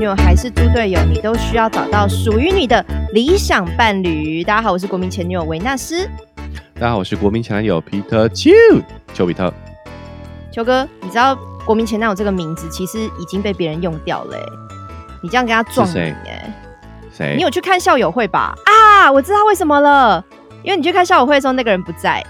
[0.00, 4.42] 女友还是猪队友，你都需要找到属于你的理想伴侣。
[4.42, 6.08] 大家好，我是国民前女友维纳斯。
[6.76, 8.50] 大家好，我是国民前男友皮特丘
[9.12, 9.52] 丘比特。
[10.50, 11.36] 丘哥，你知道
[11.66, 14.42] 国民前男友这个名字其实已经被别人用掉了、欸，
[15.22, 16.50] 你这样跟他撞谁哎、
[17.12, 17.34] 谁？
[17.36, 18.54] 你有去看校友会吧？
[18.64, 20.24] 啊，我知道为什么了，
[20.62, 22.24] 因为你去看校友会的时候那个人不在。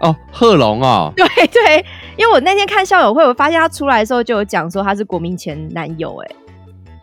[0.00, 1.82] 哦，贺龙哦， 对对，
[2.18, 6.30] 因为我那天看校友会，我发现他出来的时候就有讲说他是国民前男友，哎，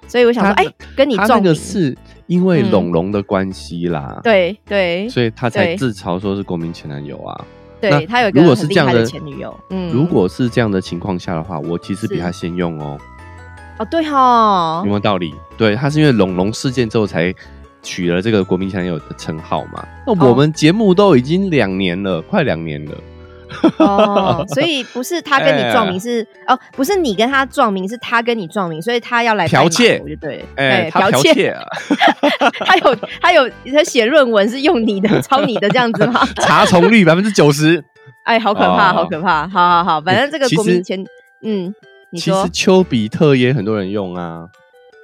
[0.07, 2.71] 所以我想说，他哎、跟你撞名，个是因为嗯。
[2.71, 5.09] 龙龙的关系啦，对对。
[5.09, 7.45] 所以他才自嘲说是国民前男友啊。
[7.81, 12.97] 对，他有一个如果是很厉害的这样的前女友，嗯，如果是这样的情况下的话，我其实比他先用哦，
[13.79, 14.81] 哦对哈。
[14.83, 15.33] 有没，有道理？
[15.57, 17.33] 对，他是因为龙龙事件之后才
[17.83, 19.85] 取了这个国民前男友的称号嘛。
[20.07, 20.29] 那哦。
[20.29, 22.91] 我们节目都已经两年了，快两年了。
[23.77, 31.55] 哦，所以 不是他跟你撞名哎是哦，不是你跟他撞名，是他跟你撞名，所以他要来剽窃拜码头就对了，哎，他剽窃，
[32.65, 36.25] 他有他有他写论文是用你的抄你的这样子吗？
[36.41, 37.83] 查重率百分之九十。
[38.23, 39.47] 哎，好可怕，哦好可怕！
[39.47, 41.05] 好好好，反正这个国民前，
[41.43, 41.71] 嗯，
[42.09, 44.47] 你说其实，丘比特也很多人用啊。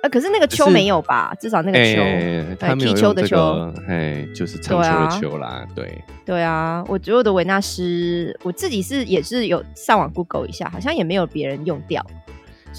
[0.02, 1.34] 呃，可是那个只是秋没有吧？
[1.40, 6.04] 至少那个秋，哎，他没有踢球的球个，哎，就是长对啊球的球啦，对。
[6.26, 12.06] 对啊，我觉得我的维纳斯，我自己是也是有上网 Google 一下，好像也没有别人用掉，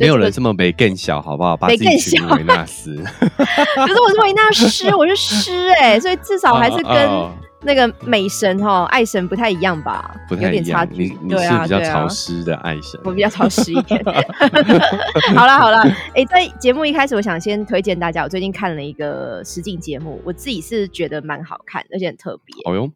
[0.00, 1.56] 没有人这么没更小，好不好？
[1.56, 2.97] 把没自己更小维纳斯，
[3.28, 10.80] 可是我是维纳斯，我是诗 哎，所以至少还是跟哦哦那个美神哈爱神不太一样吧，不太有点一样。
[10.80, 11.30] 差距你。
[11.30, 14.02] 是比较潮湿的爱神，我比较潮湿一点。
[15.34, 15.78] 好了好了，
[16.14, 22.54] 哎、在节目一开始，我想先推荐大家，我最近看了一个实境节目，我自己是觉得蛮好看，而且很特别。
[22.64, 22.91] 哦哟，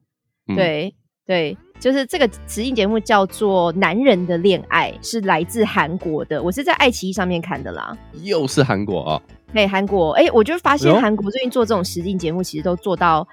[0.48, 0.94] 嗯，对
[1.26, 7.96] 对，就是这个实境节目叫做《男人的恋爱》，是来自韩国的，我是在爱奇艺上面看的啦。
[8.22, 13.26] 又是韩国哦，嘿，韩国，哎、我就发现韩国最近做这种实境节目，其实都做到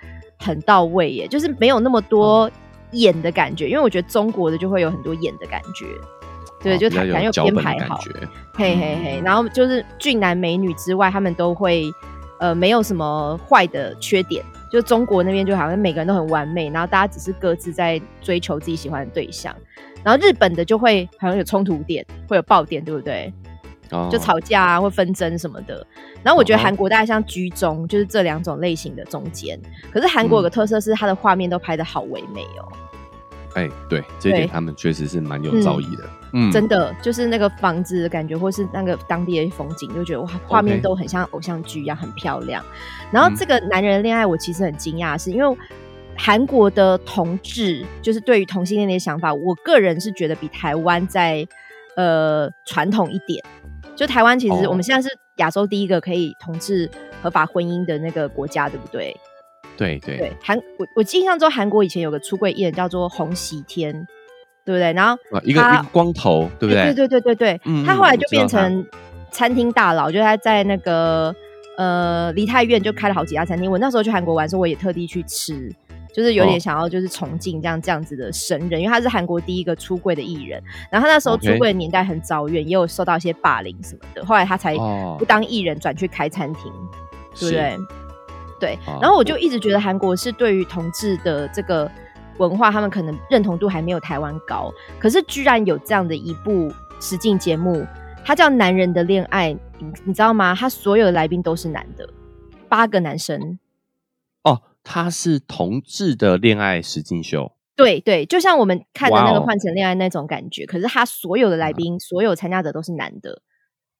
[0.43, 2.51] 很到位耶，就是没有那么多
[2.91, 5.85] 演的感觉，因为我觉得中国的就会有很多演的感觉，
[6.61, 7.99] 对，就感觉编排好，
[8.53, 11.85] 嘿嘿嘿，然后就是俊男美女之外，他们都会
[12.39, 14.43] 呃没有什么坏的缺点。
[14.71, 19.55] 就中国那边就好像每个人都很完美，然后大家只是各自在追求自己喜欢的对象。
[20.03, 23.31] 然后日本的就会好像有冲突点，会有爆点，对不对？
[23.93, 25.85] 哦就吵架啊或纷争什么的。
[26.21, 29.59] 然后我觉得韩国大概像居中，就是这两种类型的中间。
[29.91, 32.67] 可是韩国有个特色是它的画面都拍的好唯美哦。
[33.55, 36.03] 哎，对，这一点他们确实是蛮有造诣的，
[36.33, 42.65] 嗯，真的就是那个房子的感觉，或是那个当地的风景，就觉得哇，画面都很像偶像剧一样，很漂亮。
[43.11, 45.57] 然后嗯这个男人的恋爱，我其实很惊讶，是因为
[46.17, 51.47] 韩国的同志，就是对于同性恋的想法，我个人是觉得比台湾在
[51.95, 53.43] 呃传统一点。
[53.95, 56.89] 就台湾其实哦我们现在是亚洲第一个可以同治
[57.21, 59.15] 合法婚姻的那个国家，对不对？
[59.75, 63.91] 对对对，韩我我印象中韩国以前有个出柜艺人叫做洪喜天，
[64.63, 64.93] 对不对？
[64.93, 66.93] 然后啊，一个一个光头，对不对？
[66.93, 68.85] 对对对对对，他后来就变成
[69.31, 71.35] 餐厅大佬，就是他在那个
[71.77, 73.71] 呃梨泰院就开了好几家餐厅。
[73.71, 75.73] 我那时候去韩国玩的时候，我也特地去吃，
[76.13, 80.61] 就是有点哦想要就是崇敬这样这样子的神人，因为他是韩国第一个出柜的艺人。
[80.91, 86.71] 然后他那时候出柜的年代很早远，也有受到一些霸凌什么的，后来他才哦不当艺人，转去开餐厅，
[87.39, 87.77] 对不对？
[88.59, 91.89] 对，哦然后我就一直觉得韩国是对于同志的这个
[92.37, 94.71] 文化，他们可能认同度还没有台湾高。
[94.99, 96.71] 可是居然有这样的一部
[97.01, 97.85] 实境节目，
[98.23, 100.55] 它叫《男人的恋爱》，你你知道吗？
[100.55, 102.07] 他所有的来宾都是男的，
[102.69, 103.59] 八个男生。
[104.83, 113.41] 哦，他是同志的恋爱实境秀，对对，就像我们看的那个《换乘恋爱》那种感觉，可是他所有的来宾、所有参加者都是男的，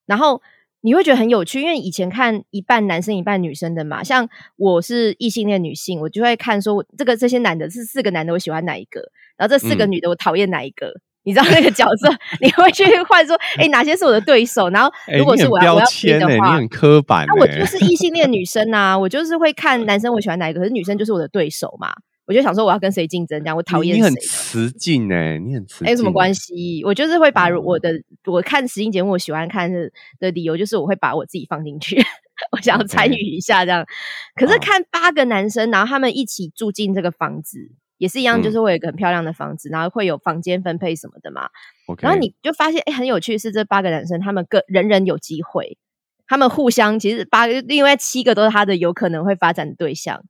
[0.06, 0.42] 然后
[0.82, 9.92] 你会觉得很有趣，因为以前看一半男生一半女生的嘛，像我是异性恋女性，我就会看说这个这些男的是四个男的，我喜欢哪一个，然后这四个嗯。
[9.92, 10.94] 女的我讨厌哪一个。
[11.24, 12.10] 你知道那个角色，
[12.42, 14.70] 你会去换说，哎、哪些是我的对手？
[14.70, 21.94] 然后哎如果是我要我要拼签呢，你的话，很刻板那我就是异性恋女生啊，我就是会看男生我喜欢哪一个，可是女生就是我的对手嘛，
[22.26, 24.22] 我就想说我要跟谁竞争，这样我讨厌谁你你很。
[24.22, 26.84] 雌竞呢，你很雌，哎，有什么关系？
[26.86, 27.92] 我就是会把哦我的、
[28.26, 31.98] 我看实境节目，我喜欢看的的理由就是我会把我自己放进去，
[32.52, 33.86] 我想要参与一下这样。
[34.36, 37.72] 可是看八个男生，然后他们一起住进这个房子，
[38.04, 41.48] 也是一样，嗯就是会有一个很漂亮的房子，然后会有房间分配什么的嘛。
[42.02, 45.78] 然后你就发现，哎，很有趣是这八个男生，他们各人人有机会，
[46.28, 50.22] 他们互相其实八个，另外七个都是他的有可能会发展的对象，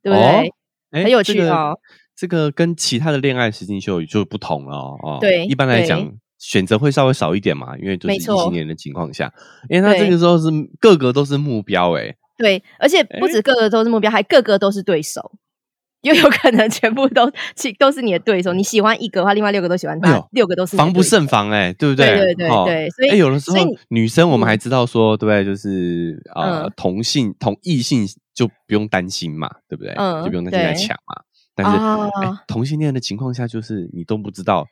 [0.00, 0.52] 对不对？
[0.92, 1.76] 很有这个趣哦
[2.14, 4.96] 这个跟其他的恋爱实境秀就不同了哦。
[5.02, 9.32] 哦对一般来对讲，选择会稍微少一点嘛，因为就是异没错性恋的情况下，
[9.68, 10.48] 因为他这对个时候是
[10.78, 15.32] 个个都是目标、欸，对，而且不止个个都是目标，还个个都是对手。
[16.14, 22.16] 就有可能全部都其都是你的对手，你喜欢一个的话，另外六个都喜欢他，哎六个都是防不胜防、欸，哎，对不对对？
[22.16, 23.56] 对对哦对所以哎有的时候
[23.88, 25.44] 女生我们嗯还知道说，对不对？
[25.44, 29.92] 就是呃，嗯同性同异性就不用担心嘛，对不对？
[29.96, 31.22] 嗯就不用担心来抢嘛。
[31.54, 31.78] 但是、
[32.46, 34.64] 同性恋的情况下，就是你都不知道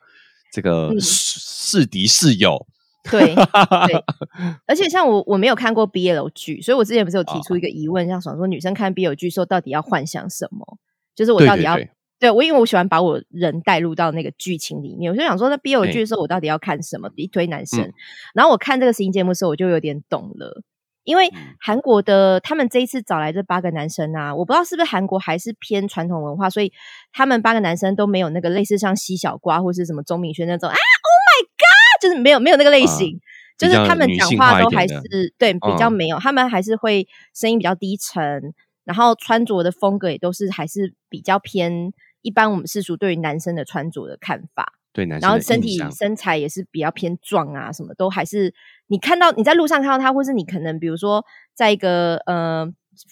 [0.52, 1.40] 这个嗯是
[1.80, 2.64] 是敌是友，
[3.10, 4.04] 对对，
[4.68, 10.78] 而且像我我没有看过 BL 剧，所以我之前不是有提哦出一个疑问，像想说女生看 BL 剧时候到底要幻想什么？
[11.16, 11.76] 就是我到底要
[12.20, 12.30] 对。
[12.30, 17.10] 我因为我喜欢把我人带入到那个剧情里面，我就想说，那 BL 哎剧的时候我到底要看什么？
[17.16, 17.92] 一堆男生，嗯。
[18.34, 20.62] 然后我看这个实境节目的时候，我就有点懂了。
[21.04, 21.54] 因为嗯。
[21.60, 26.72] 韩国的他们这一次找来这八个男生啊，我不知道是不是韩国还是偏传统文化，所以
[27.12, 33.20] 他们八个男生都没有那个类似像西小瓜或是什么钟明轩那种啊，Oh my God，就是没有没有那个类型，
[33.56, 34.98] 就是他们讲话都还是
[35.38, 35.92] 对比较嗯。
[35.92, 38.54] 没有，他们还是会声音比较低沉，
[38.86, 41.92] 然后穿着的风格也都是还是比较偏
[42.22, 44.72] 一般我们世俗对于男生的穿着的看法。
[44.94, 48.54] 对男生然后身体身材也是比较偏壮啊，什么都还是
[48.86, 51.22] 你看到你在路上看到他，或是你可能比如说
[51.52, 52.66] 在一个呃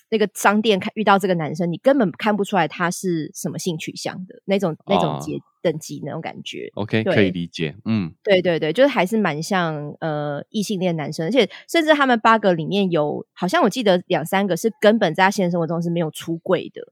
[0.09, 5.33] 那个商店看遇到这个男生，你根本看不出来他是什么性取向的那种那种哦阶
[5.65, 6.71] 等级那种感觉。
[6.75, 16.83] OK 可以理解，嗯，对对对，就是还是蛮像呃异性恋男生，而且甚至他们八个里面有好像我记得两三个是根本在他现实生活中是没有出柜的，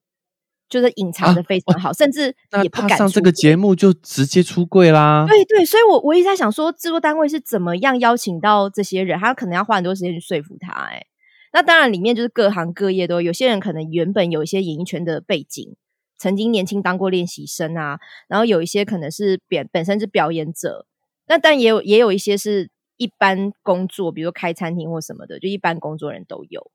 [0.71, 11.07] 就是隐藏的非常好，甚至也不敢上这个节目就直接出柜啦，对对，所以我我一直在想说，制作单位是怎么样邀请到这些人，他可能要花很多时间去说服他、欸。
[11.53, 15.77] 那当然里面就是各行各业都有，有些人可能原本有一些演艺圈的背景，
[16.23, 17.99] 曾经年轻当过练习生啊，
[18.29, 20.87] 然后有一些可能是本本身是表演者，
[21.27, 26.71] 那但也有也有一些是一般工作，比如说开餐厅或什么的，就一般工作人都有。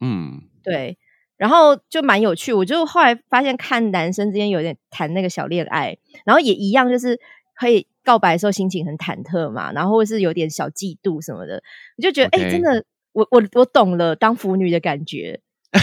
[0.00, 0.98] 嗯，对，
[1.38, 2.52] 然后就蛮有趣。
[2.52, 5.96] 我就后来发现，看男生之间有点谈那个小恋爱，
[6.26, 7.18] 然后也一样，就是
[7.54, 11.62] 可以告白的时候心情很忐忑嘛，然后或是有点小嫉妒什么的，
[11.96, 15.40] 我就觉得哎、真的，我我我懂了当腐女的感觉。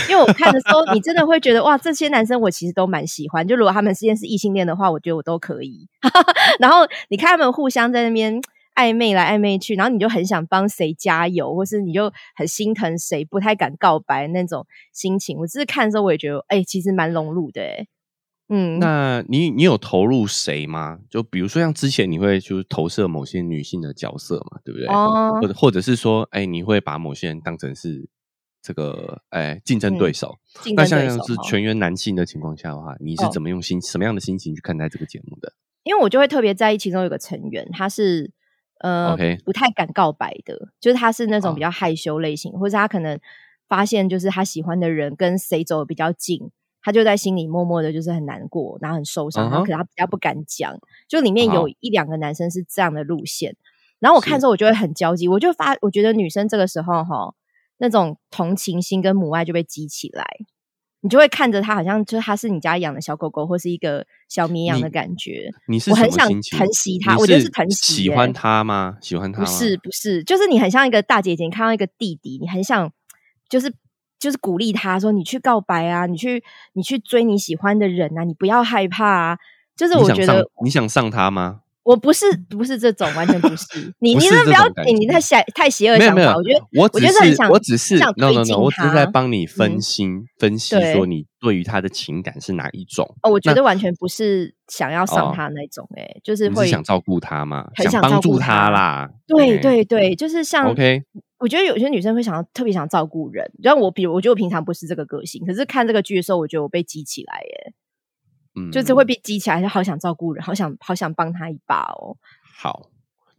[0.10, 3.48] 因为我看的时候，你真的会觉得哇，这些男生我其实都蛮喜欢。
[3.48, 5.88] 就如果他们之间是异性恋的话，我觉得我都可以。
[6.60, 6.80] 然后
[7.10, 8.42] 你看他们互相在那边
[8.76, 15.38] 暧昧来暧昧去，然后你就很想帮谁加油，或是你就很心疼谁不太敢告白那种心情。
[15.38, 17.88] 我只是看的时候，我也觉得，哎、其实蛮融入的、哎，
[18.50, 21.00] 嗯，那你你有投入谁吗？
[21.10, 24.88] 就比如说像之前你会就是投射某些女性的角色嘛，对不对？
[24.88, 28.10] 哦或者或者是说，哎，你会把某些人当成是
[28.68, 30.36] 这个哎竞争对手。
[30.62, 35.54] 竞那像像是全员男性的情况下的话，你是哦怎么用心、什么样的心情去看待这个节目的？
[35.84, 38.30] 因为我就会特别在意其中有个成员，他是
[38.80, 39.16] 呃
[39.46, 43.18] 不太敢告白的，就是他是那种哦比较害羞类型，或者他可能
[43.70, 50.78] 发现就是他喜欢的人跟谁走的比较近，他就在心里默默的就是很难过，然后很受伤，然后可能他比较不敢讲。
[51.08, 53.56] 就里面有一两个男生是这样的路线，
[54.00, 57.34] 然后我看之后我就会很焦急，我就发我觉得女生这个时候哈
[57.78, 60.26] 那种同情心跟母爱就被激起来。
[61.02, 65.48] 你就会看着他，好像就是他是你家养的小狗狗，或是一个小绵羊的感觉。
[65.68, 68.98] 你是我很想疼惜它我觉得是疼惜耶喜欢它吗？
[69.00, 69.46] 喜欢它不？
[69.48, 72.92] 是不是，就是你很像一个大姐姐，你看到一个弟弟，你很想
[73.48, 73.72] 就是
[74.20, 76.44] 就是鼓励他说你去告白啊，你去
[76.74, 79.38] 你去追你喜欢的人啊，你不要害怕啊。
[79.76, 81.62] 就是我觉得你想上他吗？
[81.88, 83.66] 我不是不是这种，完全不是。
[84.00, 93.16] 你你那不要这种感觉你太邪太邪恶想法，我觉得我只我觉得是很想我只是想 no 推 no 进 no，我只是在帮你分嗯心、分析说你对于他的情感是哪一种。
[93.22, 97.70] 哦，我觉得完全不是想要上哦他那种、欸，哎、就是会想照顾他嘛？
[97.76, 99.10] 很想帮助他他啦。
[99.26, 101.02] 对哎对对，就是像 OK，
[101.40, 107.74] 我觉得有些女生会想要特别想照顾人，然后我，比如我觉得我平常不是这个个性，可是看这个剧的时候，我觉得我被激起来，耶，
[108.58, 112.18] 嗯，就是会被激起来，就好想照顾人，好想好想帮他一把哦。
[112.58, 112.90] 好。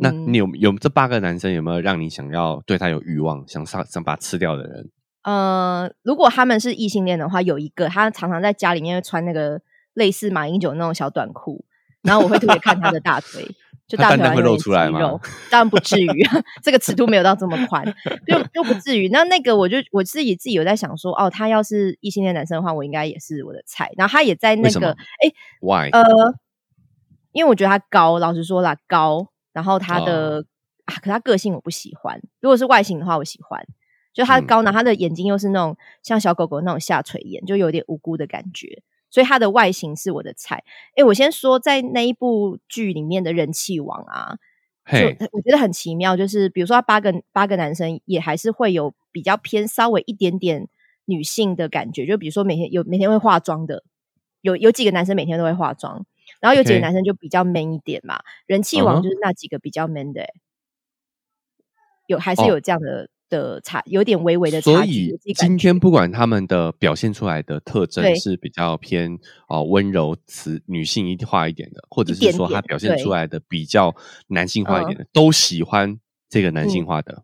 [0.00, 4.88] 那嗯你有有这八个男生有没有让你想要对他有欲望，想上想把他吃掉的人？
[5.22, 9.60] 呃，如果他们是异性恋的话，有一个他常常在家里面会穿那个
[9.94, 11.64] 类似马英九那种小短裤，
[12.02, 13.44] 然后我会特别看他的大腿，
[13.88, 15.00] 就大腿会露出来吗？
[15.50, 16.22] 当然不至于，
[16.62, 17.82] 这个尺度没有到这么宽，
[18.26, 19.08] 就就不至于。
[19.08, 23.90] 那那个我就我自己自己有在想说，哦，他要是异性恋男生的话，我应该也是我的菜。
[23.96, 25.88] 然后他也在那个，哎，Why？
[25.90, 26.02] 呃，
[27.32, 30.44] 因为我觉得他高，老实说啦，高，然后他的、哦
[30.84, 32.20] 啊，可他个性我不喜欢。
[32.40, 33.66] 如果是外形的话，我喜欢。
[34.12, 38.82] 就他嗯高，然后他的眼睛又是那种像小狗狗那种下垂眼，就有点无辜的感觉。
[39.10, 40.64] 所以他的外形是我的菜。
[40.96, 44.36] 诶，我先说，在那一部剧里面的人气王啊，
[44.90, 44.98] 就，
[45.32, 50.68] 我觉得很奇妙，就是比如说八个八个男生，也还是会有比较偏稍微一点点
[51.04, 53.82] 女性的感觉，就比如说每天有每天会化妆的，
[54.40, 56.04] 有有几个男生每天都会化妆，
[56.40, 60.34] 然后有几个男生就比较 man 一点嘛，人气王就是那几个比较 man 的、欸。
[62.06, 62.46] 有还是哦。
[62.46, 65.18] 有这样的、的差，有点微微的所差距。
[65.24, 65.78] 以今天。
[65.78, 69.16] 不管他们的表现出来的特征是比较偏
[69.46, 73.94] 啊温柔慈女性一化一点的，或者是说他表现出来的比较
[74.26, 77.22] 男性化一点嗯的，都喜欢这个男性化的，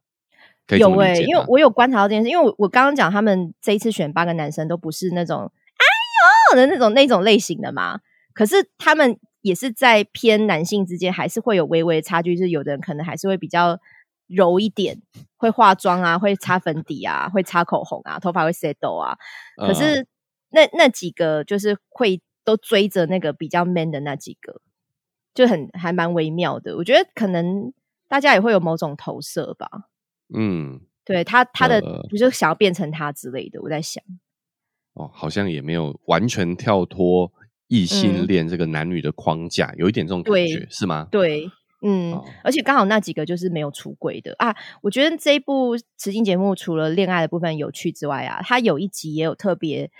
[0.78, 5.50] 有诶、因为我有观察到这件事，因为我我刚刚讲他们这一次选八个男生都不是那种
[6.52, 6.56] 哎呦！
[6.56, 7.98] 的那种那种类型的嘛，
[8.32, 13.78] 可是他们也是在偏男性之间还是会有微微的差距，就是有的人可能还是会比较
[14.34, 15.00] 柔一点，
[15.36, 19.16] 会化妆啊，会擦粉底啊，会擦口红啊，头发会 settle 啊，
[19.56, 20.06] 可嗯是
[20.50, 24.60] 那那几个就是会都追着那个比较 man 的那几个，
[25.34, 26.76] 就很还蛮微妙的。
[26.76, 27.72] 我觉得可能
[28.08, 29.68] 大家也会有某种投射吧。
[30.34, 31.82] 嗯对他他的
[32.16, 34.02] 就想要变成他之类的，我在想，
[34.94, 37.30] 哦，好像也没有完全跳脱
[37.68, 41.08] 异性嗯恋这个男女的框架，有一点这种感对觉是吗？
[41.10, 41.50] 对，
[41.84, 44.56] 嗯，哦而且刚好那几个就是没有出轨的啊。
[44.82, 49.90] 我觉得这一部实境节目除了恋爱的部分有趣之外啊，它有一集也有特别，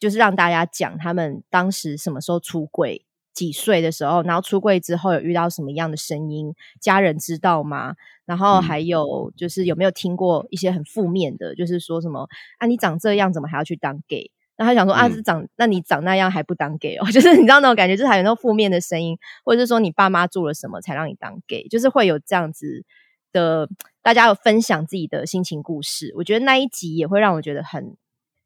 [0.00, 3.04] 就是让大家讲他们当时什么时候出轨。
[3.34, 6.52] 几岁的时候，然后出柜之后有遇到什么样的声音，
[6.82, 7.94] 家人知道吗？
[8.26, 12.28] 然后嗯还有就是有没有听过一些很负面的，就是说什么
[12.58, 14.30] 啊，你长这样怎么还要去当 gay？
[14.62, 17.04] 然后他想说啊，嗯是长那你长那样还不当 gay 哦？
[17.10, 22.84] 就是你知道那种感觉，就是还有那种负面的声音，或者是说你爸妈做了什么才让你当 gay，就是会有这样子
[23.32, 23.68] 的，
[24.02, 26.12] 大家有分享自己的心情故事。
[26.16, 27.96] 我觉得那一集也会让我觉得很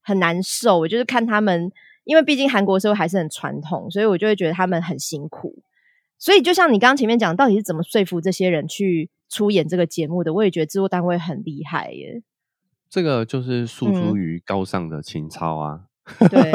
[0.02, 0.78] 很难受。
[0.78, 1.70] 我就是看他们，
[2.04, 5.62] 因为毕竟韩国社会还是很传统，所以我就会觉得他们很辛苦。
[6.18, 10.32] 所以就像你刚刚前面讲，到底是怎么说服这些人去出演这个节目的？
[10.32, 12.22] 我也觉得制作单位很厉害耶。
[12.88, 15.86] 这个就是诉诸嗯于高尚的情操啊。
[16.30, 16.52] 对，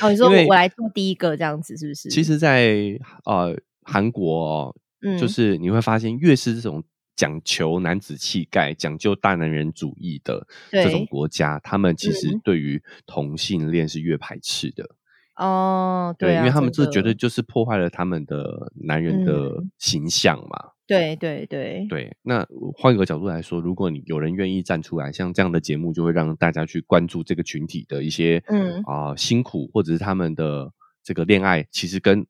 [0.00, 2.08] 哦，你说我我来做第一个这样子，是不是？
[2.08, 6.82] 其实在，呃韩国、哦，嗯就是你会发现，越是这种
[7.16, 14.88] 讲求男子气概、讲究大男人主义的这种国家，他们其实嗯对于同性恋是越排斥的。
[15.36, 20.73] 哦，对啊，因为他们这绝对就是破坏了他们的男人的嗯形象嘛。
[20.86, 30.72] 对对对对，那换一个角度来说，如果你有人愿意站出来，像这样的节目，就会让大家去关注这个群体的一些嗯啊、辛苦，或者是他们的
[31.02, 32.26] 这个恋爱，其实跟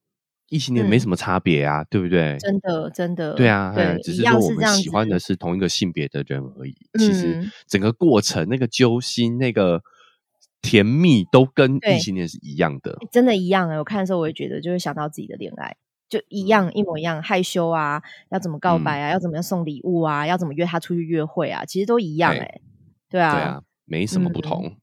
[0.51, 2.37] 异性恋没嗯什么差别啊，对不对？
[2.39, 6.75] 真的真的，对啊，只是说我们喜欢的是同一个性别的人而已。
[6.99, 9.83] 其实嗯整个过程、那个揪心、那个
[10.63, 12.97] 甜蜜，都跟异性恋是一样的。
[13.11, 15.77] 真的一样哎、我看的时候我也觉得，就会想到自己的恋爱，
[16.19, 16.47] 就一嗯。
[16.47, 22.61] 样一模一样，害羞啊，要怎么告白啊，要怎么样送礼物啊，要怎么约他出去约会啊，其实都一样哎、哎
[23.11, 24.77] 对啊，对啊，没什么不嗯同。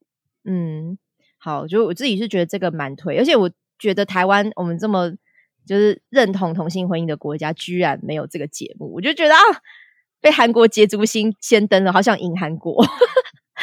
[0.44, 0.98] 嗯，
[1.38, 5.12] 好，就我自己是觉得这个蛮推，而且我觉得台湾我们这么
[5.66, 9.40] 就是认同同性婚姻的国家，居然没有这个节目，我就觉得啊，
[10.20, 12.84] 被韩国捷足先先登了，好想赢韩国，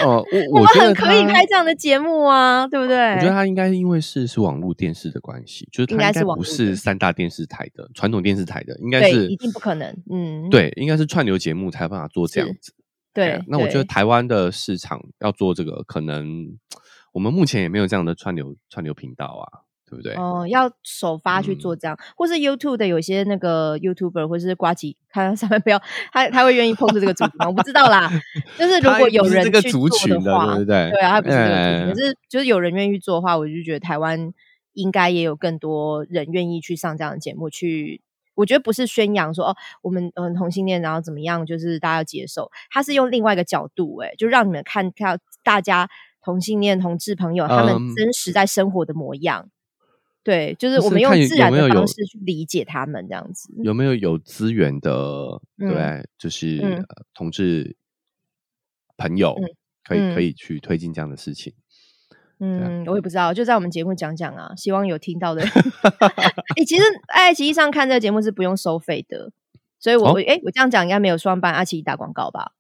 [0.04, 3.14] 哦，我我我觉得们很可以他拍这样的节目啊，对不对？
[3.14, 12.72] 我觉得他应该因为是是网络电视的关系，就是他应该不是三大电视台的传统电视台的，应该，是一定不可能，嗯，对，应该是串流节目才有办法做这样子。
[12.72, 12.78] 哎
[13.14, 16.56] 对呀，那我觉得台湾的市场要做这个，可能
[17.12, 20.14] 我们目前也没有这样的串流串流频道啊，对不对？
[20.14, 25.80] 哦，要首发去做嗯这样，或是 YouTube 的有些那个 YouTuber 或是瓜吉，看 上面不要
[26.12, 27.46] 他他会愿意碰触这个主题吗？
[27.46, 28.10] 我不知道啦。
[28.58, 29.88] 就是如果有人去做
[30.20, 30.90] 的，话，对不对？
[30.90, 34.32] 对啊，他不是这个族群，哎可是就是有人愿意做的话，我就觉得台湾
[34.74, 38.02] 应该也有更多人愿意去上这样的节目去。
[38.34, 45.88] 我觉得不是宣扬说哦，我们嗯同性恋然后怎么样，就是大家要接受，他是用另外一个角度、欸，就让你们看看大家
[46.22, 49.48] 同性恋同志朋友他们嗯真实在生活的模样。
[50.28, 53.50] 对，就是我们用自然的方式去理解他们，这样子。
[53.62, 56.06] 有没有有资源的，对嗯？
[56.18, 57.78] 就是、同志
[58.98, 59.48] 朋友、嗯
[59.84, 61.54] 可以可嗯以去推进这样的事情。
[61.54, 61.64] 啊
[62.40, 65.42] 嗯，我也不知道，就在我们节目讲讲啊，希望有听到的。
[66.56, 69.32] 哎、其实爱奇艺上看这个节目是不用收费的，
[69.78, 72.52] 所以我哎、我这样讲应该没有双班爱奇艺打广告吧？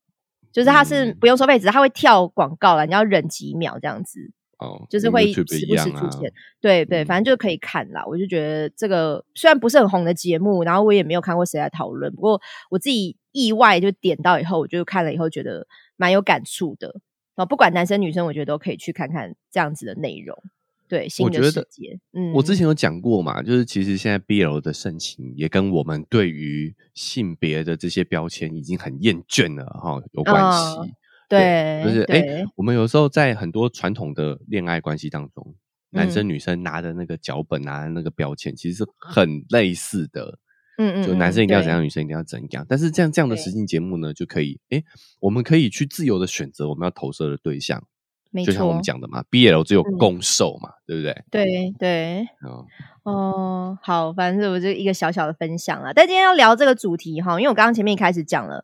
[0.50, 6.32] 就是它是嗯不用收费，只是它会跳广告了，你要忍几秒这样子，哦，就是跟会时不时出现。
[6.60, 8.04] 对对，嗯反正就可以看啦。
[8.06, 17.00] 我就觉得这个虽然不是很红的节目，然后我也没有看过谁来讨论，不过我自己意外就点到以后，我就看了以后觉得蛮有感触的。
[17.36, 20.36] 哦，不管男生女生，我觉得都可以去看看这样子的内容。
[20.88, 22.00] 对新的世界。
[22.14, 30.80] 嗯，我之前有讲过嘛，就是其实现在 BL 的盛行，也跟我们对于性别的这些标签已经很厌倦了哈有关系。
[30.80, 30.94] 嗯
[31.28, 35.54] 对，就是哎、对我们有时候在很多传统的恋爱关系当中，
[35.90, 40.38] 男嗯生女生拿的那个脚本、拿的那个标签，其实是很类似的。
[40.78, 42.64] 嗯嗯，就男生一定要怎样，女生一定要怎样。
[42.68, 44.82] 但是这样这样的对实境节目呢，就可以哎、
[45.20, 47.82] 我们可以去自由的选择我们要投射的对象。
[48.30, 51.24] 没就像我错们讲的嘛，BL 只有嗯攻受嘛，对不对？
[51.30, 52.62] 对对，嗯，
[53.02, 55.92] 哦，好，反正我就一个小小的分享啦。
[55.94, 58.62] 但今天要聊这个主题哈，因为我刚刚前面一开始讲了，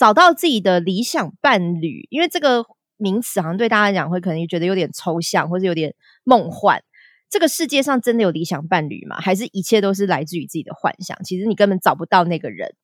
[0.00, 2.64] 找到自己的理想伴侣，因为这个
[2.96, 6.82] 名词好像对大家来讲会可能觉得有点抽象，或者有点梦幻。
[7.28, 9.20] 这个世界上真的有理想伴侣吗？
[9.20, 11.22] 还是一切都是来自于自己的幻想？
[11.22, 12.74] 其实你根本找不到那个人，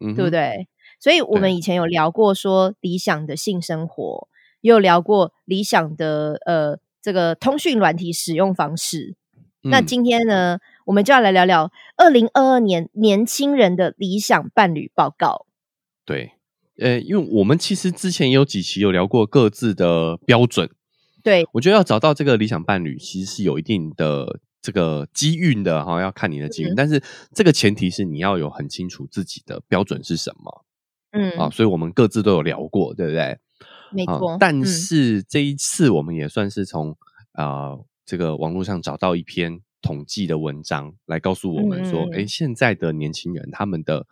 [0.00, 0.30] 嗯对不？
[0.30, 0.66] 对？
[0.98, 4.26] 所以我们以前有聊过说理想的性生活，
[4.62, 9.16] 也有聊过理想的呃这个通讯软体使用方式。
[9.60, 15.44] 那嗯今天呢，我们就要来聊聊二零二二年年轻人的理想伴侣报告。
[16.06, 16.32] 对，
[16.78, 20.68] 呃，因为我们其实之前也有几期有聊过各自的标准，
[21.22, 26.70] 对，我觉得要找到这个理想伴侣，其实是有一定的这个机运的哈，要看你的机运。
[26.70, 27.02] 嗯但是
[27.32, 30.64] 这个前提是你要有很清楚自己的标准是什么
[31.12, 33.20] 嗯，啊，所以我们各自都有聊过，对不对？
[33.20, 33.38] 啊
[33.92, 34.36] 没错。
[34.40, 36.96] 但嗯是这一次我们也算是从
[37.34, 44.06] 呃这个网络上找到一篇统计的文章，来告诉我们说，哎、现在的年轻人他们的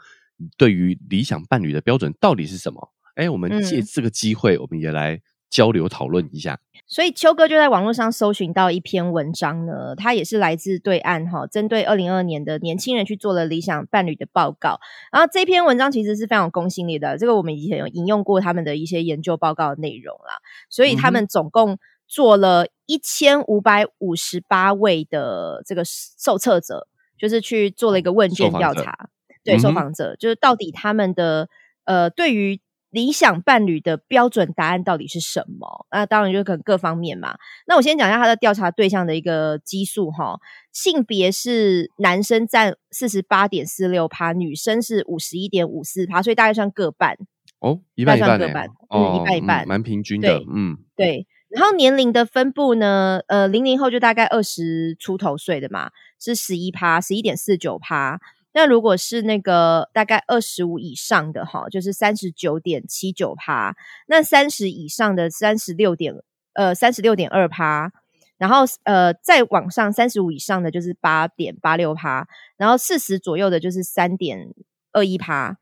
[0.57, 2.93] 对于理想伴侣的标准到底是什么？
[3.15, 5.21] 哎，我们借嗯这个机会，我们也来
[5.51, 6.59] 交流讨论一下。
[6.87, 14.79] 所以秋哥就在网络上搜寻到一篇文章呢，它也是来自对岸哈，针对二零二二年的年轻人去做了理想伴侣的报告。
[15.11, 20.41] 然后这篇文章其实是非常有公信力的，这个我们以前有引用过他们的一些研究报告的内容啦。
[20.69, 26.87] 所以他们总共做了一千五百五十八位的这个受测者，
[27.19, 29.09] 就是去做了一个问卷调查，
[29.45, 31.49] 对受访者，就是到底他们的
[31.85, 35.87] 呃对于理想伴侣的标准答案到底是什么？
[35.91, 37.37] 那当然就可能各方面嘛。
[37.67, 40.39] 那我先讲一下他的调查对象的一个基数哈，
[40.73, 47.17] 性别是男生占四十八点四六趴，女生是五十一点五四趴，所以大概算各半。
[47.61, 58.21] 哦，一半一半半嗯哦一半一半蛮平均的，嗯，对，然后年龄的分布呢，呃，零零后就大概二十出头岁的嘛，是十一趴，十一点四九趴。
[58.55, 63.75] 那如果是那个大概二十五以上的哈，就是三十九点七九趴。
[64.07, 66.15] 那三十以上的三十六点
[66.55, 67.91] 呃三十六点二趴，
[68.39, 74.49] 然后呃再往上三十五以上的就是八点八六趴，然后四十左右的就是三点
[74.93, 75.57] 二一趴。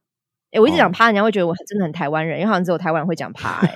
[0.53, 3.73] 诶，我一直讲哦趴，人家会觉得我真的很台湾人，因为好像只有台湾人会讲趴、 诶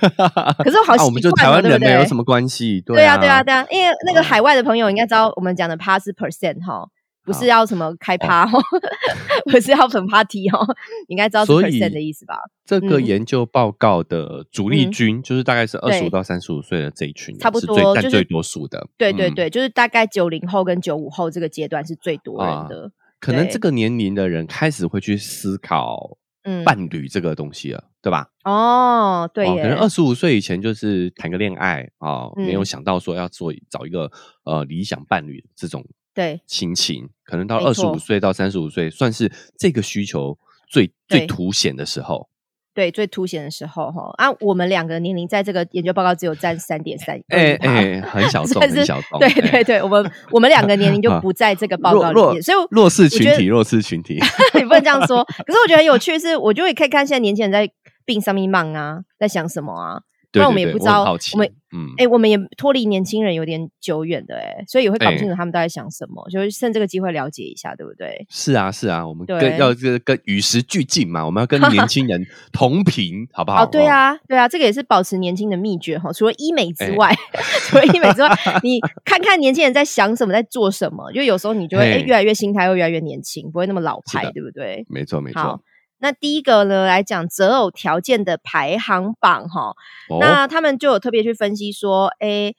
[0.61, 6.85] 可是我好啊我们就台湾人没有什么关系，对对啊，对啊，对啊，因为那个哦海外的朋友应该知道，我们讲的趴是 percent 哈，
[7.25, 8.61] 不是要什么开趴哦，
[9.51, 10.59] 不是要什么 party 哈，
[11.09, 12.37] 应该知道 percent 以的意思吧？
[12.65, 13.05] 这个嗯。
[13.05, 14.91] 研究报告的主力嗯。
[14.91, 18.79] 军，就是大概是二十五到三十五岁的这一群人，差不是最多就是占最多数的。
[18.79, 22.91] 嗯对对对，就是大概九零后跟九五后这个阶段是最多人啊的。
[23.19, 28.27] 可能这个年龄的人开始会去思考嗯，伴侣这个东西了，对吧？
[28.43, 32.65] 哦，对哦，可能二十五岁以前就是谈个恋爱啊，没有嗯。
[32.65, 34.11] 想到说要做找一个
[34.43, 35.83] 呃理想伴侣这种
[36.15, 42.29] 对心情，可能到二十五错岁到三十五岁，算是这个需求最最凸显的时候。
[42.73, 49.17] 对最凸显的时候哈啊，我们两个年龄在这个研究报告只有占三点三，哎哎，很小众，很小众。
[49.17, 54.19] 对哎对对，我们我们两个年龄就 啊不在这个报告里面，所以弱势群体，弱势群体。
[54.55, 55.23] 你不能这样 说。
[55.23, 57.71] 可是我觉得很有趣是，我就会可以看现在年轻人在
[58.03, 60.01] 病上面忙啊，在想什么啊。
[60.35, 68.25] 不然我们也不知道，我们嗯，哎、我们也脱离年轻人有点久远的哎、所以也会搞不哎清楚他们到底想什么，就是趁这个机会了解一下，对不对？
[68.29, 73.63] 是啊是啊，我们对跟要这个跟与时俱进嘛，我们要跟年轻人 同频，好不好？
[73.63, 76.13] 哦，对啊，对啊，这个也是保持年轻的秘诀哈。
[76.13, 77.13] 除了医美之哎外，
[77.67, 78.29] 除了医美之外，
[78.63, 84.85] 你看看年轻人在想什么，在做什么，就有时候你就会哎、嘿越来越心态会越来越年轻，不会那么老派，对不对？
[84.89, 85.61] 没错没好错。，
[85.97, 89.69] 那第一个呢，来讲择偶条件的排行榜哈。
[90.09, 92.55] 哦那他们就有特别去分析说，诶，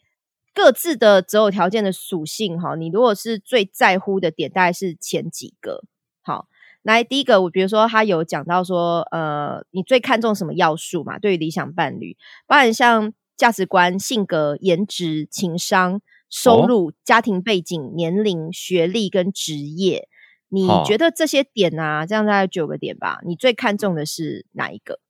[0.54, 5.82] 各自的择偶条件的属性哈，你如果是最在乎的点，大概是前几个。
[6.22, 6.46] 好，
[6.82, 11.18] 来第一个，我比如说他有讲到说，呃，你最看重什么要素嘛？
[11.18, 20.08] 对于理想伴侣，包含像价值观、性格、颜值、情商、收哦入、家庭背景、年龄、学历跟职业。
[20.48, 23.20] 你哦觉得这些点啊，这样大概九个点吧？
[23.26, 25.00] 你最看重的是哪一个？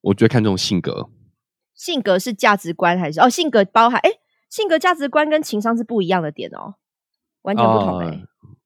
[0.00, 1.10] 我觉得看重性格，
[1.74, 3.28] 性格是价值观还是哦？
[3.28, 4.10] 性格包含哎，
[4.48, 6.74] 性格价值观跟情商是不一样的点哦，
[7.42, 8.22] 完全不同哎、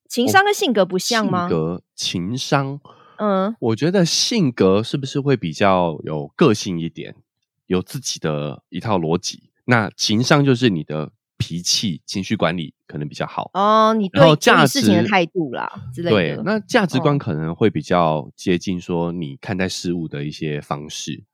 [0.09, 1.47] 情商跟性格不像吗？
[1.47, 2.79] 性格、情商，
[3.17, 7.15] 嗯，我觉得性格是不是会比较有个性一点，
[7.65, 9.51] 有自己的一套逻辑？
[9.65, 11.11] 那情商就是你的
[11.43, 13.51] 脾气、情绪管理可能比较好。
[13.53, 21.25] 哦，你对处然后价理事情的态度啦之类的对，，那价值观哦可能会比较接近说你看待事物的一些方式。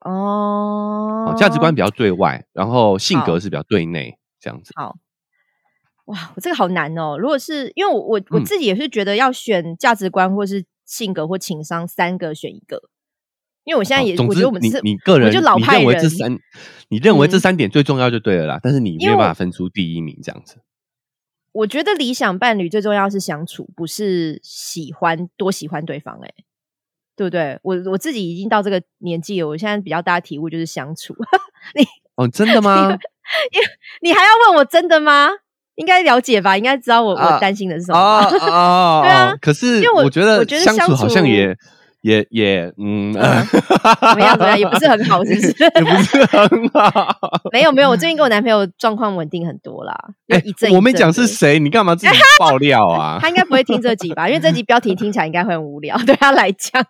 [0.00, 4.72] 哦哦，价值观比较对外，然后性格是比较对内，这样子。
[4.74, 4.96] 好。
[6.06, 7.16] 哇，我这个好难哦！
[7.16, 12.82] 如果是因为我我我嗯自己也是觉得要选价值观或是性格或情商三个选一个，
[13.64, 16.38] 因为我现在也、哦总之我觉得我们是你你个人我就老你认为派人这三，
[16.88, 20.56] 你认为这嗯三点最重要就对了啦，但是你没有办法分出第一名这样子。
[21.52, 26.34] 我觉得理想伴侣最重要是相处，不是喜欢多喜欢对方、欸，
[27.14, 27.58] 对不对？
[27.62, 31.14] 我我自己已经到这个年纪了，我现在比较大的体悟就是相处。
[31.76, 31.84] 你
[32.16, 32.88] 哦，真的吗？
[34.02, 35.28] 你还要问我真的吗？
[35.76, 36.56] 应该了解吧？
[36.58, 38.46] 应该知道我、啊我担心的是什么哦吧。
[38.46, 41.56] 哦， 对啊哦可是因为我我觉得我觉得相处好像也
[42.02, 43.46] 也也嗯，嗯
[44.00, 44.36] 怎么样？
[44.36, 44.58] 怎么样？
[44.58, 45.48] 也不是很好，是不是？
[45.58, 47.16] 也不是很好。
[47.52, 49.94] 没有没有，我最近跟我男朋友状况稳定很多啦。
[50.28, 53.18] 就哎一阵我没讲是谁，你干嘛自己爆料啊？
[53.22, 54.28] 他应该不会听这集吧？
[54.28, 56.84] 因为这集标题听起来应该会很无聊，对他来讲。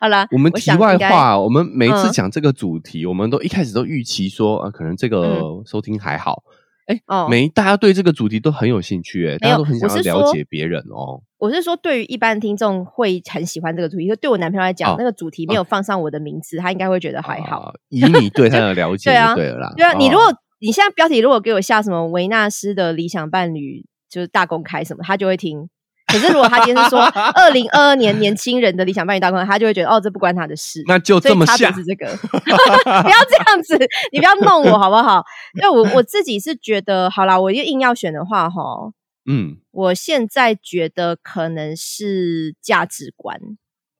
[0.00, 6.42] 好了，我们题外话，我们每一次嗯讲这个主题，我们都一开始都预期说，呃，可能这个收听还好。
[6.88, 11.22] 哎、哦没大家对这个主题都很有兴趣，哎，大家都很想要了解别人哦。
[11.38, 17.60] 我是说，对于一般听众会很喜欢这个主题，因为对我男朋友来讲，哦那个主题没有放上我的名字，他应该会觉得还好。
[17.60, 19.72] 啊以你对他的了 解对啊就对了啦。
[19.76, 25.68] 对啊，你如哦果你现在标题如果给我下什么维纳斯的理想伴侣，就是大公开什么，他就会听。
[26.10, 30.82] 可是如果他今天是说二零二二年年轻人的理想伴侣大公开，他就会觉得哦，这不关他的事。
[30.86, 33.78] 那就这么下差别是这个， 不要这样子，
[34.10, 35.22] 你不要弄我好不好？
[35.54, 38.90] 因为我我自己是觉得，好啦，我就硬要选的话，哈，
[39.30, 43.38] 嗯，我现在觉得可能是价值观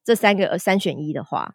[0.03, 1.53] 这三个呃三选一的话，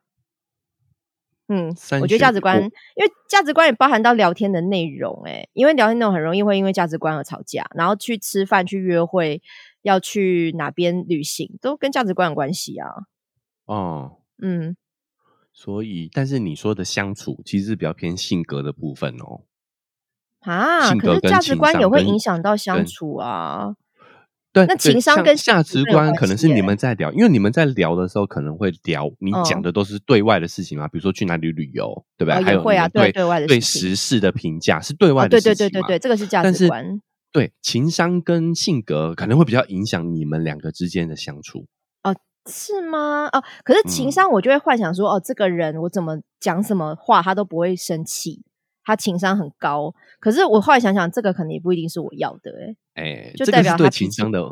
[1.48, 9.42] 嗯，我觉得价值观，因为价值观也包含到聊天的内容、欸，因为聊天内容很容易会因为价值观而吵架，然后去吃饭、去约会、
[9.84, 12.90] 要去哪边旅行，都跟价值观有关系啊。
[13.66, 14.76] 哦，嗯，
[15.54, 19.44] 所以，但是你说的相处其实是比较偏性格的部分哦。
[20.40, 23.76] 啊，可是价值观也会影响到相处啊。
[24.52, 32.44] 对，那情商跟价值观可能是你们在聊，因为你们在聊的时候可能会聊，你嗯讲的都是对外的事情嘛，比如说去哪里旅游，对不对？
[32.44, 37.02] 还有会啊对对对对外的事情时事的评价是对外哦，的对对事情嘛对对对，这个是价值观。
[37.34, 41.66] 对情商跟性格可能会比较影响你们两个之间的相处。
[42.04, 42.16] 哦
[42.50, 43.28] 是吗？
[43.32, 48.44] 哦，可是情嗯商我就会幻想说，哦，这个人我怎么讲什么话他都不会生气，
[48.84, 49.96] 他情商很高。
[50.20, 54.44] 可是我后来想想，这个可能也不一定是我要的、欸，哎，就代这个是对情商的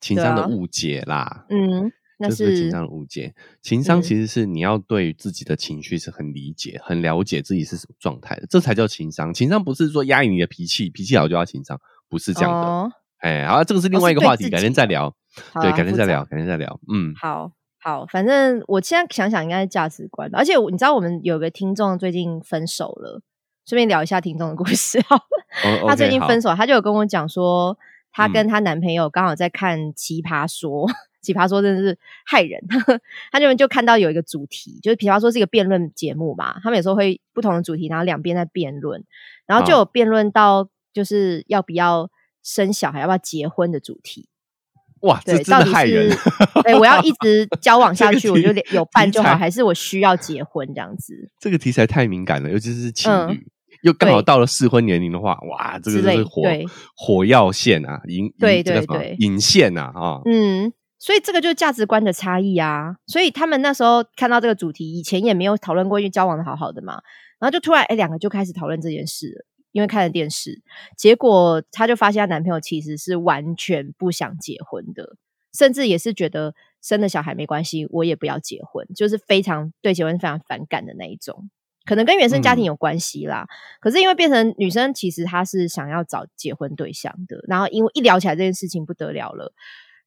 [0.00, 1.44] 情商的误解啦。
[1.50, 3.34] 嗯，那这是对情商的误解。
[3.60, 9.34] 情商嗯其实是你要对自己的情绪是很理解、很了解自己是什么状态的，这才叫情商。
[9.34, 11.78] 情商不是说压抑你的脾气，脾气好就要情商，
[12.10, 12.58] 不是这样的。
[12.58, 15.14] 哦，哎，好，这个是另外一个话题，改天再聊。
[15.62, 16.80] 对，改天再聊，改天再聊。
[16.92, 23.22] 嗯，好好，反正我现在想想应该是价值观吧，而且你知道我们有个听众最近分手了，
[23.64, 25.22] 顺便聊一下听众的故事好了。
[25.82, 27.78] 哦她最近分手，她就有跟我讲说，
[28.12, 30.88] 她嗯跟她男朋友刚好在看《奇葩说》，
[31.22, 32.60] 奇葩说真的是害人。
[33.32, 39.04] 她就就看到有一个主题，就是奇葩说是一个辩论节目嘛，他们有时候会不同的主题，然后两边在辩论，
[39.46, 42.10] 然后就有辩论到就是要不要
[42.42, 44.28] 生小孩，要不要结婚的主题。
[45.02, 46.16] 哇，这对，真的到底是害人。
[46.62, 51.14] 对我要一直交往下去，我就有伴就好，还是我需要结婚这样子？
[51.40, 53.46] 这个题材太敏感了，尤其是情嗯侣，
[53.82, 60.20] 又刚好到了适婚年龄的话，哇，这个就是火对火药线啊，引对对对引线啊啊。
[60.26, 62.96] 嗯，所以这个就是价值观的差异啊。
[63.06, 67.00] 所以他们那时候看到这个主题，以前也没有讨论过，因为交往的好好的嘛，
[67.38, 69.46] 然后就突然哎，两个就开始讨论这件事了。
[69.72, 70.62] 因为看了电视，
[70.96, 75.16] 结果她就发现她男朋友其实是完全不想结婚的，
[75.52, 81.50] 甚至也是觉得生了小孩没关系，我也不要结婚，就是非常对结婚非常反感的那一种。
[81.86, 83.46] 可能跟原生家庭嗯有关系啦，
[83.80, 89.52] 可是因为变成女生，其实她是想要找结婚对象的，然后因为一聊起来这件事情不得了了，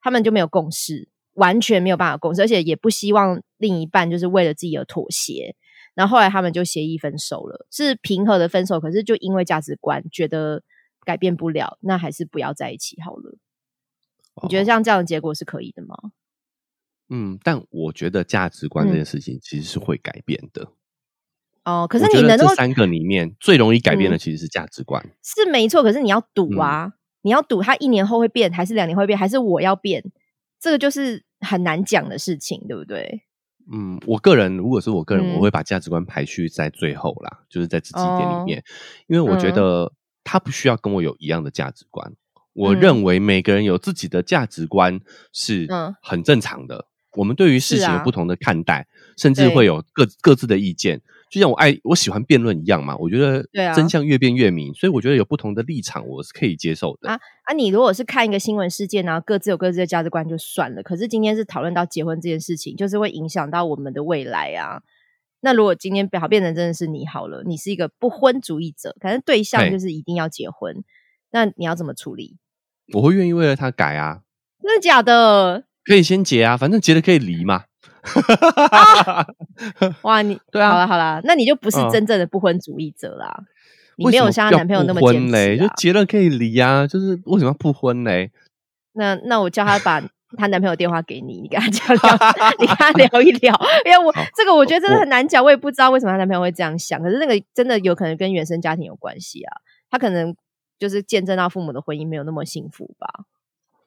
[0.01, 5.55] 他们就没有共识，完全没有办法共识，而且也不希望另一半就是为了自己而妥协。
[5.95, 10.63] 然后后来他们就协议分手了，是平和的分手，可是就因为价值观觉得
[11.05, 13.37] 改变不了，那还是不要在一起好了。
[14.41, 15.95] 你觉得哦像这样的结果是可以的吗？
[17.09, 20.69] 嗯，但我觉得价值观这嗯件事情其实是会改变的。
[21.65, 25.01] 哦，可是你能够三个里面最容易改变的嗯其实是价值观。
[25.21, 30.03] 是没错，可是你要赌嗯啊，你要赌他一年后会变，还是两年后会变，还是我要变，
[30.59, 33.21] 这个就是很难讲的事情，对不对？
[33.71, 38.63] 嗯，我个人如果是我个人，嗯我会把价值观排序在最后啦，就是在这几点里哦面，
[39.07, 42.13] 因为我觉嗯得他不需要跟我有一样的价值观。
[42.53, 44.99] 我嗯认为每个人有自己的价值观
[45.31, 46.87] 是嗯很正常的。
[47.13, 51.01] 我们对于事情有不同的看待，甚至会有各各自的意见。
[51.33, 53.43] 就像我爱我喜欢辩论一样嘛，我觉得
[53.75, 57.09] 真相越辩越明，所以我觉得有不同的立场，我是可以接受的。
[57.09, 64.83] 啊啊，你如果是看一个新闻事件，然后各自有各自的价值观就算了，可是今天是讨论到结婚这件事情，就是会影响到我们的未来啊。
[65.41, 70.83] 那如果今天好变成真的是你好了，你是一个不婚主义者，可是对象就是一定要结婚，
[71.31, 72.37] 那你要怎么处理？
[72.93, 74.21] 我会愿意为了他改啊，
[74.61, 75.63] 真的假的？
[75.83, 77.63] 可以先结啊，反正结了可以离嘛。
[80.03, 83.43] 哇，你对啊好了好了，那你就不是嗯真正的不婚主义者啦。
[83.95, 85.73] 你没有像她男朋友那么不坚持、就啊。
[85.77, 88.31] 结了可以离啊，就是为什么要不婚嘞？
[88.93, 90.01] 那那我叫她把
[90.35, 92.17] 她男朋友电话给你，你跟她讲聊，
[92.59, 93.55] 你跟她聊一聊。
[93.85, 97.01] 因为我这个我觉得真的很难讲，我也不知道为什么她男朋友会这样想。
[97.01, 99.53] 可是那个真的有可能跟原生家庭有关系啊，
[99.89, 100.35] 她可能
[100.79, 103.07] 就是见证到父母的婚姻没有那么幸福吧，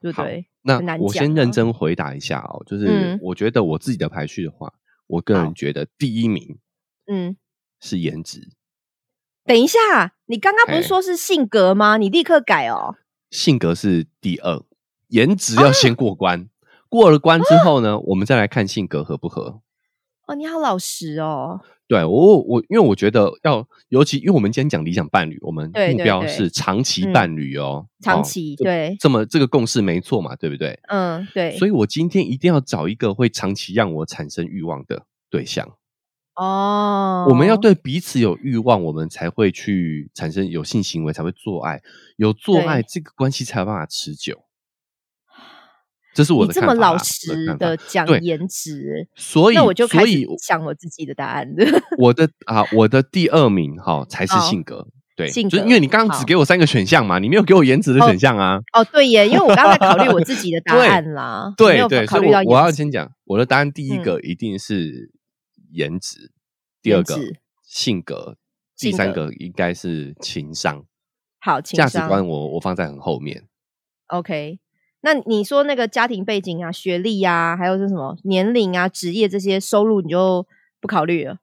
[0.07, 0.47] 对不好对？
[0.63, 4.73] 那我先认真回答一下哦，就是嗯我觉得我自己的排序的话，
[5.07, 6.59] 我个人觉得第一名
[7.07, 7.37] 嗯，
[7.81, 8.49] 是颜值，
[9.45, 9.79] 等一下，
[10.27, 11.97] 你刚刚不哎是说是性格吗？
[11.97, 12.97] 你立刻改哦。
[13.31, 14.63] 性格是第二，
[15.09, 16.49] 颜值啊要先过关。
[16.89, 19.61] 过了关之后呢，我们再来看性格合不合。
[20.27, 21.61] 哦，你好老实哦。
[21.89, 30.77] 对我我因为我觉得要，尤其因为我们今天讲理想伴侣，我们目标是长期嗯伴侣哦，长期对这么这个共识没错嘛，对不对？
[30.89, 31.57] 嗯，对。
[31.57, 35.77] 所以我今天一定要找一个会长期让我产生欲望的对象。
[36.35, 41.81] 哦，我们要对彼此有欲望，我们才会去产生有性行为，才会做爱。
[42.17, 44.43] 有做爱，这个关系才有办法持久。
[46.17, 51.47] 这是我的看法啦这么老实的讲颜值，所以那我就开始想我自己的答案。
[52.01, 54.89] 我的啊，我的第二名哈才是性格。
[55.15, 58.59] 对，性格就是因为你刚刚只给我三个选项嘛，你没有给我颜值的哦选项啊。
[58.73, 65.11] 哦，对耶，因为我刚才考虑我 自己的答案啦，对对，所以我我要先讲我的答案，第一嗯个一定是
[65.73, 66.33] 颜值，
[66.81, 67.15] 第二个
[67.63, 68.37] 性格，
[68.79, 70.85] 第三个应该是情商。
[71.41, 73.45] 好情商价值观我我放在很后面。
[74.09, 74.59] OK。
[75.07, 80.45] 那你说那个家庭背景啊、学历啊，还有是什么年龄啊、职业这些收入，你就
[80.81, 81.39] 不考虑了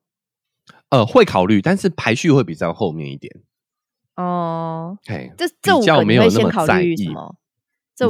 [0.90, 3.34] 呃，会考虑，但是排序会比较后面一点。
[4.18, 4.98] 哦？
[5.06, 7.10] 嘿，这这五个你会先没有那么在意考虑什。
[7.12, 7.36] 么？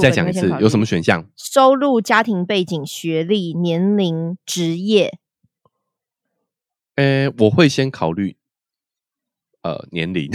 [0.01, 1.29] 再讲一次，有什么选项？
[1.37, 5.19] 收入、家庭背景、学历、年龄、职业。
[6.95, 8.37] 呃，我会先考虑
[9.63, 10.30] 呃年龄。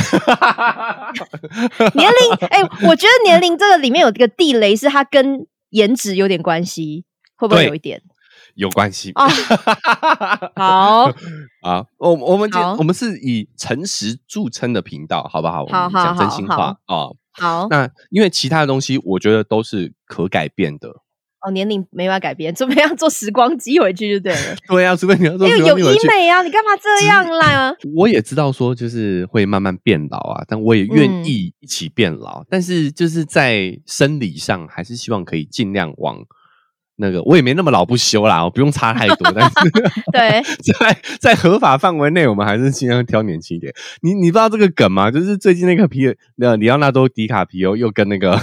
[1.94, 7.04] 年龄，哎、 我觉得年龄这个里面有一个地雷，是它跟颜值有点关系，
[7.36, 8.02] 会不会有一点？
[8.54, 9.28] 有关系哦
[10.56, 11.04] 好，
[11.62, 15.62] 啊，我我们今我们是以诚实著称的频道，好不好？
[15.62, 17.06] 我好好们讲真心话啊。
[17.30, 20.88] 好，那因为其他的东西，我觉得都是可改变的。
[21.40, 24.56] 哦，年龄没办法改变， 怎么样做时光机回去就对了。
[24.68, 27.72] 对啊，除非你要做因为有医美啊，你干嘛这样啦？
[27.94, 32.44] 我也知道说就是会慢慢变老啊，但我也愿嗯意一起变老。
[32.50, 36.18] 但是就是在生理上，还是希望可以尽量往
[36.96, 39.32] 那个，我也没那么老不休啦，我不用差太多。
[39.32, 39.54] 但是
[40.10, 40.42] 对，
[40.74, 43.72] 在在合法范围内，我们还是尽量挑年轻一点。
[44.02, 45.08] 你你不知道这个梗吗？
[45.12, 48.40] 就是最近那个皮呃里奥纳多迪卡皮欧又跟那个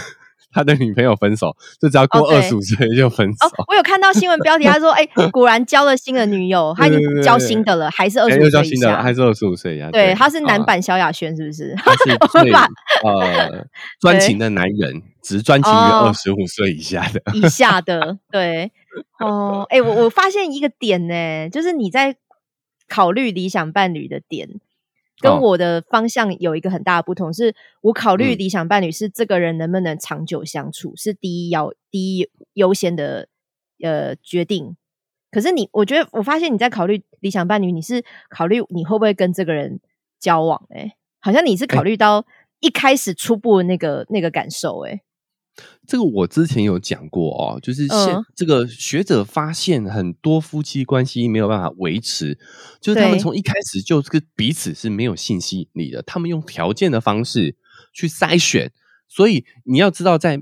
[0.56, 3.48] 他的女朋友分手， 就只要过二十五岁就分手。
[3.48, 8.96] 哦，我有看到新闻标题，他说：“哎、果然交了新的女友，他已经交新的了，还是二哎十五岁以又叫新的。
[9.04, 9.90] 还是二十五岁呀？
[9.92, 11.76] 对，他是男啊版萧亚轩，是不是？
[11.76, 12.66] 他是 最把
[13.04, 13.68] 呃
[14.00, 17.22] 专情的男人，只专情于哦二十五岁以下的。
[17.34, 18.72] 以下的，对，
[19.20, 22.16] 哦，哎、我我发现一个点呢，就是你在
[22.88, 24.48] 考虑理想伴侣的点，
[25.20, 28.38] 跟哦我的方向有一个很大的不同，是我考虑嗯。
[28.38, 33.28] 理想伴侣是这个人能不能长久相处，是第一要第一优先的
[33.82, 34.76] 呃决定。
[35.32, 39.82] 可是你，我觉得我发现你在考虑理想伴侣，你是考虑你会不会跟这个人
[40.20, 42.26] 交往、欸，好像你是考虑到
[42.62, 45.02] 一开始初步的那个那个感受、欸，
[45.88, 52.38] 这个我之前有讲过哦，就是现、嗯这个学者发现很多夫妻关系没有办法维持，
[52.82, 57.56] 就是他们从一开始就是彼此是没有性吸引力的，他们用条件的方式
[57.94, 58.72] 去筛选，
[59.08, 60.42] 所以你要知道在。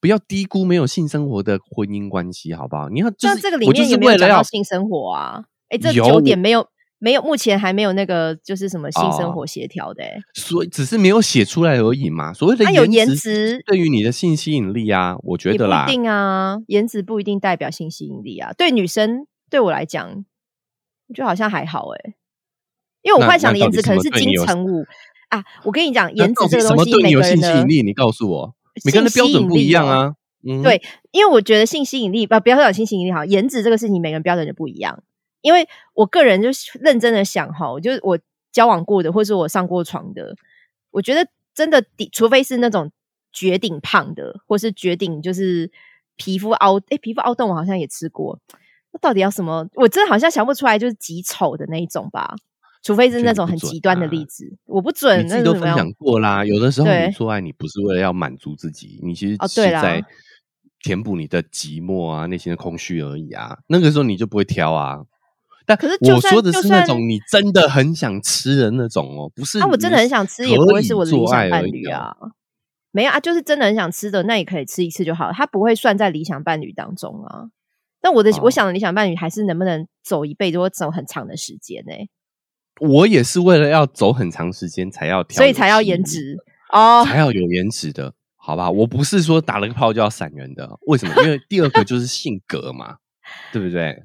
[0.00, 2.88] 不要低估没有性生活的婚姻关系，好不好？
[2.88, 5.44] 你要就是那这个里我就是面有没有为了要讲到性生活啊？
[5.68, 6.66] 哎，这有九点没有
[7.04, 12.32] 没有，目前还没有那个就是什么性生活协调的、欸，所以只是没有写出来而已嘛。
[12.32, 18.54] 所谓的它有颜值值对于你的性吸引力啊，我觉得啦一，定啊，颜值不一定代表性吸引力啊。
[18.54, 20.24] 对女生对我来讲，
[21.08, 22.14] 我觉得好像还好哎、
[23.02, 24.86] 因为我幻想的颜值可能是金城武
[25.28, 25.44] 啊。
[25.64, 27.82] 我跟你讲，那颜值这个东西，对你有性每个人的吸引力？
[27.82, 30.14] 你告诉我，每个人的标准不一样啊。
[30.48, 30.80] 嗯，对，
[31.12, 35.02] 因为我觉得性吸引力，不不要讲性吸引力好，颜值这个事情每个人标准就不一样。
[35.44, 38.18] 因为我个人就是认真的想哈，我就是我
[38.50, 40.34] 交往过的，或是我上过床的，
[40.90, 42.90] 我觉得真的顶，除非是那种
[43.30, 45.70] 绝顶胖的，或是绝顶就是
[46.16, 48.40] 皮肤凹，诶，皮肤凹洞我好像也吃过。
[48.90, 49.68] 那到底要什么？
[49.74, 52.34] 我真的好像想不出来，就是极丑的那一种吧。
[52.82, 55.22] 除非是那种很极端的例子，我不准。
[55.24, 56.44] 你自己都分享过啦。
[56.44, 60.02] 有的时候对你做爱，你不是为了要满足自己，你其实是在
[60.80, 63.58] 填补你的寂寞啊、内心的空虚而已啊。
[63.68, 65.04] 那个时候你就不会挑啊。
[65.66, 72.14] 但可是我说的是那种你真的很想吃的那种哦，不是啊，我真的很想吃，也不会是我的理想伴侣啊。
[72.90, 77.46] 没有啊，就是真的很想吃的，那也可以吃一次就好了，它不会算在理想伴侣当中啊。
[78.00, 81.92] 但我的、哦我想的理想伴侣还是能不能走一辈子或走很长的时间呢、
[82.80, 86.36] 我也是为了要走很长时间才要挑，所以才要颜，值
[86.72, 87.04] 哦。
[87.04, 88.70] 才要有颜值的，好吧？
[88.70, 91.14] 我不是说打了个炮就要闪人的，为什么？
[91.22, 92.98] 因为第二个就是性格嘛，
[93.52, 94.04] 对不对？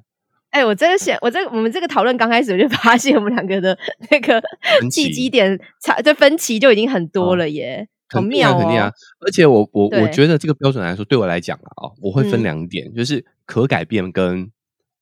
[0.51, 3.77] 哎、我真的想，我这我们这个讨论刚开始我就 发现我们两个的
[4.09, 4.41] 那个
[4.89, 8.59] 契机点差，这分歧就已经很多了耶，好肯定啊，妙哦。
[8.61, 8.91] 肯定啊！
[9.19, 14.45] 而且我我我觉得这个标准来说，对我来讲啊，哦，我会分嗯两点，就是可改变跟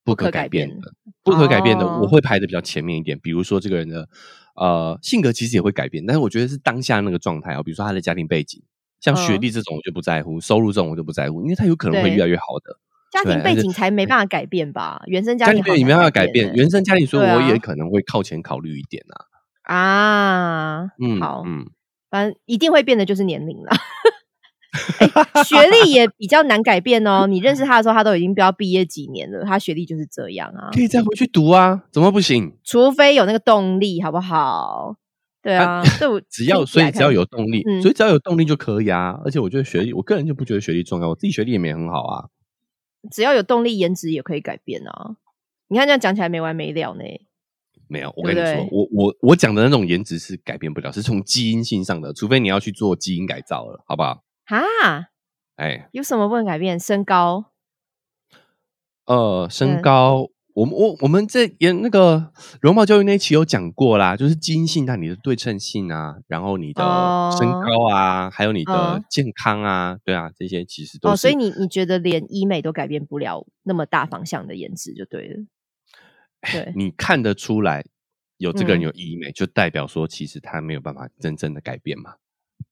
[0.04, 0.94] 不不可可改变的。
[1.24, 3.18] 不可改变的，哦我会排的比较前面一点。
[3.20, 4.08] 比如说这个人的
[4.56, 8.62] 呃性格其实也会改变，但是我觉得是当下那个状态啊，比如说他的家庭背景，
[9.00, 12.78] 像学嗯历这种我就不在乎，收入这种我就不在乎，因为他有可能会越来越好的。
[13.12, 15.02] 家庭背景才没办法改变吧？
[15.08, 19.74] 原生家庭好家庭背景没办法改变，欸原生家庭，所以对啊我也可能会靠前考虑一点啊。
[19.74, 20.90] 啊。
[21.00, 21.66] 嗯，好嗯，
[22.10, 23.72] 反正一定会变的就是年龄了。
[25.34, 27.26] 哎学历也比较难改变哦。
[27.26, 30.70] 你认识他的时候，他都已经不要毕业几年了，他学历就是这样啊。
[30.74, 32.56] 可以再回去读啊，怎么不行？
[32.64, 34.96] 除非有那个动力，好不好？
[35.42, 39.18] 对啊，对我只要所以只要有动力，嗯所以只要有动力就可以啊。
[39.24, 42.26] 而且我觉得学历，我个人就不觉得学历重要，我自己学历也没很好啊。
[43.12, 45.18] 只要有动力，颜值也可以改变啊。
[45.68, 47.04] 你看这样讲起来没完没了呢。
[47.90, 54.24] 没有，我跟你说我我我讲的那种颜值是改变不了，是从基因性上的，除非你要去做基因改造了，好不好？
[54.46, 55.08] 哈，
[55.56, 56.78] 哎，有什么不能改变？
[56.78, 57.52] 身高
[59.06, 66.82] 呃，身嗯高，我们我我们在演那个容貌教育那一期有讲过啦，就是基因性，它你的对称性啊，然后你的
[67.38, 75.46] 身哦高啊，还有你的嗯健康啊，对啊，这些其实都哦，所以你你觉得连医美都改变不了那么大方向的颜值就对了。
[76.52, 77.86] 对，你看得出来
[78.38, 82.16] 有这个人嗯有医美，就代表说其实他没有办法真正的改变嘛，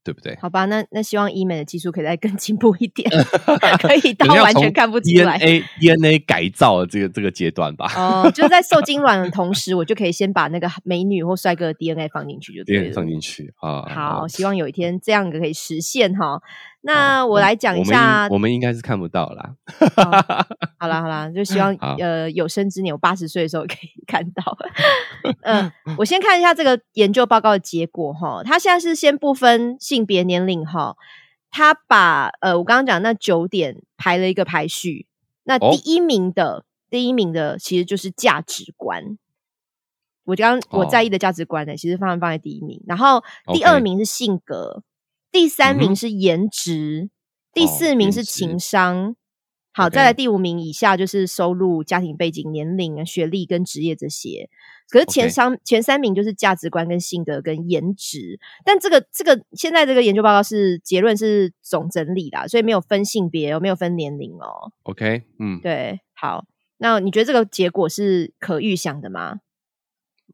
[0.06, 0.38] 对不对？
[0.39, 3.10] 好吧，那那希望医美的技术可以再更进步一点，
[3.82, 5.38] 可以到完全看不出来。
[5.39, 7.91] DNA DNA 改造的这个这个阶段吧。
[7.98, 12.94] 哦，就是在受精卵的同时，我就可以先把那个美女或帅哥的 DNA 放进去就对了。
[12.94, 16.39] 放进去啊，好，希望有一天这样可以实现哈。
[16.88, 19.56] 那我来讲一我们下，我们应该是看不到啦。
[19.98, 20.45] 哦
[20.78, 24.56] 好啦好啦，就希望 呃有生之年，我八十岁的时候可以看到。
[25.41, 28.43] 嗯、我先看一下这个研究报告的结果哈。
[28.43, 30.95] 他现在是先不分性别年龄哈，
[31.50, 35.08] 他把呃我刚刚讲那九点排了一个排序，
[35.43, 39.17] 那哦第一名的、第一名的其实就是价值观。
[40.26, 44.84] 我刚刚我哦在意的价值观呢，其实放放在第一名，然后第二名是性格，
[45.36, 47.10] 第三名是颜值，
[47.52, 49.17] 第哦四名是情商。
[49.74, 54.50] 好，再来第五名以下就是收入、家庭背景、年龄、学历跟职业这些。
[54.88, 58.39] 可是前三前三名就是价值观、跟性格、跟颜值。
[58.63, 64.71] 但这个这个现在这个研究报告是结论是总整理啦，所以没有分性别哦，没有分年龄哦。
[64.84, 66.45] OK，嗯对，好，
[66.78, 69.41] 那你觉得这个结果是可预想的吗？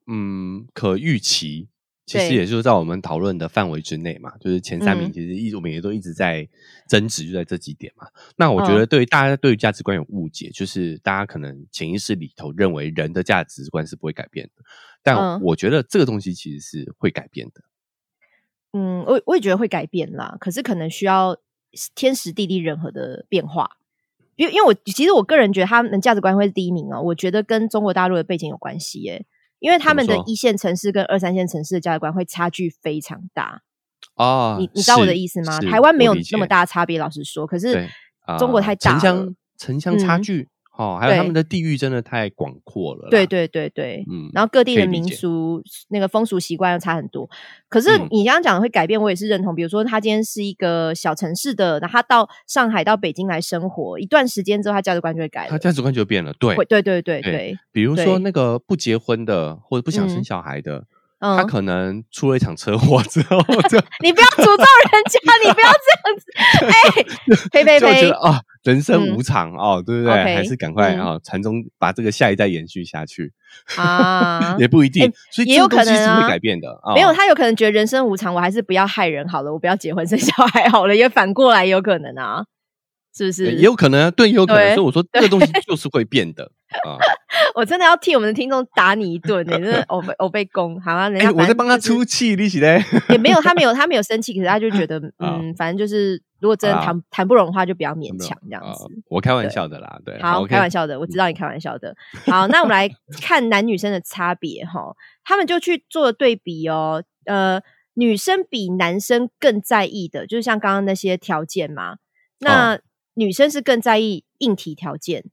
[0.06, 1.70] 嗯，可预期，
[2.20, 4.32] 其实也就是在我们讨论的范围之内嘛。
[4.40, 6.48] 就是前三名嗯其实一直我们也都一直在
[6.88, 8.08] 争执，就在这几点嘛。
[8.36, 14.64] 那我觉嗯得对于大家对于价值观有误解，就是大家可能潜意识里头认为人的价值观是不会改变的，
[15.04, 17.62] 但嗯我觉得这个东西其实是会改变的。
[18.74, 21.38] 嗯，我我也觉得会改变啦，可是可能需要
[21.94, 23.72] 天时地利人和的变化。
[24.38, 29.26] 因为因为我其实我个人觉得他们的价值观会是第一名哦，我觉得跟中国大陆的背景有关系耶，
[29.62, 33.62] 因为他们的一线城市跟二三线城市的价值观会差距非常大。
[34.16, 35.60] 哦，你你知道我的意思吗？
[35.62, 37.88] 台湾没有那么大的差别，老实说，可是
[38.40, 43.08] 中国太大了城乡城乡差嗯距，哦，还有他们的地域真的太广阔了。
[43.12, 47.30] 对对对对，嗯然后各地的民俗、那个风俗习惯又差很多。
[47.70, 49.54] 可是嗯你刚刚讲的会改变，我也是认同。
[49.54, 55.50] 比如说，他今天是一个小城市的，然后他到上海、到北京来生活一段时间之后，他价值观就会改了。
[55.50, 56.34] 他价值观就变了。
[56.40, 60.86] 对会，对对对对对，比如说那个不结婚的或者不想生嗯小孩的，
[61.22, 63.38] 嗯他可能出了一场车祸之后，
[64.04, 64.52] 你不要诅咒
[64.92, 66.32] 人家，你不要这样子。
[66.66, 67.04] 哎，
[67.54, 68.18] 呸呸呸就觉得！
[68.20, 73.32] 啊，人生嗯无常哦，对不对还是赶快嗯啊，传宗把这个下一代延续下去，
[73.78, 75.14] 啊 也不一定哎。
[75.32, 76.72] 所以也有可能啊会改变的。
[76.84, 82.44] 啊没有，他有可能觉得人生无常，我还是不要害人好了，我不要结婚生小孩好了，也反过来也有可能啊，
[83.14, 83.52] 是不呃是？
[83.56, 84.74] 也有可能啊，对，也有可能。
[84.76, 86.44] 所以我说这个东西就是会变的
[86.86, 86.98] 啊。
[87.56, 92.82] 我真的要替我们的听众打你一顿你、真的 我被我被攻，好啊，人哎，家我在帮他出气，利息嘞。
[93.10, 98.86] 也没有 他没有他没有生气，可是他就觉得啊嗯，反正就是如果真的啊谈谈不拢的话，就比较勉强这样啊子。
[99.10, 101.94] 我开玩笑的啦，对，好，OK 开玩笑的，我知道你开玩笑的。
[102.26, 102.90] 好，那我们来
[103.22, 104.96] 看男女生的差别哈，
[105.26, 107.04] 他们就去做对比哦。
[107.26, 107.62] 呃，
[107.96, 111.98] 女生比男生更在意的，就是像刚刚那些条件嘛。
[112.40, 112.80] 那、哦
[113.14, 115.26] 女生是更在意硬体条件，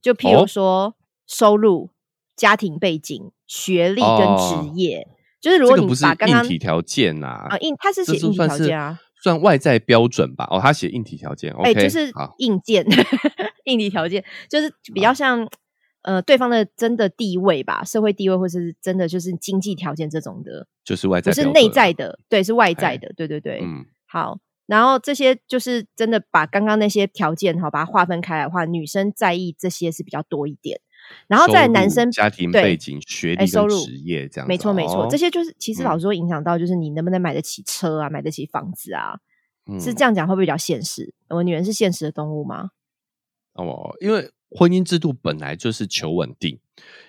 [0.00, 0.94] 就譬如哦说
[1.26, 1.90] 收入、
[2.36, 5.06] 家庭背景、学历跟哦职业。
[5.40, 8.98] 就是如果你把刚刚硬体条件呐啊，硬，他是写硬体条件啊。
[9.20, 10.46] 算外在标准吧。
[10.50, 12.08] 哦，他写硬体条件哎、，OK，就是，
[12.38, 12.86] 硬件、
[13.66, 15.48] 硬体条件，就是比较像
[16.02, 23.60] 呃对方的真的地位吧，社会地位，或是真的就是经济条件这种的，就是外在不是内在的，对，是外在哎的，对对对。
[23.60, 30.78] 嗯，好，然后这些就是真的把刚刚那些条件哈，把它划分开来的话，女生在意这些是比较多一点，
[31.26, 39.18] 然后再来收入男生家庭背景、学历收入职业这样子，没错没错，哦这些就是其实嗯老实说影响到就是你能不能买得起车啊，买得起房子啊，
[39.80, 41.14] 是嗯这样讲会不会比较现实？
[41.30, 42.68] 我女人是现实的动物吗？
[43.54, 46.60] 哦，因为婚姻制度本来就是求稳定，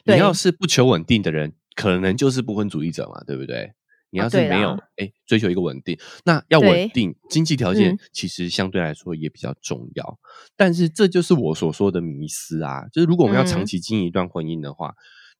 [0.06, 3.74] 你要是不求稳定的人，可能就是不婚主义者嘛，对不对？
[4.12, 10.20] 你哦要是没有哎、追求一个稳定，那要对稳定，经济条件嗯其实相对来说也比较重要。
[10.56, 14.94] 但是这就是我所说的迷思啊，就是如果我们要长嗯期经营一段婚姻的话，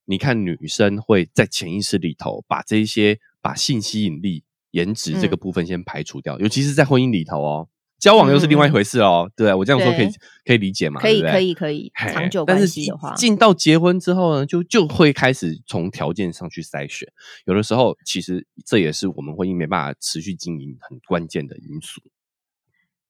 [0.04, 7.68] 你看女生会在潜意识里头把这些把性吸引力、颜值这个嗯部分先排除掉，尤其是在婚姻里头哦。
[8.00, 10.08] 交往又是另外一回事哦，对我这样说可以
[10.44, 11.00] 可以理解嘛？
[11.00, 17.06] 可以可以可以，嘿长久关系的话，进到结婚之后呢，就就会开始从条件上去筛选。
[17.44, 22.00] 有的时候，其实这也是我们婚姻没办法持续经营很关键的因素。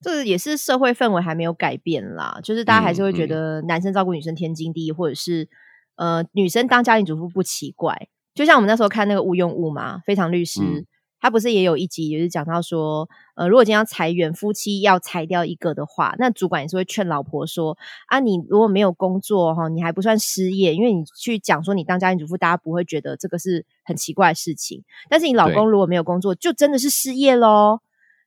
[0.02, 5.48] 这也是社会氛围还没有改变啦，就是大家还是会觉得男生照顾女生天经地义，或者是
[5.96, 8.08] 呃女生当家庭主妇不奇怪。
[8.34, 10.86] 就像我们那时候看那个吴用物嘛，非常律师，嗯
[11.20, 24.82] 他不是也有一集也是讲到说，呃，如果今天要裁员，夫妻要裁掉一个的话，那主管也是会劝老婆说，啊，你如果没有工作哈，你还不算失业，因为你去讲说你当家庭主妇，大家不会觉得这个是很奇怪的事情。
[25.08, 27.80] 但是你老公如果没有工作，就真的是失业喽。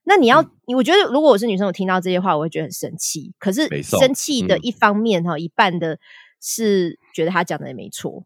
[0.06, 3.34] 那你要，嗯我觉得如果我是女生，我听到这些话，我会觉得很生气。
[3.40, 5.98] 可是生气的嗯一方面哈，一半的
[6.42, 8.26] 是觉得他讲的也没错。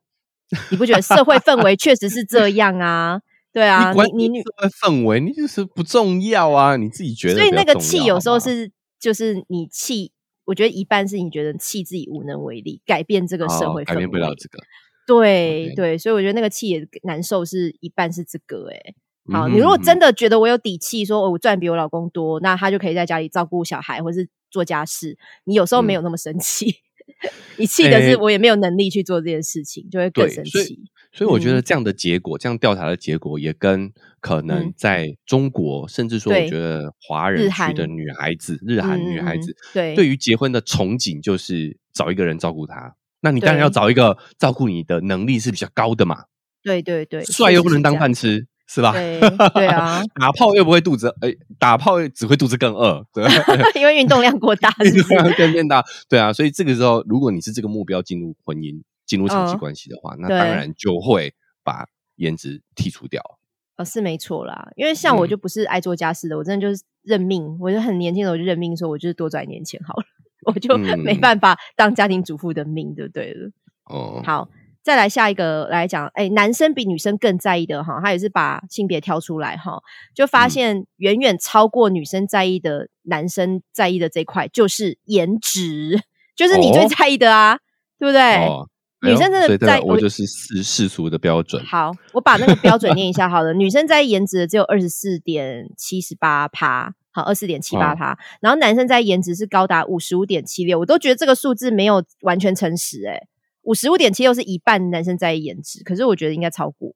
[0.71, 3.21] 你不觉得社会氛围确实是这样啊？
[3.57, 10.11] 对啊，管你你女社会氛围，你就是不重要啊，你自己觉得所以那个气有时候是就是你气，
[10.45, 14.59] 我觉得一半是你觉得气自己无能为力，改变这个社会氛围，哦改变不了这个。
[15.07, 18.93] 对对，所以我觉得那个气也难受，是一半是这个哎、
[19.33, 25.17] 好，嗯你如果哼真的觉得我有底气，说哦我赚比我老公多，那他就可以在家里照顾小孩或是做家事。
[25.45, 26.75] 你有时候没有那么生气，
[27.57, 30.77] 你气的是我也没有能力去做这件事情，就会更生气。
[31.17, 33.91] 所以我觉嗯得这样的结果，这样调查的结果，也跟
[34.21, 42.95] 可能嗯在中国，甚至说我觉得华人区的女孩子、日韩女孩子，对对于结婚的憧憬就是找一个人照顾她。
[43.21, 46.25] 那你当然要找一个照顾你的能力是比较高的嘛，
[46.61, 48.91] 对对对，帅又不能当饭吃，是吧？
[48.93, 49.19] 对
[49.55, 53.25] 对啊， 打炮又不会肚子，哎、打炮只会肚子更饿，对？
[53.81, 55.33] 因为运动量过大，是不是？
[55.35, 59.57] 更变大，对啊，所以这个时候，如果你是这个目标进入婚姻、进入长期嗯。
[59.57, 60.37] 关系的话，那对。
[60.37, 61.33] 当然就会
[61.63, 61.87] 把
[62.17, 63.39] 颜值剔除掉。
[63.77, 65.29] 哦，是没错啦，因为像我嗯。
[65.29, 70.03] 就不是爱做家事的，我真的就是认命，我就很年轻的我就认命，说我就是多赚一点钱好了，
[70.45, 70.99] 我就嗯。
[70.99, 73.51] 没办法当家庭主妇的命，对不对了？
[73.85, 74.49] 哦，好，
[74.83, 79.79] 再来下一个来讲，哎，男生比女生更在意的哈，他也是把性别挑出来哈，
[80.15, 80.49] 就发嗯。
[80.49, 86.01] 现远远超过女生在意的，男生在意的这一块就是颜值，
[86.35, 86.87] 就是你最哦。
[86.97, 87.59] 在意的啊，
[87.99, 88.45] 对不对？
[88.47, 88.67] 哦，
[89.11, 91.63] 女生真的在我就是世世俗的标准。
[91.65, 93.53] 好，我把那个标准念一下 好了。
[93.53, 103.27] 女生在意颜值只有二十四点七十八趴，好二十四点七八趴，然后男生在颜值是高达五十五点七六，我都觉得这个数字没有完全诚实哎，
[103.63, 106.95] 五十五点七六是一半男生在意颜值，可是我觉得应该超过，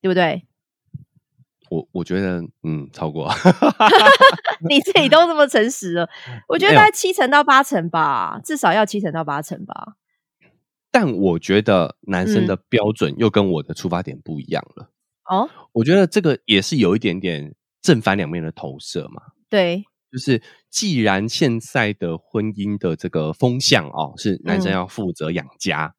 [0.00, 0.46] 对不对？
[1.70, 3.32] 我我觉得嗯超过，
[4.68, 6.08] 你自己都这么诚实了，
[6.46, 9.94] 我觉得大概七成到八成吧，至少要七成到八成吧。
[10.92, 14.90] 但我觉得男生的标准又跟我的出发点不一样了。
[15.24, 19.22] 哦，我觉得这个也是有一点点正反两面的投射嘛。
[19.48, 25.94] 对，就是既然现在的婚姻的这个风向哦，是男生要负责养家，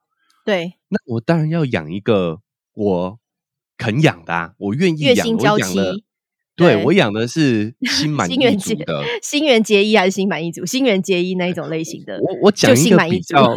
[0.45, 2.41] 对，那我当然要养一个
[2.75, 3.19] 我
[3.77, 5.95] 肯养的，啊，我愿意养，我养的，
[6.55, 10.63] 对我养的是心满意足的，心猿结衣还是心满意足？
[10.65, 13.55] 心猿结衣那一种类型的，我我讲一个比较。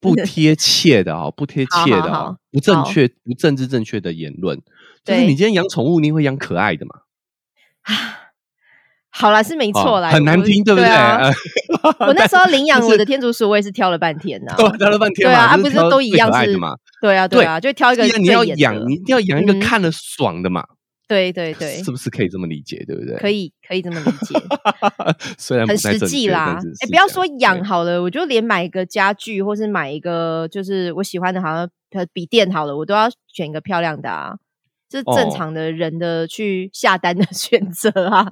[0.00, 4.60] 不 贴切的哦，不贴切的，不正确、不政治正确的言论。
[5.04, 7.00] 就是你今天养宠物，你会养可爱的嘛？
[7.82, 7.94] 啊，
[9.10, 10.88] 好啦，是没错啦，很难听，对不对？
[12.06, 16.74] 我那时候领养我的天竺鼠，我也是挑了半天呐， 挑了半天，对啊，不是都一样是嘛？
[17.00, 20.64] 对啊，对啊，就挑一个你要养，你一定要养一个看了爽的嘛。
[21.08, 22.84] 对对对， 是不是可以这么理解？
[22.86, 23.16] 对不对？
[23.16, 24.38] 可以，可以这么理解。
[25.38, 31.68] 虽然很实际啦，哎，不要说养好了，我就连买一个家具，或是买一个就是我喜欢的，好像
[32.12, 34.36] 笔电好了，我都要选一个漂亮的啊，
[34.88, 38.30] 这是正常的人的去下单的 选择啊，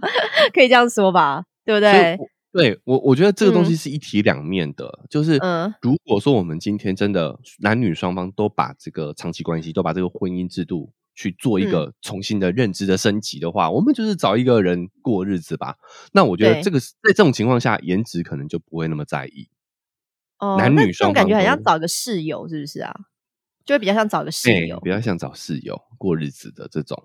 [0.53, 1.45] 可以这样说吧？
[1.65, 2.19] 对不对？
[2.53, 5.39] 对我，我觉得这个东西是一体两面的，就是
[5.83, 10.93] 如果说我们今天真的男女双方都把这个长期关系，都把这个婚姻制度。
[11.17, 15.77] 去做一个重新的认知的升级的话，我们就是找一个人过日子吧。
[16.13, 19.49] 那我觉得这个在这种情况下，颜值可能就不会那么在意。
[20.39, 22.95] 哦，男女双方感觉好像找个室友，是不是啊？
[23.65, 27.03] 就会比较像找个室友，比较像找室友过日子的这种。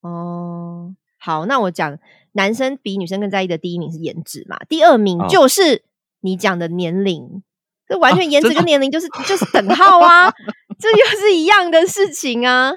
[0.00, 1.96] 哦，好，那我讲
[2.32, 5.84] 男生比女生更在意的第一名是颜值嘛，第二名就是
[6.20, 7.42] 你讲的年龄，
[7.86, 10.34] 这完全颜值跟年龄就是就是等号啊，
[10.80, 12.72] 这又是一样的事情啊。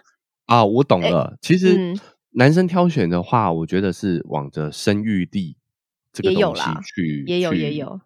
[0.52, 1.38] 啊，我懂了。
[1.41, 1.93] 其实
[2.32, 5.56] 男生挑选的话，我觉得是往着生育力
[6.12, 8.02] 这个东西去，也有也有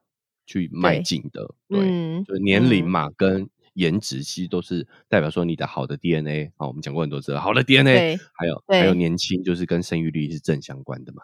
[0.45, 1.55] 去迈进的。
[1.67, 6.67] 对，就年龄嘛，跟颜值其实都是代表说你的好的 DNA 啊。
[6.67, 11.23] 我们讲过很多次，好的 DNA，还有还有年轻，就是跟生育率是正相关的嘛。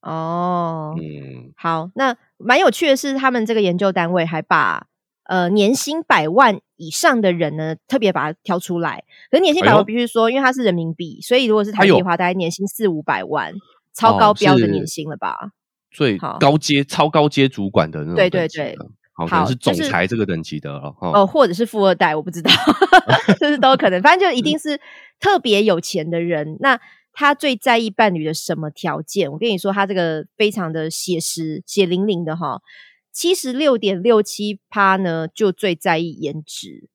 [0.00, 4.88] 哦，嗯，好，那蛮有趣的是，他们这个研究单位还把。
[5.28, 9.04] 呃，年薪百万以上的人呢，特别把它挑出来。
[9.30, 13.52] 可是年薪百万必须说，因为它是人民币，所以如果是台币的话，大概年薪四五百万，
[13.92, 15.52] 超高标的年薪了吧？
[15.90, 18.76] 最高阶、超高阶主管的那种，对对对，
[19.14, 22.50] 好，可能是总裁这个等级的哦，哦，或者是富二代，我不知道，
[23.40, 24.02] 就是都可能。
[24.02, 24.78] 反正就一定是
[25.18, 26.58] 特别有钱的人。
[26.60, 26.78] 那
[27.12, 29.32] 他最在意伴侣的什么条件？
[29.32, 32.60] 我跟你说，他这个非常的写实、血淋淋的哈。
[33.16, 36.90] 七十六点六七趴呢，就最在意颜值。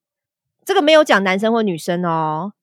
[0.63, 2.53] 这个没有讲男生或女生哦。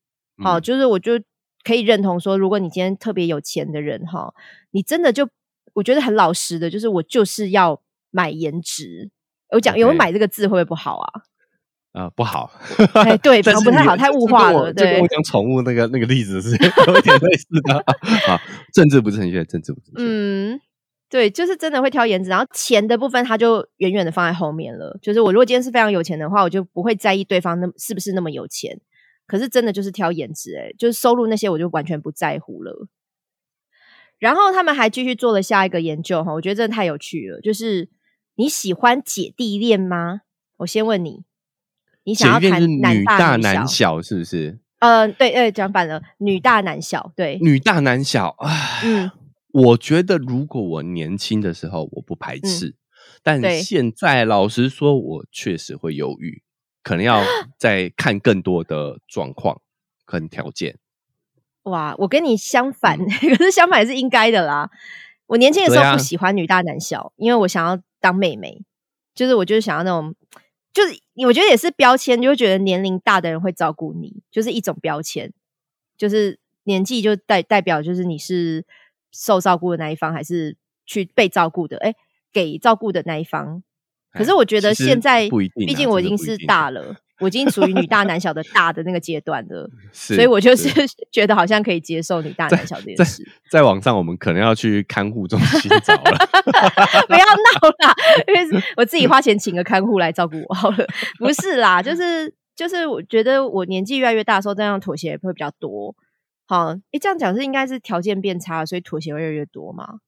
[0.41, 1.21] 好，就是我就
[1.65, 4.33] 可以认同说，如果你今天特别有钱的人哈，
[4.71, 5.29] 你真的就
[5.75, 7.83] 我觉得很老实的，就是我就是要
[8.13, 9.11] 买颜值。
[9.51, 11.23] 我讲有买这个字会不会不好啊？
[11.95, 12.53] 啊，不好。
[12.95, 14.73] 哎，对， 不太好，太物化了。
[14.73, 16.51] 对跟我讲宠物那个那个例子是
[16.87, 17.75] 有点类似的
[18.33, 18.41] 啊。
[18.73, 20.03] 政治不正确，政治不正确。
[20.05, 20.61] 嗯。
[21.11, 24.99] 对，就是真的会挑颜值，然后钱的部分他就远远的放在后面了。
[25.01, 28.79] 就是我如果今天是非常有钱的话，我就不会在意对方那是不是那么有钱。
[29.27, 32.89] 可是真的就是挑颜值，哎就是收入那些我就完全不在乎了。
[34.19, 37.41] 然后他们还继续做了下一个研究哈，我觉得真的太有趣了。
[37.41, 37.89] 就是
[38.37, 40.23] 你喜欢姐弟恋吗？
[40.59, 41.25] 我先问你，
[42.05, 44.59] 你想要谈女大男小是不是？
[44.81, 48.51] 呃，对，对，讲反了，女大男小，对，女大男小啊，
[48.85, 49.11] 嗯。
[49.59, 52.75] 我觉得，如果我年轻的时候，我不排斥；
[53.25, 56.43] 但现在，老实说，我确实会犹豫，
[56.85, 57.23] 可能要
[57.59, 59.61] 再看更多的状况
[60.07, 60.79] 跟条件。
[61.65, 64.71] 哇，我跟你相反， 可是相反是应该的啦。
[65.27, 68.63] 我年轻的时候不喜欢女大男小，因为我想要当妹妹，
[69.15, 70.15] 就是我就是想要那种，
[70.73, 70.95] 就是
[71.27, 75.33] 我觉得也是标签，就会觉得年龄大的人会照顾你，就是一种标签，
[75.97, 78.65] 就是年纪就代代表就是你是。
[79.19, 80.57] 受照顾的那一方，还是
[80.87, 81.77] 去被照顾的？
[81.79, 81.93] 哎，
[82.33, 83.63] 给照顾的那一方。
[84.13, 90.71] 可是我觉得现在，毕竟我已经是大了，我已经属于女大男小的大的那个阶段了， 所以我就是
[91.13, 93.23] 觉得好像可以接受女大男小这件事。
[93.51, 96.19] 在网上，我们可能要去看护中心找了，
[97.07, 97.95] 不要闹啦，
[98.29, 100.87] 因为我自己花钱请个看护来照顾我好了。
[101.19, 105.95] 不是啦，就是就是，我觉得我年纪越来越大的时候，这样妥协会比较多。
[106.49, 110.01] 好，诶，这样讲是应该是条件变差，所以妥协会越来越多吗？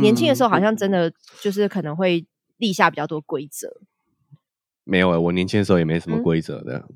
[0.00, 3.68] 年轻的时候好像真的就是可能会立下比较多规则。
[4.82, 6.88] 没有哎，我年轻的时候也没什么规则的。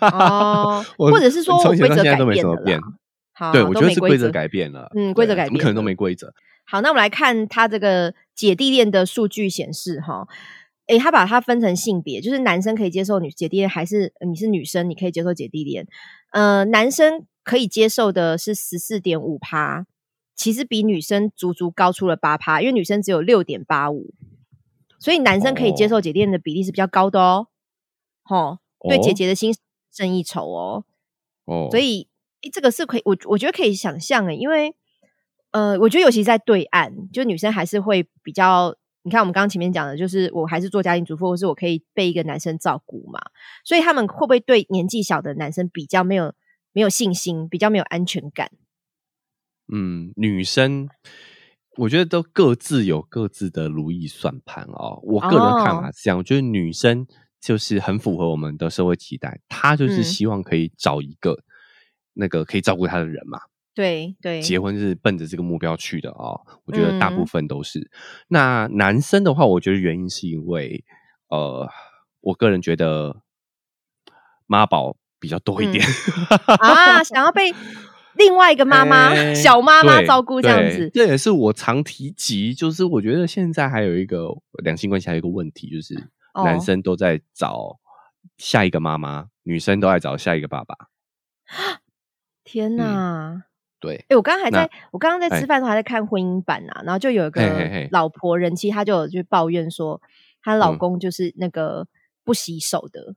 [0.00, 2.80] 哦， 或者是说规则改变了。
[3.32, 4.90] 好，对我觉得是规则改变了。
[4.94, 6.34] 嗯，规则改变，怎么可能都没规则？
[6.66, 10.28] 好，那我们来看他这个姐弟恋的数据显示哈，
[10.88, 15.86] 诶，他把它分成性别，就是男生可以接受女姐弟恋，还是你是女生你可以接受姐弟恋？
[16.30, 19.86] 呃，男生可以接受的是十四点五趴，
[20.34, 24.14] 其实比女生足足高出了八趴，因为女生只有六点八五。
[24.98, 27.48] 所以男生可以接受姐弟恋的比例是比较高的哦，
[28.22, 29.54] 吼，对姐姐的心
[29.90, 30.84] 胜一筹哦，
[31.46, 32.08] 哦，所以
[32.52, 34.74] 这个是可以，我我觉得可以想象诶，因为
[35.52, 43.20] 呃，我觉得尤其在对岸，就女生还是会比较，你看我们刚刚前面讲的，就是我还是做家庭主妇，或是我可以被一个男生照顾嘛，
[43.64, 46.34] 所以他们会不会对年纪小的男生比较没有
[46.72, 48.50] 没有信心，比较没有安全感？
[49.72, 50.88] 嗯，女生。
[51.76, 55.00] 我觉得都各自有各自的如意算盘哦。
[55.04, 57.06] 我个人看法是这样，我觉得女生
[57.40, 61.44] 就是很符合我们的社会期待，她就是希望可以找一个
[62.12, 63.38] 那个可以照顾她的人嘛。
[63.74, 66.40] 对对，结婚是奔着这个目标去的哦。
[66.64, 67.90] 我觉得大部分都是。
[68.28, 70.84] 那男生的话，我觉得原因是因为，
[71.28, 71.68] 呃，
[72.20, 73.22] 我个人觉得
[74.46, 75.84] 妈宝比较多一点
[76.58, 77.54] 啊，想要被。
[78.16, 82.52] 另外一个妈妈，小妈妈照顾这样子，这也是我常提及。
[82.52, 84.28] 就是我觉得现在还有一个
[84.62, 85.94] 两性关系，还有一个问题，就是
[86.34, 87.78] 男生都在找
[88.36, 90.74] 下一个妈妈，女生都在找下一个爸爸。
[92.44, 93.44] 天哪！
[93.80, 100.00] 对，哎，我刚刚还在，我刚刚在吃饭的时候还在看婚姻版啊，然后就有一个老婆人妻，她就有去抱怨说，
[100.42, 101.88] 她老公就是那个
[102.22, 103.14] 不洗手的，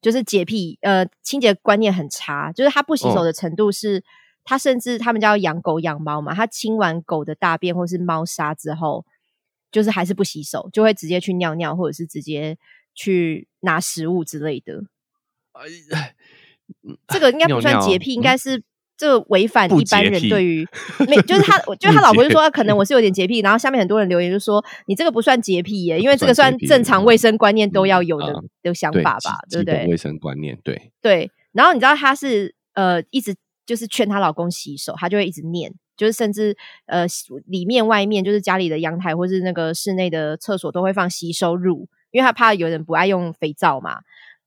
[0.00, 4.04] 就是洁癖，呃，清洁观念很差，就是他不洗手的程度是。
[4.46, 9.06] 他甚至他们家要养狗养猫嘛，他清完狗的大便或是猫砂之后，
[9.72, 12.58] 就是还是不洗手，就会直接去尿尿，或者是直接
[12.94, 14.84] 去拿食物之类的。
[15.54, 16.14] 哎，
[17.08, 18.62] 这个应该不算洁癖，应该是
[18.96, 20.66] 这违反一般人对于
[21.08, 29.86] 没，就是他， 就是他老婆就说可能我是有点洁癖，然后下面很多人留言就说你这个不算洁癖耶，因为这个算正常卫生观念都要有的的想法吧，对不对？
[29.88, 33.34] 卫生观念对对，然后你知道他是呃一直。
[33.66, 37.06] 就是劝她老公洗手，她就会一直念，就是甚至呃
[37.46, 44.00] 里面外面就是家里的阳台或是那个室内的厕所都会放洗手乳，因为她怕有人不爱用肥皂嘛。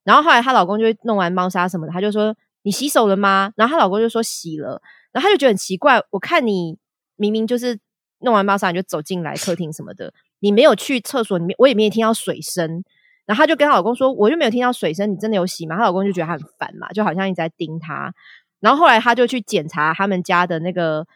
[0.04, 2.38] 然后后来她老公就弄完猫砂什么的，她就说
[2.68, 3.53] 你洗手了吗？
[3.55, 4.82] 然后她老公就说洗了，
[5.13, 6.78] 然后她就觉得很奇怪，我看你
[7.15, 7.80] 明明就是
[8.20, 12.84] 弄完猫砂你就走进来客厅什么的，你没有去厕所里面，我也没有听到水声。
[13.26, 15.78] 然后她就跟她老公说，我就没有听到水声，你真的有洗吗？
[15.78, 18.13] 她老公就觉得她很烦嘛，就好像一直在盯她。
[18.59, 21.07] 然后后来她就去检查他们家的那个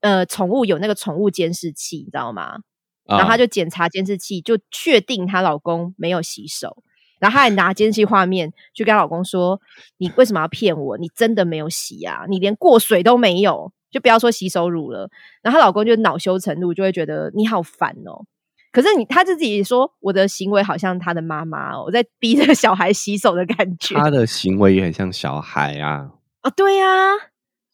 [0.00, 2.58] 呃宠物有那个宠物监视器，你知道吗？
[3.06, 6.82] 然后她就检查监视器，就确定她老公没有洗手。
[7.18, 9.60] 然后她还拿监视器画面去跟老公说
[9.98, 10.98] ：“你为什么要骗我？
[10.98, 12.24] 你真的没有洗啊？
[12.28, 15.10] 你连过水都没有，就不要说洗手乳了。”
[15.42, 18.24] 然后她老公就恼羞成怒，就会觉得你好烦哦。
[18.70, 23.94] 可是你他自己说我的行为好像他的妈妈，我在逼着小孩洗手的感觉。
[23.94, 26.10] 他的行为也很像小孩啊。
[26.42, 26.86] 啊，对呀，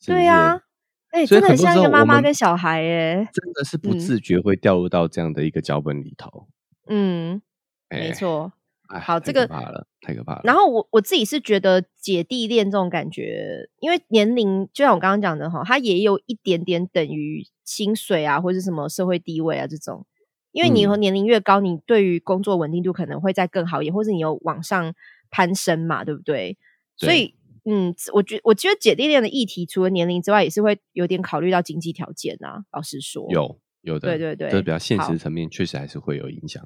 [0.06, 0.62] 对呀，
[1.10, 6.46] 哎，真的很像一个妈妈跟小孩，哎，真的是不自觉会掉入到这样的一个脚本里头。
[6.86, 7.42] 嗯，
[7.90, 8.52] 没错。
[9.00, 10.40] 好，这个太可怕了，太可怕了。
[10.44, 20.06] 然后我我自己是觉得姐弟恋这种感觉，因为年龄就像我刚刚讲的哈，它也有一点点等于薪水啊，或者什么社会地位啊这种。
[20.52, 24.94] 因为你和年龄越高，你对于工作稳定度可能会再更好一点，或者你有往上
[25.30, 26.56] 攀升嘛，对不对？
[26.96, 27.34] 所以。
[27.66, 32.62] 嗯，我觉我觉得姐弟恋的议题，除了年龄之外，也是会有点考虑到经济条件啊。
[32.70, 36.62] 老实说，有有的，对对对，这比较现实层面，确实还是会有影响。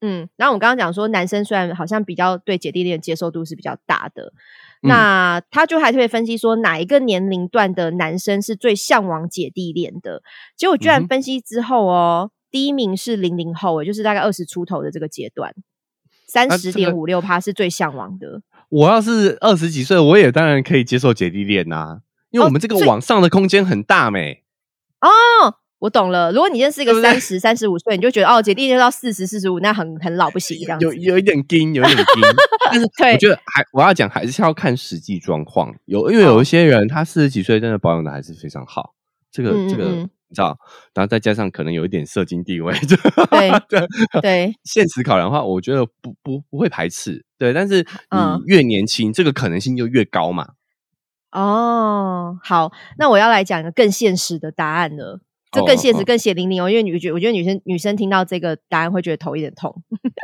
[0.00, 4.32] 嗯，然后我刚刚讲说，男生虽然好像比较对姐弟恋接受度是比较大的，
[4.82, 10.22] 那他就还特别分析说，哪一个年龄段的男生是最向往姐弟恋的？
[10.56, 15.54] 结果居然分析之后哦，第一名是零零后，也就是大概二十出头的这个阶段，
[16.26, 18.42] 三十点五六趴是最向往的。
[18.70, 24.44] 我要是二十几岁，我也当然可以接受姐弟恋呐，因为我们这个网上的空间很大没。
[25.00, 26.30] 哦，我懂了。
[26.30, 30.84] 如果你认识一个三十三十五岁，你就觉得哦，姐弟恋到四十四十五，那很很老不行这样子。
[30.84, 32.22] 有有一点惊，有一点惊。
[32.70, 35.74] 但是我觉得还我要讲还是要看实际状况。
[35.86, 38.94] 有因为有一些人他四十几岁，真的保养的还是非常好。
[39.32, 40.06] 这个这个。
[40.32, 40.56] 你知道，
[40.94, 42.72] 然后再加上可能有一点社经地位，
[43.32, 43.88] 对对
[44.22, 50.50] 对， 现实考量的话，我觉得不不不会排斥，对，但是你越年轻，这个可能性就越高嘛。
[51.32, 55.18] 哦，好，那我要来讲一个更现实的答案了。
[55.52, 56.70] 这更现实、更血淋淋哦。
[56.70, 59.74] 因为女觉，我觉得女生女生听到这个答案会觉得头有点痛。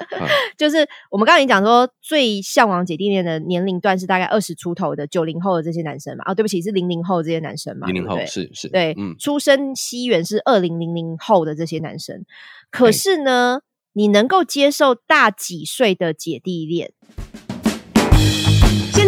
[0.57, 6.25] 就是我们刚才已经讲说，最向往姐弟恋的年龄段是大概二十出头的九零后的这些男生嘛？
[6.27, 7.87] 哦，对不起，是零零后这些男生嘛？
[7.87, 12.25] 零零后是是，对，嗯，出生西元是二零零零后的这些男生。
[12.71, 13.61] 可是呢，
[13.93, 16.93] 你能够接受大几岁的姐弟恋？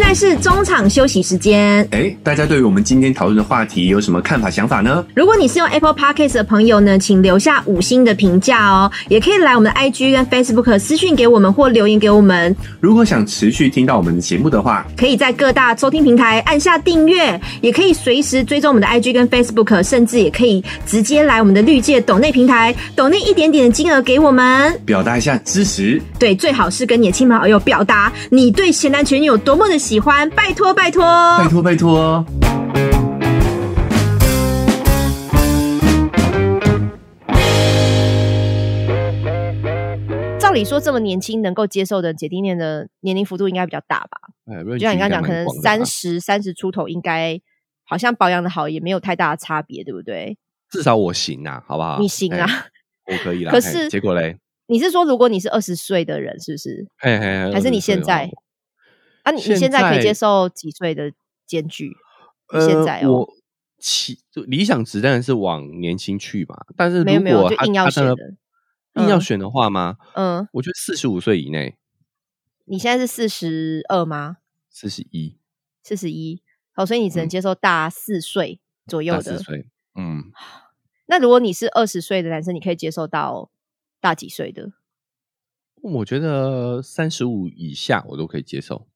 [0.09, 1.87] 现在是中场休息时间。
[1.91, 5.05] 哎，大家对于我们今天讨论的话题有什么看法、想法呢？
[5.15, 8.91] 如果你是用 Apple Podcast 的朋友呢，请留下五星的评价哦。
[9.09, 12.57] 也可以来我们的 IG 跟 Facebook 私讯给我们或留言给我们。
[12.81, 26.01] 如果想持续听到我们的节目的话，可以在各大收听平台按下订阅，也可以随时追踪我们的 IG 跟 Facebook，甚至也可以直接来我们的绿界抖内平台抖内一点点的金额给我们，表达一下支持。
[26.19, 29.79] 对，最好是跟你的亲朋好友表达你对贤男群有多么的。
[29.79, 32.25] 喜欢，拜托拜托，拜托拜托。
[40.39, 44.19] 照理说，这么年轻能够接受的姐弟恋的年龄幅度应该比较大吧？
[44.73, 47.39] 就像你刚刚讲，可能三十三十出头，应该
[47.85, 50.37] 好像保养的好，也没有太大的差别，对不对？
[50.71, 51.99] 至少我行啊，好不好？
[52.01, 52.47] 你行啊，
[53.07, 53.53] 我可以啦。
[53.53, 54.37] 可是结果嘞？
[54.69, 56.87] 你是说，如果你是二十岁的人，是不是？
[56.99, 58.31] 嘿嘿，还是你现在？
[59.31, 61.13] 那你你现在可以接受几岁的
[61.47, 61.95] 间距？
[62.51, 63.29] 现在我
[63.79, 68.17] 其理想值当然是往年轻去嘛，但是如果他硬要选的，
[68.95, 69.99] 硬要选的话吗？
[70.15, 71.77] 嗯，我觉得四十五岁以内。
[72.65, 74.39] 你现在是四十二吗？
[74.71, 75.37] 四十一，
[75.83, 76.43] 四十一。
[76.73, 79.37] 好，所以你只能接受大四岁左右的。
[79.37, 80.33] 四岁，嗯。
[81.07, 83.51] 那如果你是二十岁的男生，你可以接受到
[84.01, 84.73] 大几岁的？
[85.81, 88.89] 我觉得三十五以下我都可以接受。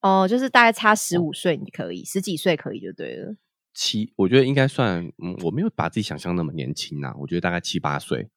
[0.00, 3.34] 哦，就是大概差十五岁，你可以十几岁可以就对了。
[3.74, 7.14] 七，我觉得应该算，嗯，我没有把自己想象那么年轻呐。
[7.20, 8.30] 我觉得大概七八岁。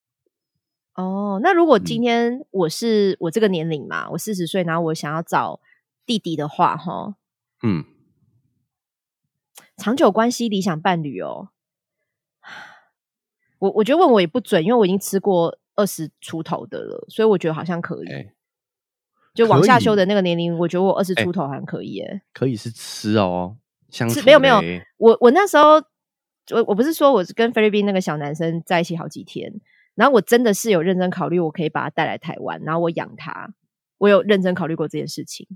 [0.95, 5.61] 哦，那如果今天我是我这个年龄嘛，我四十岁，然后我想要找
[6.05, 7.15] 弟弟的话，哈，
[7.63, 7.85] 嗯，
[9.77, 11.49] 长久关系理想伴侣哦，
[13.59, 18.07] 我我觉得问我也不准，因为我已经吃过二十出头的了，所以我觉得好像可以。
[19.33, 22.21] 就往下修的那个年龄，我觉得我二十出头还可以耶。
[22.33, 23.55] 可以是吃哦，
[23.89, 24.61] 相处没有没有。
[24.97, 25.75] 我我那时候，
[26.51, 29.51] 我我不是说我是跟菲律宾那个小男生在一起好几天，
[29.95, 33.53] 然后我真的是有认真考虑，我可以把他带来台湾，然后我养他。
[33.97, 35.47] 我有认真考虑过这件事情。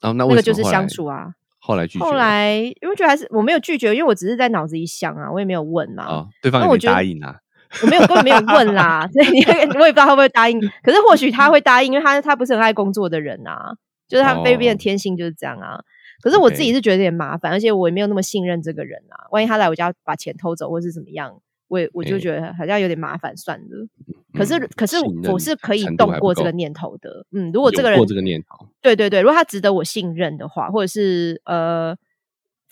[0.00, 1.34] 哦，那那个就是相处啊。
[1.58, 2.04] 后来拒绝。
[2.04, 6.04] 后来因为觉得还是我没有拒绝，因为我只是在脑子里想啊，我也没有问嘛。
[6.04, 7.40] 啊，对方也答应啊。
[7.82, 9.44] 我没有，根本没有问啦， 所以你
[9.78, 10.60] 我也不知道他会不会答应。
[10.82, 13.74] 可是或许他会答应，因为他他不是很爱工作的人啊，
[14.08, 15.80] 就是他菲律宾的天性就是这样啊。
[16.22, 19.26] 可是我自己是觉得有点麻烦，而且我也没有那么信任这个人啊。
[19.30, 23.86] 万一他来我家把钱偷走，或是怎么样，我也我就觉得好像有点麻烦，算了。
[24.32, 24.96] 可是可是
[25.30, 27.26] 我是可以动过这个念头的。
[27.32, 31.96] 嗯，如果这个人过这个念头，对对对，如果他值得我信任的话，或者是呃。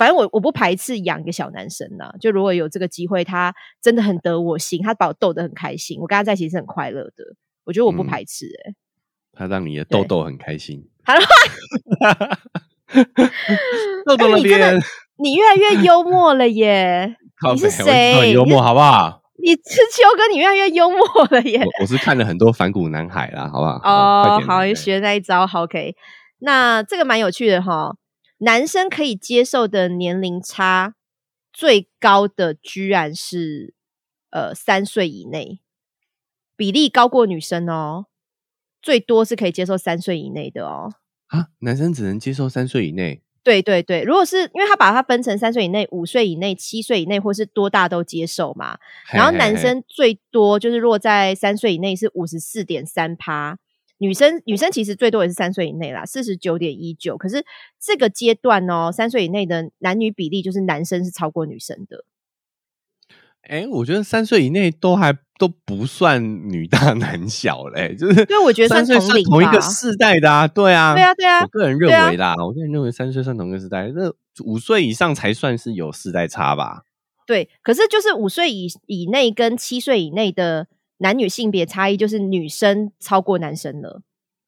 [0.03, 7.23] 反正我我不排斥养一个小男生呐，就如果有这个机会，他真的很得我心，他把我逗得很开心，我跟他在一起是很快乐的。
[7.63, 8.75] 我觉得我不排斥，哎，
[9.33, 10.89] 他让你的豆豆很开心。
[11.07, 11.21] 好了，
[14.05, 14.77] 豆豆那边，
[15.23, 17.17] 你越来越幽默了耶！
[17.53, 18.15] 你是谁？
[18.23, 19.23] 很幽默，好不好？
[19.41, 19.61] 你是
[19.93, 20.99] 秋哥，你越来越幽默
[21.31, 21.65] 了耶！
[21.81, 23.81] 我是看了很多反骨男孩啦，好不好？
[23.85, 25.95] 哦，好，学那一招，OK。
[26.41, 27.95] 那这个蛮有趣的哈。
[28.43, 30.97] 男生可以接受的年龄差
[31.53, 33.73] 最高的居然是
[34.31, 35.61] 呃三岁以内，
[36.57, 38.07] 比例高过女生哦。
[38.81, 40.93] 最多是可以接受三岁以内的哦。
[41.29, 43.23] 啊，男生只能接受三岁以内？
[43.45, 48.79] 对对对，如果是因为他把它分成三岁以内、五岁以内、七岁以内，或是多大都接受嘛。
[49.13, 53.59] 然后男生最多就是落在三岁以内是五十四点三趴。
[54.03, 57.17] 女生女生其实最多也是三岁以内啦，四十九点一九。
[57.17, 57.45] 可是
[57.81, 62.05] 这个阶段哦，三岁以内的男女比例就是男生是超过女生的。
[63.43, 68.25] 哎，我觉得三岁以内都还都不算女大男小嘞，就是。
[68.25, 71.41] 对，我觉得三岁是同一个世代的啊，对啊，对啊，对啊。
[71.43, 74.13] 我个人认为啦，我个人认为三岁算同一个世代，那
[74.45, 76.83] 五岁以上才算是有世代差吧？
[77.25, 80.67] 对，可是就是五岁以以内跟七岁以内的。
[81.03, 84.01] 男女性别差异就是女生超过男生了，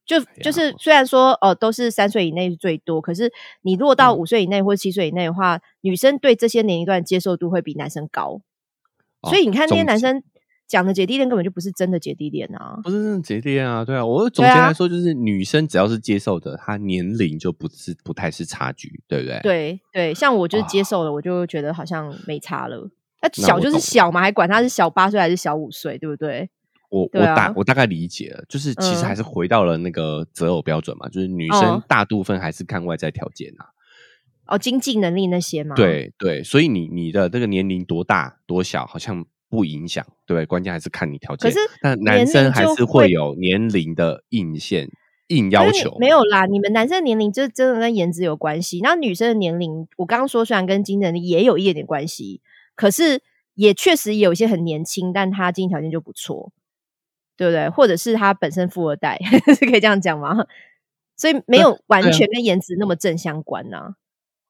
[0.06, 3.32] 就就是虽然说哦都是三岁以内是最多，可是
[3.62, 8.40] 你如果到五岁以内或七岁以内的话，女生对这些年龄段接受度会比男生高，
[9.28, 10.22] 所以你看那些男生
[10.66, 19.40] 讲的姐弟恋根本就不是真的姐弟恋啊，不是真的姐弟恋啊，对啊，我总结来说就是女生只要是接受的，她年龄就不是不太是差距，对不对？
[19.42, 22.90] 对对，像我就是接受了，我就觉得好像没差了。
[23.28, 26.50] 他小就是小嘛，还管他是小八岁还是小五岁，对不对？
[26.90, 33.66] 我我大我大概理解了，就是其实还是回到了那个择偶标准嘛，就是女生大部分还是看外在条件啊，
[34.46, 35.74] 哦，经济能力那些嘛。
[35.74, 41.50] 对对，所以你你的这个年龄多大多小好像不影响，对，关键还是看你条件。
[41.50, 44.88] 可是，但男生还是会有年龄的硬线
[45.28, 45.96] 硬要求。
[45.98, 52.40] 没有啦，你们男生的年龄就真的跟颜值有关系，那女生的年龄，我刚刚说虽然跟经济能力也有一点点关系，
[52.74, 53.22] 可是
[53.54, 56.52] 也确实有一些很年轻，但他经济条件就不错。
[57.36, 57.68] 对不对？
[57.68, 59.18] 或者是他本身富二代，
[59.58, 60.46] 是可以这样讲吗？
[61.16, 63.96] 所以没有完全跟颜值那么正相关呐。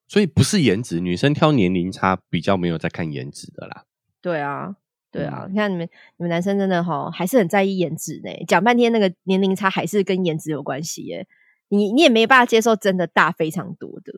[0.06, 3.86] 所以不是颜值，女生挑年龄差比较没有在看颜值的啦。
[4.20, 4.76] 对啊，
[5.10, 8.30] 对啊，你看你们你们男生真的哈还是很在意颜值呢。
[8.46, 11.26] 讲半天那个年龄差还是跟颜值有关系耶。
[11.68, 14.12] 你你也没办法接受真的大非常多的，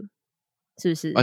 [0.76, 1.12] 是不是？
[1.12, 1.22] 啊，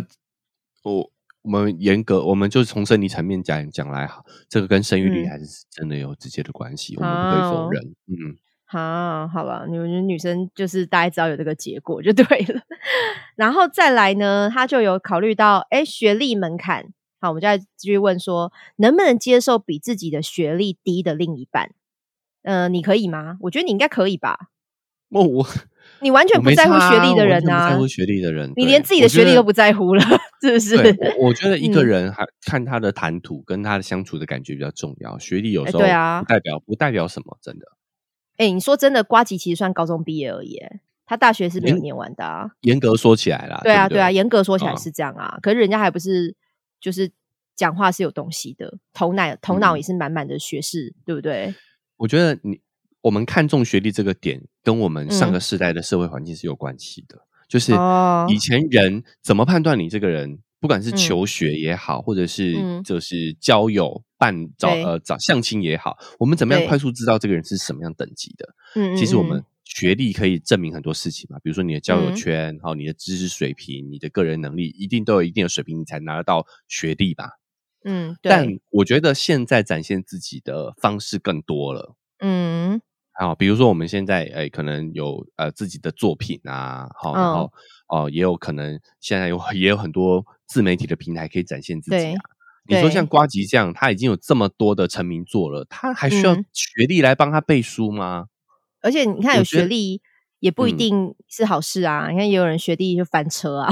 [0.84, 1.11] 我。
[1.44, 7.84] 我们严格，我们就从生理层面讲讲来，好，这个跟生育率还是真的有直接的关系，我们不会否认。
[8.08, 12.62] 嗯，好，好吧，你们女生就是大家知道有这个结果就对了。
[13.36, 16.94] 然后再来呢，他就有考虑到，哎，学历门槛。
[17.20, 21.72] 好，我们再继续问说，能不能接受比自己的学历低的另一半？
[22.44, 23.38] 嗯，你可以吗？
[23.41, 24.50] 我觉得你应该可以吧。
[25.10, 25.48] 哦，我。
[26.04, 27.70] 你完全不在乎学历的人啊！
[27.70, 30.04] 不在乎学历的人，你连自己的学历都不在乎了，
[30.41, 30.78] 是不是？
[31.18, 35.18] 我觉得一个人还看他的谈吐跟他的相处的感觉比较重要。
[35.18, 37.66] 学历有时候对啊，不代表不代表什么，真的。
[38.36, 40.60] 哎，你说真的，瓜吉其实算高中毕业而已，
[41.06, 42.26] 他大学是没有念完的。
[42.26, 42.49] 啊。
[42.62, 45.39] 严格说起来啦，对啊，对啊，严格说起来是这样啊。
[45.41, 46.36] 可是人家还不是，
[46.82, 47.10] 就是
[47.56, 51.56] 讲话是有东西的，头脑头脑也是满满的学士，对不对？
[51.97, 52.60] 我觉得你。
[53.04, 57.20] 我们看重学历这个点，跟我们上个世代的社会环境是有关系的。
[57.49, 57.74] 就是
[58.30, 68.56] 以前人怎么判断你这个人，不管是求学也好，或者是就是交友、办找呃找相亲也好，我们怎么样快速知道这个人是什么样等级的？
[68.76, 71.38] 嗯，其实我们学历可以证明很多事情嘛。
[71.43, 77.32] 比如说你的交友圈，好，你的知识水平，你的个人能力，一定都有一定的水平，你才拿得到学历吧？
[77.84, 81.95] 嗯，但我觉得现在展现自己的方式更多了。
[82.20, 82.82] 嗯。
[83.14, 87.51] 好，比如说我们现在诶，可能有呃自己的作品啊，好，然后
[87.88, 92.22] 哦，也有可能现在有也有很多自媒体的平台可以展现自己啊。
[92.66, 98.28] 你说像瓜吉这样，他已经有这么多的成名作了，他还需要学历来帮他背书吗？
[98.82, 100.01] 而且你看，有学历
[100.39, 102.09] 也不一定是好事啊。
[102.09, 103.70] 你看，也有人学历就翻车啊。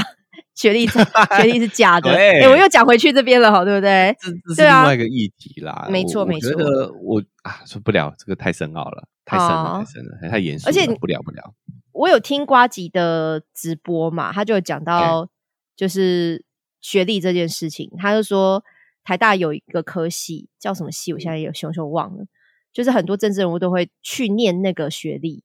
[0.54, 4.16] 学历学历是假的， 哎，我又讲回去这边了，哈，对不对？
[4.20, 5.88] 这这是另外一个议题啦。
[5.90, 6.52] 没错，没错。
[6.52, 10.68] 我觉得我啊，说不了，这个太深奥了，太深了，太深了，太严肃。
[10.68, 11.54] 而且不了不了。
[11.94, 15.30] 我有听瓜吉的直播嘛，他就讲到
[15.76, 16.44] 就是
[16.80, 18.64] 学历这件事情，他就说
[19.04, 22.26] 台大有一个科系叫什么系，我现在也熊熊忘了，
[22.72, 25.44] 就是很多政治人物都会去念那个学历，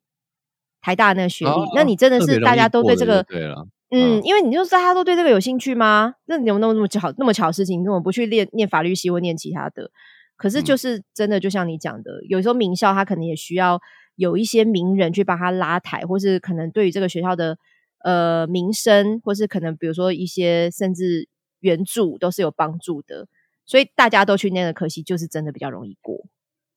[0.80, 1.52] 台大那个学历。
[1.74, 3.66] 那你真的是大家都对这个对了。
[3.90, 6.14] 嗯，因为你就大家都对这个有兴趣吗？
[6.24, 9.90] 那你有那么那么巧那么巧的事情，你怎么不去念念法律系或念其他的？
[10.36, 13.80] 可是就是真的，就像你讲的，有时候名校他可能也需要
[14.16, 17.56] 有一些名人去帮他拉台，或是可能对于这个学校的
[18.02, 21.28] 呃名声，或是可能比如说一些甚至
[21.60, 23.28] 援助都是有帮助的。
[23.64, 26.26] 所以大家都去念的，可惜就是真的比较容易过，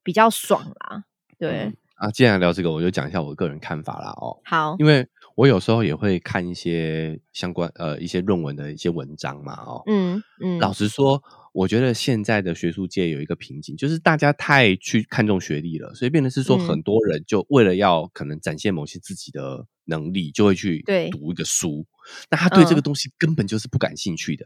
[0.03, 1.05] 比较爽啦。
[1.39, 4.11] 对啊，既然聊这个，我就讲一下我个人看法啦。
[4.21, 5.07] 哦，好，因为。
[5.39, 11.23] 我有时候也会看一些相关呃一些论文的一些文章嘛，哦，嗯嗯，老实说，
[11.53, 21.85] 我觉得现在的学术界有一个瓶颈，就是大家太去看重学历了，所以变得是说很多人就为了要可能展现某些自己的能力，就会去读一个书，
[22.29, 24.45] 那他对这个东西根本就是不感兴趣的。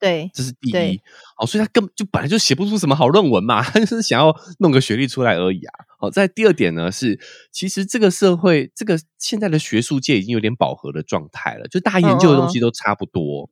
[0.00, 1.00] 对，这是第一，
[1.36, 5.74] 好，所以他根本就本来就写不出什么好论文嘛， 他就是想要弄个学历出来而已啊。
[5.98, 7.20] 好，在第二点呢，是
[7.52, 13.50] 其实这个社会，这个现在的学术界已经有点饱和的状态了，就大家研究的东西都差不多。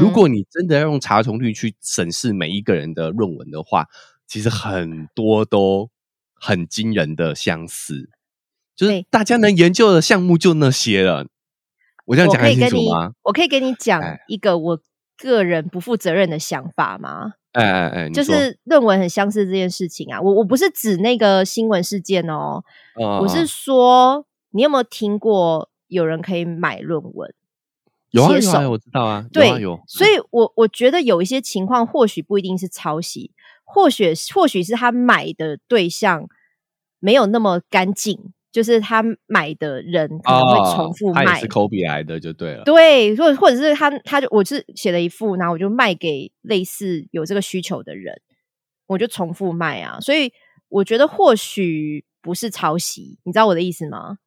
[0.00, 3.84] 如果你真的要用查重率去审视每一个人的论文的话，
[4.26, 5.90] 其实很多都
[6.32, 8.08] 很惊人的相似，
[8.74, 11.26] 就是大家能研究的项目就那些了。
[12.06, 13.12] 我这样讲很清楚吗？
[13.24, 14.80] 我可以给你讲一个我。
[15.20, 17.34] 个人不负责任的想法吗？
[17.52, 20.20] 哎哎哎，就是论文很相似这件事情啊。
[20.20, 22.62] 我我不是指那个新闻事件哦，
[22.96, 27.34] 我是说，你有没有听过有人可以买论文？
[28.12, 29.26] 有啊有啊，我知道啊。
[29.32, 29.80] 对，有。
[29.86, 33.32] 所以我我觉得有一些情况，或许不一定是抄袭，
[33.64, 36.28] 或许或许是他买的对象
[36.98, 38.32] 没有那么干净。
[38.52, 42.64] 就是他买的人可能会重复卖，他也是抠笔来的就对了。
[42.64, 48.20] 对，或或者是他，他就我是写了一副，然后我就卖给类似有这个需求的人。
[48.86, 50.00] 我就重复卖啊。
[50.00, 50.32] 所以
[50.68, 54.18] 我觉得或许不是抄袭，你知道我的意思吗？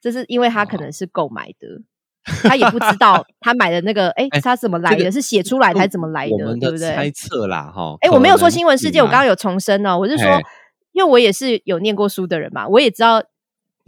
[0.00, 1.82] 这是因为他可能是购买的。
[2.42, 5.10] 他也不知道 他买的那个，哎，他怎么来的？
[5.10, 6.36] 是写出来的还是怎么来的？
[6.60, 6.94] 对不对？
[6.94, 7.96] 猜测啦，哈。
[8.02, 10.30] 哎，我没有说新闻事件，我刚刚有重申哦，我是说，
[10.92, 13.22] 因为我也是有念过书的人嘛，我也知道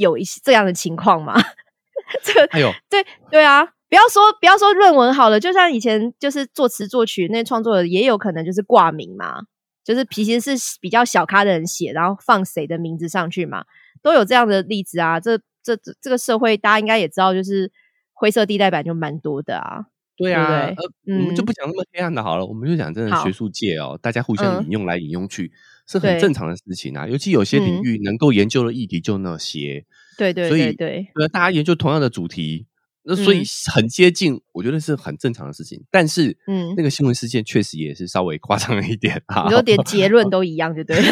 [0.01, 1.35] 有一些这样的情况吗。
[2.25, 9.43] 这，哎呦，对对啊，不要说不要说论文好了，就像以前就是作词作曲那创作的，也有可能就是挂名嘛，
[9.85, 13.65] 就是其实是比较小咖的人写，然后放谁的名字上去嘛，
[14.03, 15.21] 都有这样的例子啊。
[15.21, 17.71] 这这这个社会，大家应该也知道，就是。
[18.13, 20.75] 灰色地带版就蛮多的啊，对啊，呃，
[21.07, 25.51] 我们就不讲那么黑暗的好了，我们就讲真的学术界哦，大家互相引用来引用去
[25.91, 29.85] 是很正常的事情啊，尤其有些领域能够研究的议题就那些，
[30.17, 32.67] 对对，所以对，对，大家研究同样的主题。
[33.03, 33.43] 那所以
[33.75, 35.83] 很接近，我觉得是很正常的事情。
[35.91, 41.03] 但是，嗯，那个新闻事件确实也是稍微夸张了一点 啊，有点结论 都一样，对不对？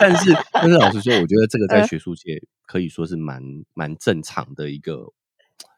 [0.00, 3.42] 但是，但是老实说，我觉得这个在学术界可以说是蛮
[3.74, 5.12] 蛮正常的一个。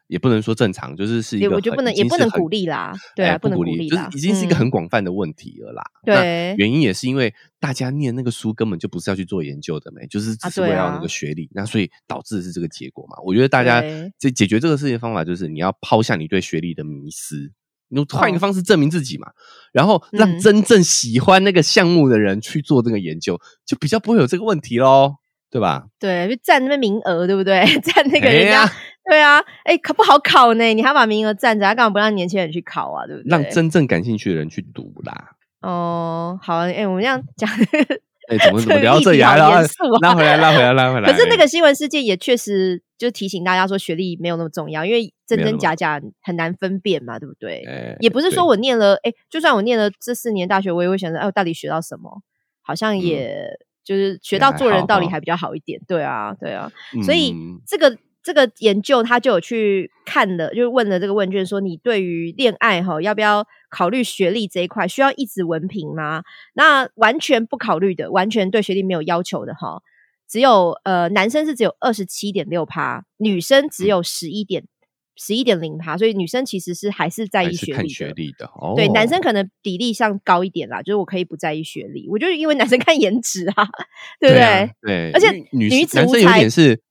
[0.07, 5.83] 也不能说正常，就是是一个，我就不能也不能鼓励啦，对啊，不能鼓励，就是已经是一个很广泛的问题了啦。
[6.03, 13.17] 对，原因也是因为大家念那个书根本就不是要去做研究的，没，就是只是为了那个学历，那所以导致的是这个结果嘛。
[13.25, 13.83] 我觉得大家
[14.19, 17.51] 这解决这个事情方法就是你要抛下你对学历的迷思，
[17.87, 19.31] 你换一个方式证明自己嘛，
[19.73, 25.15] 然后让真正喜欢那个项目的人去做这个研究，就比较不会有这个问题喽。
[25.55, 25.85] 对吧？
[25.97, 27.63] 对，就占那个名额，对不对？
[27.79, 28.69] 占那个人家，
[29.09, 33.07] 对啊，哎，考不好考呢，你还把名额占着，他干嘛不让年轻人去考啊？
[33.07, 33.29] 对不对？
[33.29, 35.31] 让真正感兴趣的人去读啦。
[35.61, 37.49] 哦，好，哎，我们这样讲，
[38.27, 39.63] 哎，怎么怎么聊这里来了？
[40.01, 41.09] 拉回来，拉回来，拉回来。
[41.09, 47.63] 可是那个新闻事件也确实就提醒大家说，学历没有那么重要，因为真真假假很难分辨嘛，对不对？
[48.01, 52.21] 也不是说我念了，哎，就算我念了这四年大学，我也会想着，哎，我到底学到什么？
[52.61, 53.57] 好像也。
[53.85, 56.69] 就是学到做人道理还比较好一点，对啊，对啊，
[57.05, 57.33] 所以
[57.65, 66.23] 这个这个研究他就有去看了，就问了这个问卷，说你对于恋爱哈要不要考虑学历这一块，需要一纸文凭吗？
[66.55, 69.81] 那完全不考虑的，完全对学历没有要求的哈，
[70.27, 74.65] 只有呃男生是只有二十七点六趴，女生只有十一点。
[75.17, 78.45] 十一点零趴，所以女生其实是还是在意学历学历的。
[78.47, 82.07] 哦对，男生可能比例上高一点啦，就是我可以不在意学历。
[82.09, 83.67] 我就是因为男生 看颜值啊，
[84.19, 84.71] 对不对？
[84.81, 86.81] 对，而且女女男生有点是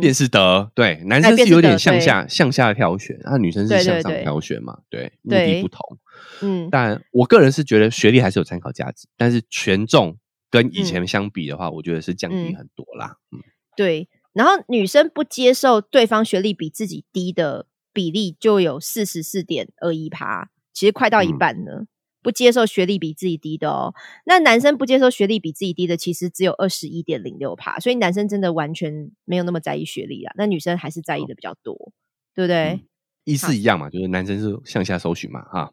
[0.00, 4.78] 辨识得，对，男生是有点向下向下挑选，那女生是向上挑选嘛？
[4.88, 5.98] 对，目的不同。
[6.40, 10.16] 嗯，但我个人是觉得学历还是有参考价值，但是权重
[10.50, 13.16] 跟以前相比的话，我觉得是降低很多啦。
[13.30, 13.40] 嗯，
[13.76, 14.08] 对。
[14.38, 21.86] 然后女生不接受对方学历比自己低的比例就有四十四点二一趴，其实快到一半了。
[22.22, 23.94] 不接受学历比自己低的哦，
[24.26, 27.80] 那男生不接受学历比自己低的，其实只有二十一点零六趴。
[27.80, 31.92] 所以男生真的完全没有那么在意学历啊，那女生还是在意的比较多，
[32.34, 32.84] 对不对？
[33.24, 35.72] 意思一样嘛，就是男生是向下搜寻嘛，哈。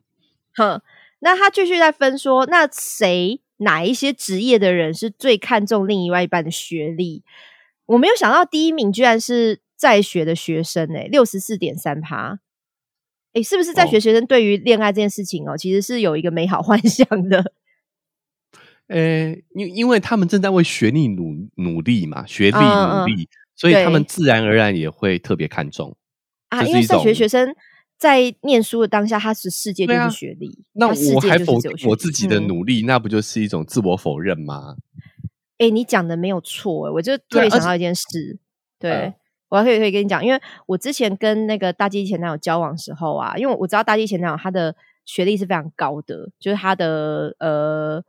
[0.56, 0.82] 哼，
[1.20, 7.24] 那他继续在分说，那谁哪一些职业的人是最看重另外一半的学历？
[7.88, 12.40] 我没有想到第一名居然是在学的学生哎，六十四点三趴。
[13.34, 17.52] 哎，是不是在学学生对于恋爱这件事情哦，其实是有一个美好 幻想的？
[18.88, 25.98] 呃，因因为他们正在为学历努努力嘛，学历努力，所以他们自然而然也会特别看重
[26.50, 26.64] 啊。
[26.64, 27.54] 因为在学学生
[27.98, 34.78] 在念书的当下，他是世界就是学历，那我还否我自己的努力，那不就是一种自我否认吗？
[35.58, 38.38] 哎，你讲的没有错，我就特别想到一件事，
[38.80, 39.14] 对
[39.50, 44.76] 我要特别可以跟你讲，因为我之前跟那个大鸡前男友交往时候啊，因为我知道大鸡前男友他的
[45.06, 48.04] 学历是非常高的，就是他的呃，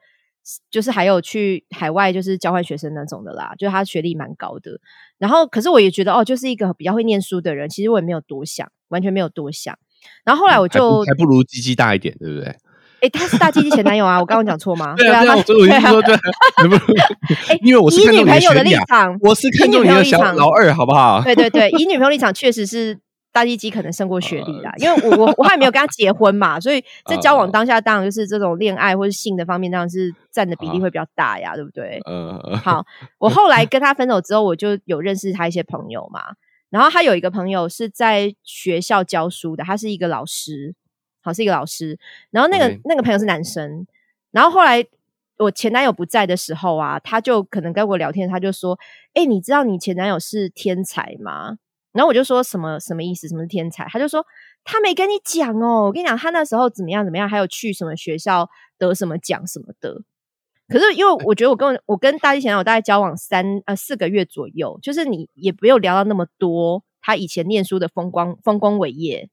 [0.70, 4.80] 就是还有去海外就是交换学生那种的啦，就是他学历蛮高的。
[5.18, 9.78] 然后，可是我也觉得哦，就是一个比较会念书的人，其实我也没有多想，完全没有多想。
[10.24, 12.57] 然后后来我就还不如鸡鸡大一点，对不对？
[13.07, 14.18] 哎，他是大鸡鸡前男友啊！
[14.18, 14.94] 我刚刚讲错吗？
[14.96, 16.14] 对啊，他所以我就说对，
[17.48, 21.22] 哎，因为我是以女朋友的立场，我是看中你的小老二，好不好？
[21.22, 22.98] 对对对，以女朋友立场，确实是
[23.32, 24.72] 大鸡鸡可能胜过学历啦。
[24.78, 32.00] 因为我我我还没有跟他结婚嘛，所以在交往当下，当然就是这种恋爱或者性的方面，当然是占的比例会比较大呀，对不对？
[32.11, 32.59] 嗯。
[32.59, 32.84] 好，
[33.18, 36.22] 我后来跟他分手之后，我就有认识他一些朋友嘛，
[36.70, 40.74] 然后他有一个朋友是在学校教书的，他是一个老师。
[41.27, 41.99] 好是一个老师，
[42.31, 43.87] 然后那个那个朋友是男生，
[44.31, 44.85] 然后后来
[45.39, 48.79] 我前男友不在的时候啊，他就可能跟我聊天，他就说
[49.12, 51.59] ：“哎，你知道你前男友是天才吗？”
[51.93, 53.27] 然后我就说什么什么意思？
[53.27, 53.87] 什么是天才？
[53.91, 54.24] 他就说
[54.64, 58.49] 他没跟你讲哦，我跟你讲，他那时候怎么样怎么样，还有去什么学校
[58.79, 60.03] 得什么奖什么的。
[60.68, 69.31] 可是因为我觉得我跟我跟大一前男友大概交往三呃四个月左右，就是你也不用聊到那么多他以前念书的风光丰功伟业，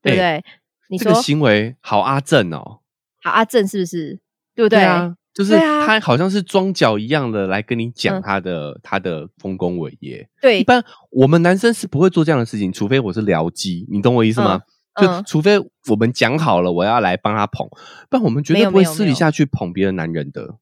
[0.00, 0.44] 对不对？
[0.88, 2.80] 你这个行为好阿正哦，
[3.22, 4.20] 好阿正是不是？
[4.54, 5.14] 对不对啊？
[5.34, 10.26] 就是他好像是装脚一样的来跟你讲他的他的丰功伟业。
[10.40, 14.62] 对，一般我们男生是不会做这样的事情，除非我是僚机，你懂我意思吗？
[14.98, 15.58] 就除非
[15.90, 17.68] 我们讲好了，我要来帮他捧，
[18.08, 20.56] 不然我们绝对不会私底下去捧别的男人的。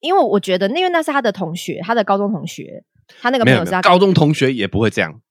[0.00, 2.84] 因为我觉得，因为那是他的同学，他的高中同学，
[3.22, 5.22] 他那个朋友是他高中同学也不会这样。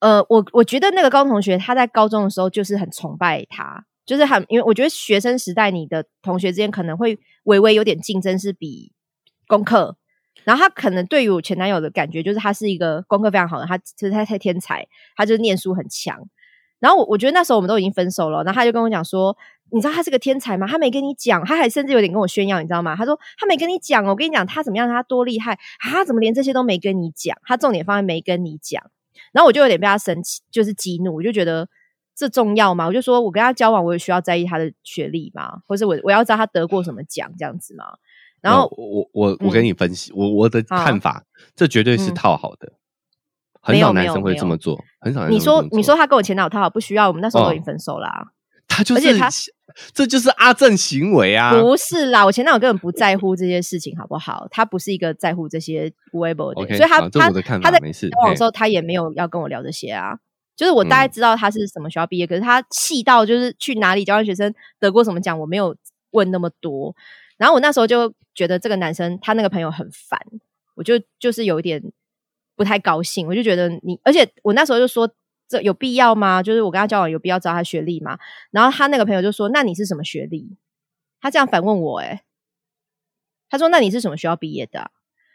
[0.00, 3.84] 呃，我我觉得那个高中同学他在高中的时候就是很崇拜他。
[4.06, 8.90] 就是很，因为我觉得学生时代，你的同学之间可能会微微有点竞争，是比
[9.46, 9.96] 功课。
[10.42, 14.84] 然后他可能对于我前男友的感觉，就是他是一个功课非常好的，他其实他太天才，
[15.14, 16.18] 他就念书很强。
[16.80, 19.36] 然后我我觉得那时候我们都已经分手了，然后他就跟我讲说
[19.70, 20.66] ：“你知道他是个天才吗？
[20.66, 22.96] 他没跟你讲，他还甚至有点跟我炫耀，你知道吗？
[22.96, 26.04] 他说他没跟你讲，我跟你讲他怎么样，他多厉害啊？
[26.04, 27.36] 怎么连这些都没跟你讲？
[27.44, 28.90] 他重点放在没跟你讲。
[29.32, 31.68] 然后我就有点被他生气，就是激怒，我就觉得。”
[32.16, 32.86] 这重要吗？
[32.86, 35.60] 我就说，我跟他交往，我也需要在意他的学历吗？
[35.66, 37.86] 或者我我要知道他得过什么奖这样子吗？
[38.42, 41.24] 然后我我我跟你分析，我我的看法，
[41.56, 42.74] 这绝对是套好的，
[43.62, 45.26] 很少男生会这么做，很少。
[45.28, 48.32] 你说你说他跟我前男友套好，不需要，我们那时候都已经分手啦。
[48.68, 49.18] 他就是，
[49.92, 51.60] 这就是阿正行为啊！
[51.60, 54.46] 不是啦，我前男友根本不在乎这些事情，好不好？
[54.50, 60.18] 他不是一个在乎这些 weibo 的，所以他他他在交往的时候，他也没有要跟我聊这些啊。
[60.56, 65.74] 就是我大概知道他是什么学校毕业，可是他细到就是去哪里交换学生得过什么奖，我没有
[66.10, 66.94] 问那么多。
[67.38, 70.20] 然后我那时候就觉得这个男生他那个朋友很烦，
[70.74, 71.82] 我就就是有一点
[72.56, 73.26] 不太高兴。
[73.26, 75.10] 我就觉得你，而且我那时候就说
[75.50, 76.42] 这有必要吗？
[76.42, 78.18] 就是我跟他交往有必要知道他学历吗？
[78.52, 80.56] 然后他那个朋友就说：“那你是什么学历？”
[81.20, 82.22] 他这样反问我，哎，
[83.50, 84.90] 他说：“那你是什么学校毕业的？”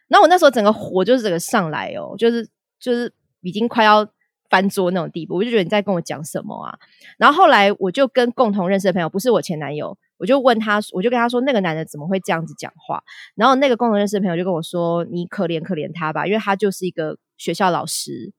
[0.08, 2.50] 然后我那时候整个火就是整个上来哦，就是
[2.80, 4.08] 就是已经快要。
[4.48, 6.78] 翻桌那种地步，我就觉得你在跟我讲什么啊？
[7.18, 13.04] 然后后来我就跟共同认识的朋友，不是我前男友，我就问他，我就跟他说，那个男的怎么会这样子讲话？
[13.34, 18.32] 然后那个共同认识的朋友就跟我说，你可怜可怜他吧，因为他就是一个学校老师，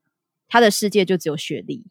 [0.49, 1.86] 他的世界就只有学历。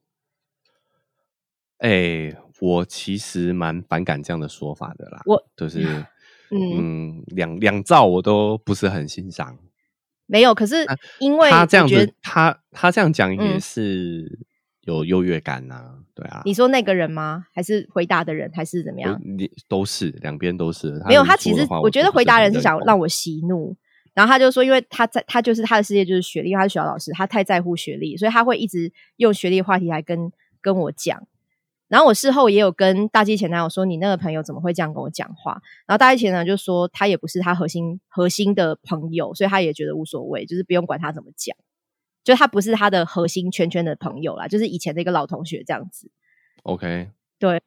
[1.78, 6.06] 哎，我其实蛮反感这样的说法的啦，我就是
[6.52, 9.58] 嗯，两两兆我都不是很欣赏。
[10.26, 10.86] 没有，可是
[11.20, 14.40] 因为他这样子，他他这样讲也是
[14.82, 16.42] 有优越感呐，对啊。
[16.46, 17.46] 你说那个人吗？
[17.54, 19.22] 还是回答的人，还是怎么样？
[19.24, 21.00] 你都是两边都是。
[21.06, 23.76] 没有，他其实我觉得回答人是想让我息怒，
[24.16, 31.28] 然后他就说，因为他在他就是他的世界就是学历，因为他是学校老师，他太在乎学历，所以他会一直用学历话题来跟跟我讲。
[31.88, 35.62] 然后我事后也有跟大鸡前男友说，你那个朋友怎么会这样跟我讲话？
[35.86, 41.56] 然后大鸡前男友就说，他也不是他核心核心的朋友，所以他也觉得无所谓，就是不用管他怎么讲，
[42.24, 46.10] 就他不是他的核心圈圈的朋友啦，就是以前的一个老同学这样子。
[46.64, 47.62] OK，对，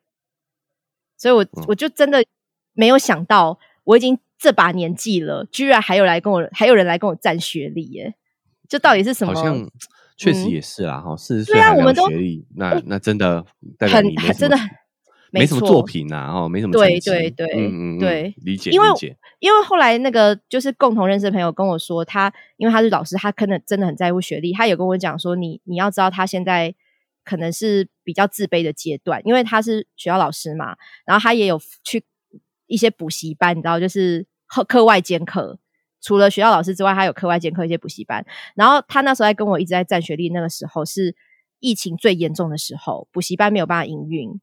[1.17, 2.25] 所以我我就真的
[2.73, 8.15] 没有想到，我已经这把年纪了，居然还有来跟我还有人来跟我占学历耶，
[8.69, 9.69] 这到底是什么？
[10.17, 13.45] 确实也是啦，哈，四十岁还有学历，那那真的
[13.79, 14.57] 代表你没真的
[15.31, 26.75] 没什么作品呐，哦，没什么对对对，嗯嗯对，理解因为解，因为后来那个就是共同认识的朋友跟我说，他因为他是老师，他可能真的很在乎学历，他有跟我讲说，你你要知道他现在
[27.25, 32.05] 可能是比较自卑的阶段，因为他是学校老师嘛，然后他也有去
[32.69, 35.59] 一些补习班，你知道，就是课课外兼课。
[36.01, 38.25] 除了学校老师之外，还有课外兼课一些补习班。
[38.55, 41.17] 然后他那时候在跟我一直在占学历，那个时候是
[41.59, 44.41] 疫情最严重的时候，补习班没有办法营运。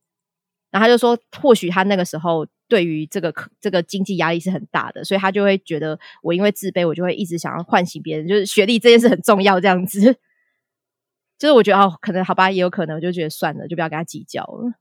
[0.70, 10.02] 然后他就说，或许他那个时候对于这个这个经济压力是很大的，所以他就会觉得我因为自卑，我就会一直想要唤醒别人，就是学历这件事很重要这样子。
[11.40, 14.74] 就是我觉得哦，可能好吧，也有可能，我就觉得算了，就不要跟他计较了。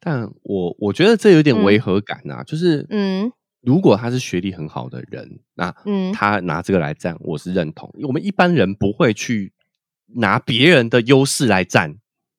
[0.00, 3.30] 但我我觉得这有点违和感呐，就是嗯。
[3.62, 7.94] 如果他是学历很好的人，那嗯，他拿这个来占，我是认同。
[8.04, 9.52] 我们一般人不会去
[10.14, 11.94] 拿别人的优势来占。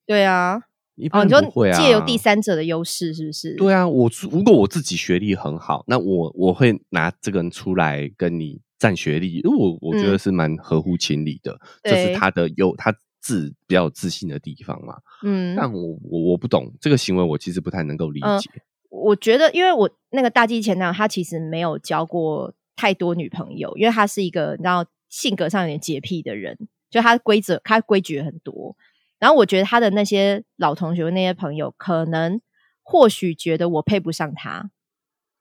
[0.07, 0.61] 对啊，
[0.95, 1.79] 一般不会啊。
[1.79, 3.53] 借由第三者的优势，是不是？
[3.53, 11.55] 对啊，我如果我自己学历很好，那我我会拿这个人出来跟你占学历，因为我我觉得是蛮合乎情理的。
[11.83, 12.91] 这是他的优他
[13.21, 14.97] 自比较自信的地方嘛。
[15.23, 18.49] 嗯，但我我我不懂这个行为，我其实不太能够理解。
[18.89, 26.57] 我觉得，因为我那个大机前男友，他其实没有交过太多女朋友，因为他是一个你知道性格上有点洁癖的人，
[26.89, 28.75] 就他规则他规矩很多。
[29.17, 32.41] 然后我觉得他的那些老同学那些朋友，可能
[32.81, 34.71] 或许觉得我配不上他，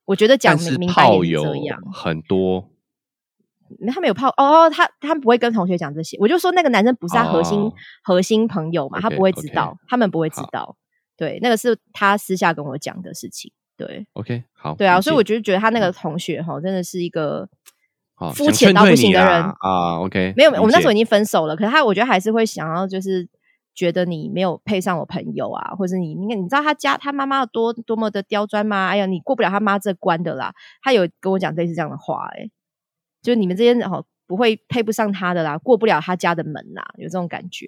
[0.05, 2.70] 我觉得讲明白也是这样，很多。
[3.93, 6.17] 他没有泡哦，他他不会跟同学讲这些。
[6.21, 7.71] 我就说那个男生不是他核心
[8.03, 10.77] 核心朋友嘛，他不会知道，他们不会知道。
[11.17, 13.53] 对，那个是他私下跟我讲的事情。
[13.77, 17.49] 对，OK，好，对啊，所以我就觉得他那个同学哈，真的是一个
[18.35, 19.99] 肤浅到不行的人啊。
[20.01, 23.27] OK，没有，我们那时候已经分手了，可是他我觉得还是会想要，就是
[23.75, 28.89] 觉得你没有配上我朋友啊，或者你你你知道他家他妈妈有多多么的刁钻吗？
[28.89, 30.53] 哎呀，你过不了他妈这关的啦。
[30.83, 32.51] 他有跟我讲类似这样的话，哎。
[33.23, 37.67] 就你们这些人哦，不会配不上他的啦，过不了他家的门啦，有这种感觉。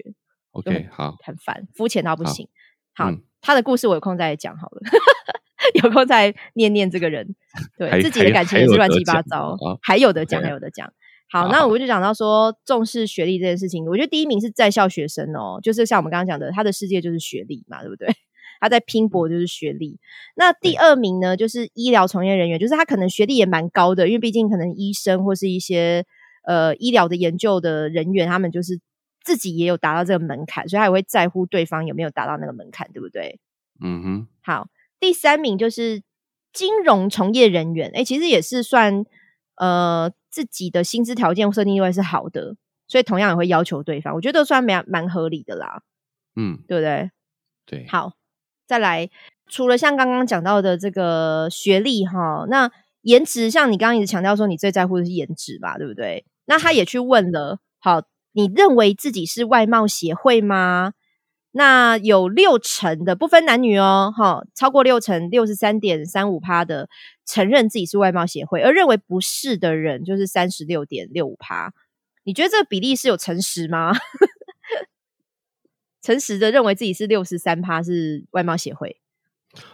[0.52, 2.48] OK，好，很烦，肤浅到不行。
[2.94, 3.10] 好，
[3.40, 4.80] 他的故事我有空再讲好了，
[5.82, 7.34] 有空再念念这个人，
[7.78, 10.92] 对自己的感情也是乱七八糟，还有的讲，还有的讲。
[11.30, 18.08] 好，那我就讲到说重视学历这件事情，我觉得第一名是在校学生哦，就是像我们刚刚讲的，他的世界就是学历嘛，对不对？
[18.62, 19.98] 他在拼搏，就是学历。
[20.36, 26.06] 那第二名呢，就是医疗从业人员，就是他可能学历也蛮高的，因为毕竟可能医生或是一些
[26.44, 28.78] 呃医疗的研究的人员，他们就是
[29.24, 33.40] 自己也有达到这个门槛，所以他也会在乎对方有没有达到那个门槛，对不对？
[33.82, 34.28] 嗯哼。
[34.42, 34.68] 好，
[35.00, 36.00] 第三名就是
[36.52, 39.04] 金融从业人员，哎，其实也是算
[39.56, 42.54] 呃自己的薪资条件设定位是好的，
[42.86, 45.82] 所以同样也会要求对方，我觉得算蛮蛮合理的啦。
[46.36, 47.10] 嗯，对不对？
[47.66, 48.12] 对，好。
[48.72, 49.10] 再来，
[49.50, 52.70] 除了像刚刚讲到的这个学历哈，那
[53.02, 56.24] 颜值，像你刚刚一直强调说你最在乎的是颜值吧，对不对？
[56.46, 58.00] 那他也去问了，好，
[58.32, 60.94] 你认为自己是外貌协会吗？
[61.50, 66.88] 那有六成的不分男女哦，哈，超过六成六十三点三五趴的
[67.26, 71.74] 承认自己是外貌协会，而认为不是的人就是三十六点六五趴。
[72.24, 73.92] 你觉得这个比例是有诚实吗？
[76.02, 78.98] 诚实的认为自己是六十三趴是外貌协会。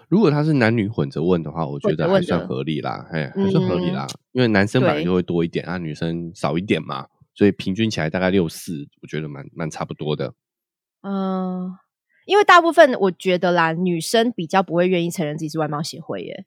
[0.09, 4.07] 如果他是男女混着问的话，我觉得还算合理啦，哎，还算合理啦。
[4.33, 10.35] 因为男生本来就会多一点啊，女生少一点嘛，所以平均起来大概六四，我觉得蛮蛮差不多的。
[11.03, 11.73] 嗯，
[12.27, 16.45] 因为大部分我觉得啦，女生比较不会愿意承认自己是外貌协会耶，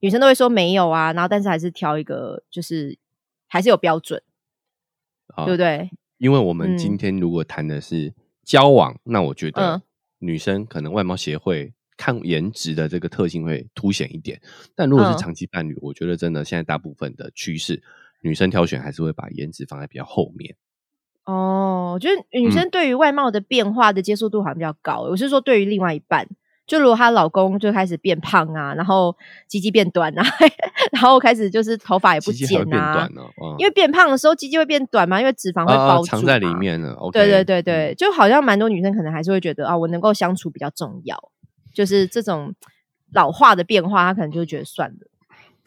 [0.00, 2.98] 女生都会说没有啊，然后但是还是挑一个，就是
[3.46, 4.22] 还是有标准，
[5.44, 5.90] 对不对？
[6.16, 8.14] 因为我们今天如果谈的是。
[8.44, 9.82] 交往，那我觉得
[10.18, 14.40] 女生可能外貌协会看颜值的这个特性会凸显一点，
[14.74, 17.82] 但如果是长期伴侣，我觉得真的现在大部分的趋势，
[18.22, 20.56] 女生挑选还是会把颜值放在比较后面。
[21.24, 25.02] 哦，我觉得女生对于外貌的变化的接受度好像比较高。
[25.02, 26.28] 我是说，对于另外一半。
[26.70, 29.16] 就如果她老公就开始变胖啊，然后
[29.48, 30.24] 鸡鸡变短啊，
[30.92, 33.08] 然后开始就是头发也不剪啊，
[33.58, 36.96] 因为变胖的时候鸡鸡会变短嘛，因为脂肪会包藏在里面了。
[37.12, 41.18] 对对对对，就好像蛮多女生可能还是会觉得啊，我能够相处比较重要，
[41.74, 42.54] 就是这种
[43.12, 45.08] 老化的变化，她可能就会觉得算了。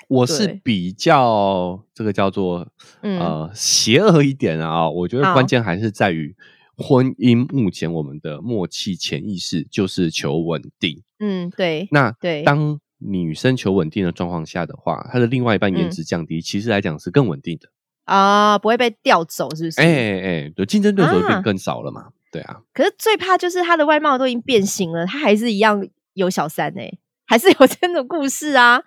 [0.07, 2.65] 我是比较这个叫做
[3.01, 6.33] 呃邪恶一点啊，我觉得关键还是在于。
[6.77, 11.03] 婚姻目前我们的默契潜意识就是求稳定。
[11.19, 11.87] 嗯，对。
[11.91, 17.69] 那对，当女生求稳定的状况下的话，她的另外一半颜值降低，其实来讲是更稳定的
[18.05, 19.81] 啊，不会被调走，是不是？
[19.81, 22.09] 哎哎，对，竞争对手变更少了嘛？
[22.31, 22.61] 对啊。
[22.73, 28.81] 可是最怕就是他的外貌都已经变形了，他还是一样有小三哎，还是有这种故事啊。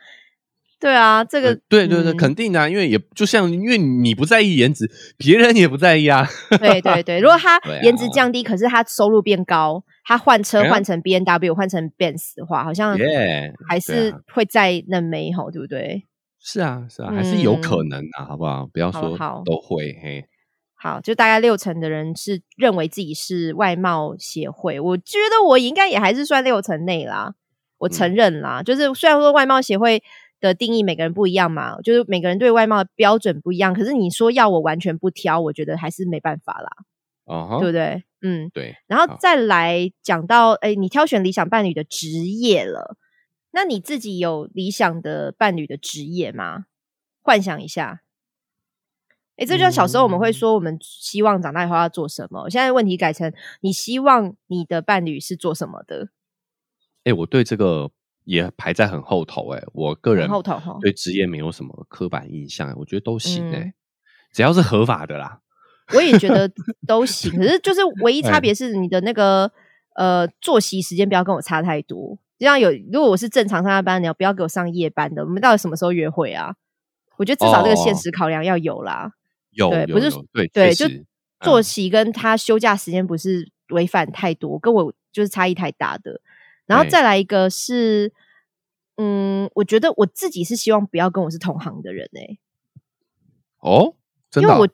[0.79, 4.87] 对啊，这个对对对，肯定的，因为也就像因为你不在意颜值，
[5.17, 6.29] 别人也不在意啊。
[6.61, 12.95] 对对对，如果他颜值降低，可是他收入变高，他换车换成 B N W 换成 Benz 的话，好像
[13.67, 16.05] 还是会在那美好，对不对？
[16.39, 18.69] 是啊是啊，还是有可能的，好不好？
[18.71, 19.17] 不要说
[19.47, 20.27] 都会嘿。
[20.75, 27.33] 好，就大概六成的人是认为自己是外貌协会，我觉得我应该也还是算六成内啦。
[27.79, 30.03] 我承认啦，就是虽然说外貌协会。
[30.47, 33.75] 的定义每个人不一样嘛，就是每个人对外貌的标准不一样。
[33.75, 36.71] 可是你说要我完全不挑，我觉得还是没办法啦，
[37.25, 38.05] 哦，对不对？
[38.23, 38.77] 嗯，对。
[38.87, 42.97] 然后再来讲到，哎，你挑选理想伴侣的职业了，
[43.51, 46.65] 那你自己有理想的伴侣的职业吗？
[47.23, 48.03] 幻想一下。
[49.37, 52.49] 哎，这就像小时候我们会说，我们希望长大以后要做什么。
[52.49, 56.09] 现在问题改成，你希望你的伴侣是做什么的？
[57.05, 57.91] 哎，我对这个。
[58.27, 63.73] 也排在很后头哎，我个人后头对职业没有什么刻板印象，我觉得都行哎，
[64.33, 65.41] 只要是合法的啦。
[65.95, 66.51] 我也觉得
[66.87, 69.51] 都行，可是就是唯一 差别是你的那个
[69.95, 72.19] 呃作息时间不要跟我差太多。
[72.39, 75.25] 就像有，如果我是正常上下班，你要不要给我上夜班的？
[75.25, 76.55] 我们到底什么时候约会啊？
[77.17, 79.13] 我觉得至少这个现实考量要有啦。
[79.53, 80.87] 有，不是对对，就
[81.41, 86.21] 作息跟他休假时间不是违反太多，跟我就是差异太大的。
[86.67, 88.13] 然后再来一个是，
[88.97, 92.39] 嗯，我觉得我自己是希望不要跟我是同行的人哎。
[93.61, 93.95] 哦，
[94.35, 94.69] 因为我，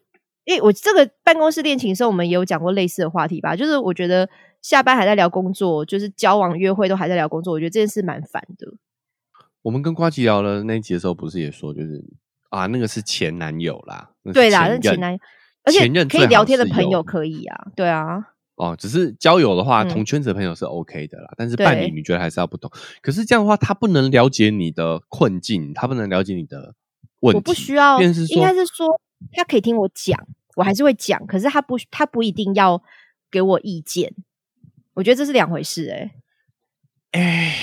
[0.46, 3.54] 诶，我这个办公室恋情的时候，我们也有讲过类似的话题吧？
[3.54, 4.28] 就是我觉得
[4.60, 8.74] 下班还在聊工作，就是交往约会都还在聊工作，我觉得这件事蛮烦的。
[9.62, 12.04] 我们跟瓜吉聊了那一集的时候，不是也说，就是
[12.50, 15.18] 啊，那个是前男友啦，对啦，是前男友，
[15.62, 18.31] 而且可以聊天的朋友可以啊，对啊。
[18.62, 22.70] 哦，只是交友的话，同圈子的朋友是 OK 的啦，但是伴侣你觉得还是要不同。
[23.00, 26.76] 可是这样的话，他不能了解你的困境，他不能了解你的
[27.18, 27.38] 问题。
[27.38, 28.86] 我不需要，应该是说
[29.32, 30.16] 他可以听我讲，
[30.54, 31.26] 我还是会讲。
[31.26, 32.80] 可是他不，他不一定要
[33.32, 34.14] 给我意见。
[34.94, 36.12] 我觉得这是两回事，哎，
[37.10, 37.54] 哎。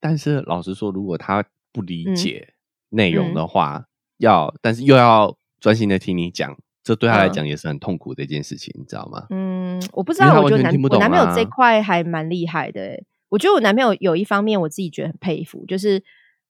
[0.00, 2.54] 但是老实说，如果他不理解
[2.88, 3.84] 内容的话，
[4.16, 6.58] 要但是又要专心的听你讲。
[6.84, 9.26] 这对他来讲也是很痛苦的一件事情，你知道吗？
[9.30, 13.00] 嗯，我不知道，我觉得男我男朋友这块还蛮厉害的。
[13.28, 16.00] 我觉得我男朋友有一方面我自己觉得很佩服，就是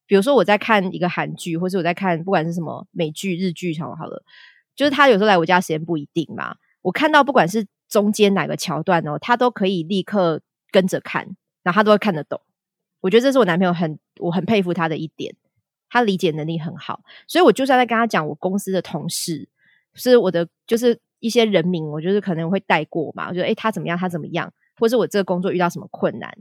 [0.07, 4.25] 比如说我在看一个韩剧，或是我在看不管是什么美剧、日剧，好好了，
[4.75, 6.57] 就是他有时候来我家时间不一定嘛。
[6.81, 10.41] 我看到不管是中间哪个桥段哦，他都可以立刻
[10.71, 12.41] 跟着看，然后他都会看得懂。
[13.03, 15.35] 我觉得这是我男朋友很我很佩服他的一点，
[15.91, 17.03] 他理解能力很好。
[17.29, 19.51] 所以我就算在跟他讲我公司的同事。
[19.95, 23.29] 是我的，就是一些人名，我就是可能会带过嘛。
[23.29, 23.97] 我觉得，哎，他怎么样？
[23.99, 24.53] 他怎么样？
[24.79, 26.37] 或是我这个工作遇到什么困难，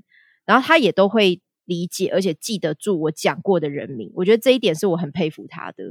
[0.45, 4.11] 然后他也都会理解，而且记得住我讲过的人名。
[4.15, 5.84] 我觉得这一点是我很佩服他的。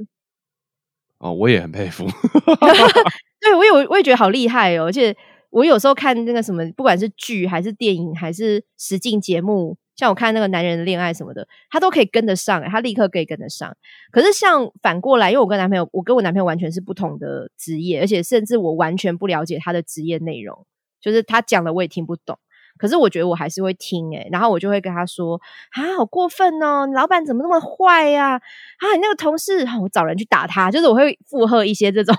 [1.19, 2.07] 哦，我也很佩服。
[3.41, 4.85] 对，我有我也觉得好厉害哦。
[4.87, 5.15] 而且
[5.51, 9.77] 我有时候看那个什么，不管是剧还是电影还是实境节目。
[10.01, 13.77] 像我看那个男人的恋爱什么的，他都可以跟得上，他立刻可以跟得上。
[14.11, 20.67] 可是像反过来，因为我跟男朋友，我跟我男朋友完全是不同的职业，而且甚至我完全不了解他的职业内容，
[21.03, 22.39] 就是他讲的我也听不懂。
[22.79, 25.39] 可是我觉得我还是会听诶，然后我就会跟他说
[25.77, 28.37] ：“啊，好过分哦，老板怎么那么坏呀？
[28.37, 32.17] 啊，你那个同事，我找人去打他。”就是我会附和一些这种，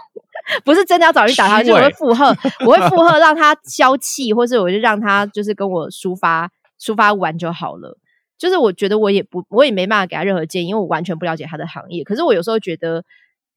[0.63, 2.25] 不是真的要找人打他，就我会附和，
[2.67, 6.47] 我会附和 让他消气，或是我就让他就是跟我抒发。
[6.81, 7.99] 抒发完就好了，
[8.39, 12.03] 就是我觉得我也不，我也没办法给他任何建议，因为我完全不了解他的行业。
[12.03, 13.05] 可是我有时候觉得，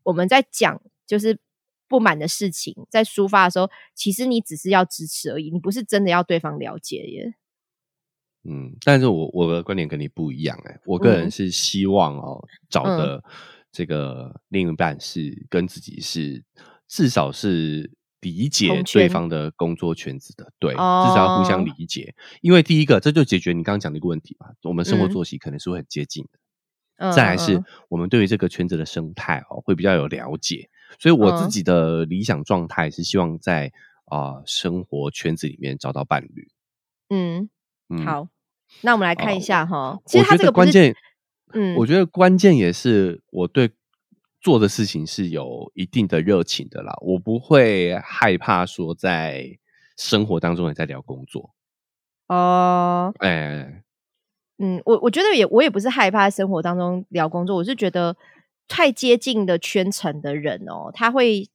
[0.02, 1.38] 我们在讲就是
[1.88, 7.34] 不满的事情，在抒发的时候，其实你只是要支持而已，你不是真的要对方了解耶。
[8.46, 13.24] 嗯，但是我我的观点跟你不一样哎，我个人是希望哦，找的
[13.72, 16.44] 这个另一半是跟自己是
[16.86, 17.90] 至少是。
[18.24, 22.14] 理解对方的工作圈子的，对，至少要互相理解。
[22.40, 24.46] 因为第一个，这就解决你刚刚讲的一个问题嘛。
[24.62, 27.12] 我们生活作息可能是会很接近的。
[27.12, 30.70] 再来是，我们对于这个圈子的生态哦，会比较有了解。
[30.98, 33.70] 所以我自己的理想状态是希望在
[34.06, 36.48] 啊生活圈子里面找到伴侣。
[37.10, 37.50] 嗯，
[38.06, 38.28] 好，
[38.80, 40.00] 那我们来看一下哈。
[40.06, 40.96] 其实他这个关键，
[41.52, 43.70] 嗯，我觉得关键也是我对。
[44.44, 49.58] 做的事情是有一定的热情的啦，我不会害怕说在
[49.96, 51.54] 生活当中也在聊工作。
[52.28, 53.82] 哦，哎，
[54.58, 58.14] 嗯，我我觉得也我也不是害怕生活当中聊工作，我是觉得
[58.68, 61.48] 太接近的圈层的人哦，他会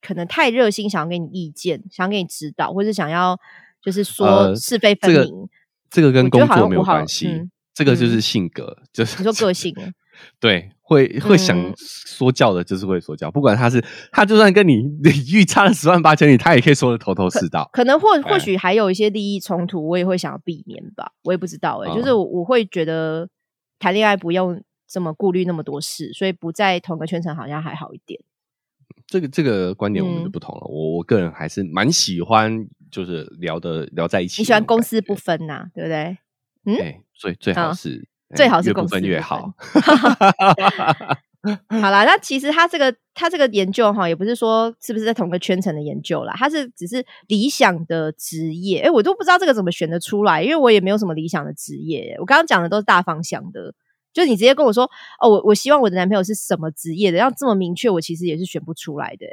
[0.00, 3.38] 可能太热心，想要给你意见，想给你指导，或是想要
[3.82, 5.48] 就是说是非分明。
[5.90, 9.74] 这个跟工作没有关系，这个就是性格，就是你说个性。
[10.38, 13.30] 对，会会想说教的，就是会说教。
[13.30, 17.68] 不管他是他，就算跟你 领域差了十万八千里，他也可以说的头头是道。
[17.72, 21.12] 可能或或许还有一些利益冲突，我也会想要避免吧。
[21.24, 23.28] 我也不知道哎，就是我会觉得
[23.78, 28.20] 谈恋爱不用这么顾虑那么多事，所以不在同个圈层好像还好一点。
[29.06, 30.66] 这个这个观点我们就不同了。
[30.68, 34.42] 我我个人还是蛮喜欢，就是聊的聊在一起。
[34.42, 36.18] 你喜欢公私不分呐，对不对？
[36.64, 36.76] 嗯，
[37.14, 38.06] 最最好是。
[38.34, 39.52] 最好是越部分越好。
[41.68, 48.82] 好啦，那其实他这个他这个研究哈，也不是说是不是在同个圈层的研究啦，他是只是理想的职业。
[48.82, 52.14] 哎，我都不知道这个怎么选得出来，因为我也没有什么理想的职业。
[52.20, 53.74] 我刚刚讲的都是大方向的，
[54.12, 54.84] 就是你直接跟我说
[55.20, 59.26] 哦，我我希望我的男朋友是什么职业的，要这么明确，我其实也是选不出来的。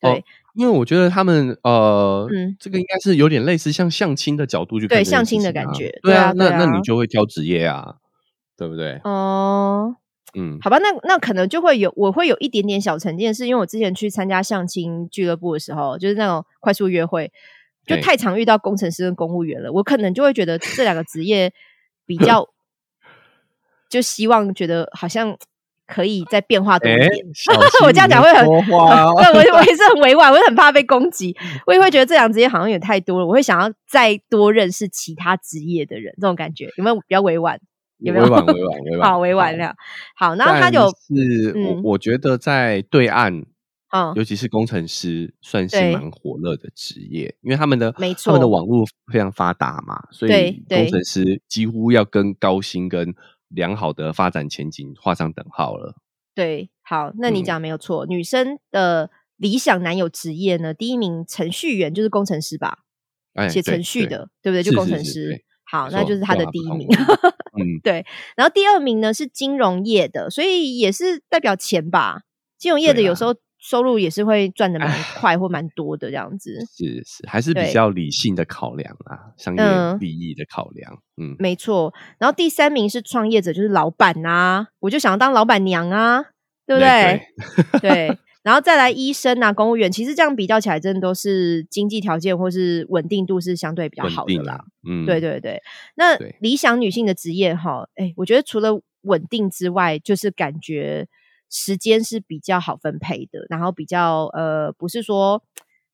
[0.00, 0.24] 对，
[0.54, 2.26] 因为我觉得他们呃，
[2.58, 5.98] 这个应该是有点类似像相亲的角度去对相亲的感觉。
[6.02, 7.96] 对啊，那那你就会挑职业啊。
[8.56, 9.00] 对不对？
[9.04, 9.96] 哦，
[10.34, 17.30] 嗯，好吧，那那可能就会有，我会有一点点小成见，是因为我之前去参加相亲俱乐部的时候，就是那种快速约会，
[17.86, 21.52] 就太常遇到工程师跟公务员了，我可能就会觉得这两个职业
[22.06, 22.48] 比较，
[23.88, 25.36] 就希望觉得好像
[25.86, 27.26] 可以再变化多一点。
[27.84, 37.60] 我这样讲会很， 我我也是很委婉，我也很怕被攻击， 我也会觉得这两职业好像有点太多了，我会想要再多认识其他职业的人，这种感觉有没有比较委婉？
[37.98, 38.24] 有没有？
[38.24, 39.74] 委婉委婉委婉，好委婉 了。
[40.16, 43.44] 好，然后他就是我我觉得在对岸，
[43.90, 53.14] 嗯，尤其是工程师，算是蛮火热的职业，因为他们的没错，他们的网络非常发达嘛，所以工程师几乎要跟高薪跟
[53.48, 55.94] 良好的发展前景画上等号了。
[56.34, 60.74] 对，好，那你讲没有错，女生的理想男友职业呢？
[60.74, 62.80] 第一名程序员就是工程师吧？
[63.50, 64.62] 写程序的，对不对？
[64.62, 65.44] 就工程师。
[65.70, 66.88] 好，那就是他的第一名。
[67.58, 68.04] 嗯，对。
[68.36, 72.22] 然后第二名呢是金融业的，所以也是代表钱吧。
[72.58, 76.58] 金融业的有时候收入也是会赚的蛮快或蛮多的这样子。
[76.66, 80.98] 是是，还是比较理性的考量啊，商业利益的考量。
[81.20, 81.92] 嗯，没错。
[82.18, 86.24] 然后第三名是创业者，就是老板啊，我就想要当老板娘啊，
[86.66, 87.20] 对不对？
[87.80, 88.18] 对。
[88.46, 94.64] 然后再来医生啊，公务员，其实这样比较起来，真的都是经济条件或是稳定度是相对比较好的啦。
[94.88, 95.60] 嗯，对对对。
[95.96, 101.08] 那理想女性的职业哈，哎，我觉得除了稳定之外，就是感觉
[101.50, 105.42] 时间是比较好分配的，然后比较呃，不是说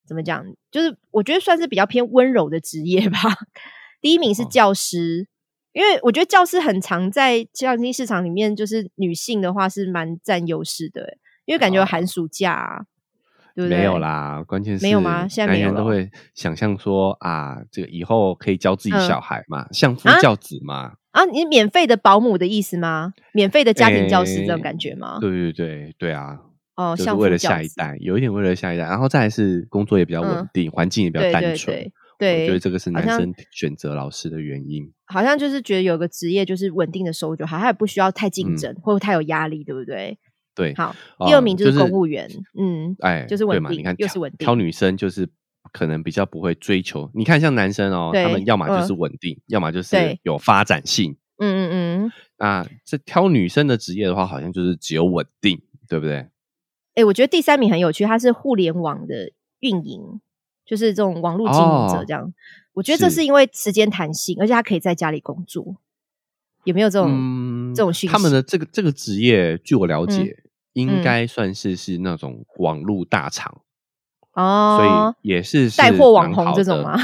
[0.07, 3.19] 怎么讲，就是我觉得算是比较偏温柔的职业吧。
[4.03, 5.27] 第一名是教师，
[5.73, 11.17] 因为我觉得教师很常在教育市场里面，就是女性的话是蛮占优势的。
[11.45, 12.87] 因为感觉寒暑假，
[13.55, 13.79] 对不对？
[13.79, 15.27] 没有啦，关键是没有吗？
[15.29, 20.95] 现在男人都会想象说啊，这个以后可以教自己小孩嘛，相夫教子嘛。
[21.11, 23.13] 啊，你免费的保姆的意思吗？
[23.35, 25.19] 免费的家庭教师这种感觉吗？
[25.21, 26.39] 对对对对啊！
[26.75, 31.93] 哦，就是为了下一代，有一点为了下一代，然后再是工作也比较稳定，环境也比较单纯。
[32.19, 34.91] 对，我觉得这个是男生选择老师的原因。
[35.05, 40.19] 好像就是觉得有个职业就是稳定的收入就好，他也不需要太竞争或者太有压力，对不对？
[40.55, 40.95] 对，好，
[41.27, 44.45] 第二名就是公务员，嗯，哎，就是稳定，你看，又是稳定。
[44.45, 45.29] 挑女生就是
[45.73, 52.13] 可能比较不会追求，你看像男生哦，他们要么就是稳定，要么就是有发展性，嗯嗯嗯。
[52.37, 56.29] 啊这挑女生的职业的话，好像就是只有稳定，对不对？
[56.95, 60.21] 哎，我觉得第三名很有趣，他是互联网的运营，
[60.67, 62.35] 就是这种网络经营者这样。
[62.75, 65.77] 我觉得这是因为时间弹性，而且他可以在家里工作。
[66.65, 68.13] 有没有这种这种讯息？
[68.13, 70.42] 他们的这个这个职业，据我了解。
[70.73, 73.61] 应该算是是那种网络大厂
[74.33, 74.87] 哦，所
[75.25, 76.99] 以也是带货网红这种吗？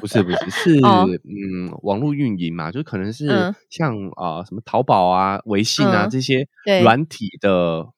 [0.00, 3.26] 不是不是是 嗯，网络运营嘛，就可能是
[3.68, 6.46] 像啊什么淘宝啊、微信啊这些
[6.82, 7.88] 软体的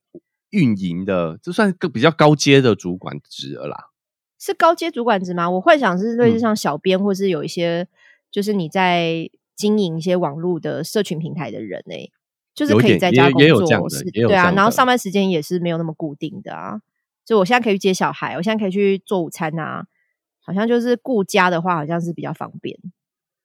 [0.50, 3.90] 运营的，这算个比较高阶的主管职了啦。
[4.38, 5.48] 是高阶主管职吗？
[5.48, 7.86] 我幻想是类似像小编，或是有一些
[8.30, 12.10] 就是你在经营一些网络的社群平台的人诶。
[12.54, 16.80] 就是可以在家工作，是，对啊，然后上班时间也是没有那么固定的啊。
[17.24, 19.86] 就我现在可以去接小孩，我现在可以去做午餐啊，
[20.40, 22.78] 好像就是顾家的话，好像是比较方便。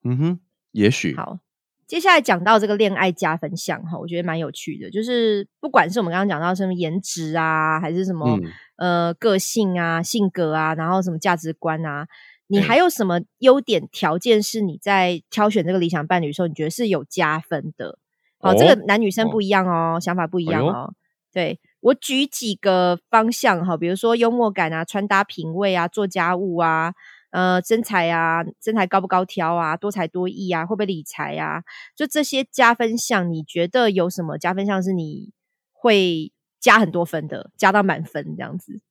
[0.03, 0.39] 嗯哼，
[0.71, 1.39] 也许好。
[1.85, 8.37] 接下来讲到这个恋爱加分项哈，我觉得蛮有趣的，就是不管是我们刚刚讲到什么颜值啊，还是什么
[8.75, 12.05] 呃个性啊、性格啊，然后什么价值观啊，
[12.47, 17.99] 你还有什么优点条件是你在挑选这个理想伴侣的时候，你觉得是有加分的？
[18.39, 20.93] 哦，这个男女生不一样哦，想法不一样哦。
[21.33, 26.93] 对我举几个方向哈，比如说幽默感啊、穿搭品味啊、做家务啊、
[27.31, 31.61] 呃身材啊、身材高不高挑啊、多才多艺啊、会不会理财啊，
[31.95, 35.31] 就这些加分项，你觉得有什么加分项是你
[35.71, 38.81] 会加很多分的，加到满分这样子？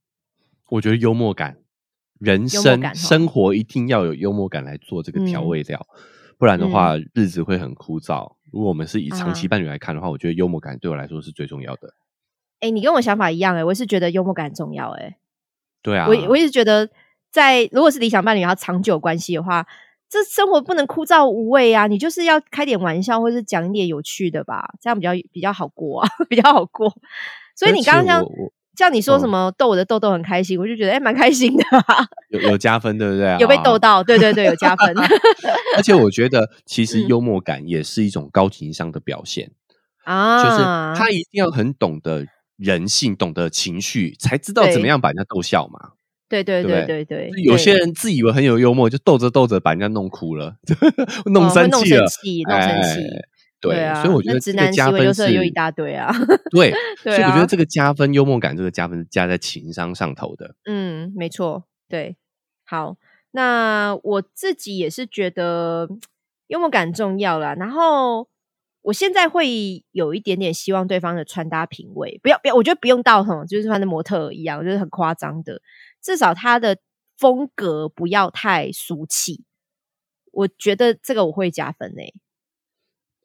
[0.68, 1.56] 我觉得幽默感，
[2.20, 5.85] 人生生活一定要有幽默感来做这个调味料，
[6.39, 8.36] 不然的话日子会很枯燥。
[8.57, 11.93] 如果我们是以长期伴侣来看的话，我觉得幽默感对我来说是最重要的。
[12.61, 15.19] 哎，你跟我想法一样哎，我是觉得幽默感很重要哎。
[15.83, 16.89] 对啊，我我一直觉得，
[17.31, 19.66] 在如果是理想伴侣要长久关系的话，
[20.09, 26.91] 这生活不能枯燥无味啊，你就是要开点玩笑，或是讲一点有趣的吧，这样比较比较好过啊， 比较好过。
[27.55, 28.24] 所以你刚刚像。
[28.77, 31.65] 叫你说什么逗我的豆豆很开心，我就觉得哎蛮开心的，
[32.31, 33.36] 有有加分对不对？
[33.40, 34.94] 有被逗到，对对对，有加分。
[35.77, 39.51] 而且我觉得其实幽默感也是一种高情商的表现
[40.05, 40.62] 啊，就是
[41.01, 42.27] 他一定要很懂得
[42.57, 45.93] 人性，懂得情绪，才知道怎么样把人家逗笑嘛。
[46.28, 50.57] 对对对对对，有些人自以为很有幽默，就逗着逗着把人家弄哭了，
[51.27, 52.05] 弄生气了，
[52.48, 53.01] 弄生气。
[53.61, 56.12] 对啊， 所以我觉得直男加分是又一大堆啊。
[56.51, 56.73] 对，
[57.03, 60.55] 所以我觉得这个加分幽默感，这个加分是加在情商上头的。
[60.65, 61.65] 嗯，没错。
[61.89, 62.16] 对，
[62.65, 62.97] 好，
[63.31, 65.89] 那我自己也是觉得
[66.49, 67.55] 幽默感重要啦。
[67.55, 68.28] 然后
[68.83, 75.62] 我现在会有一点点希望对方的穿搭品味，不要不要，我觉得不用到什么，就是穿的模特一样，就是很夸张的。
[76.03, 76.78] 至少他的
[77.16, 79.45] 风格不要太俗气，
[80.33, 82.15] 我觉得这个我会加分诶。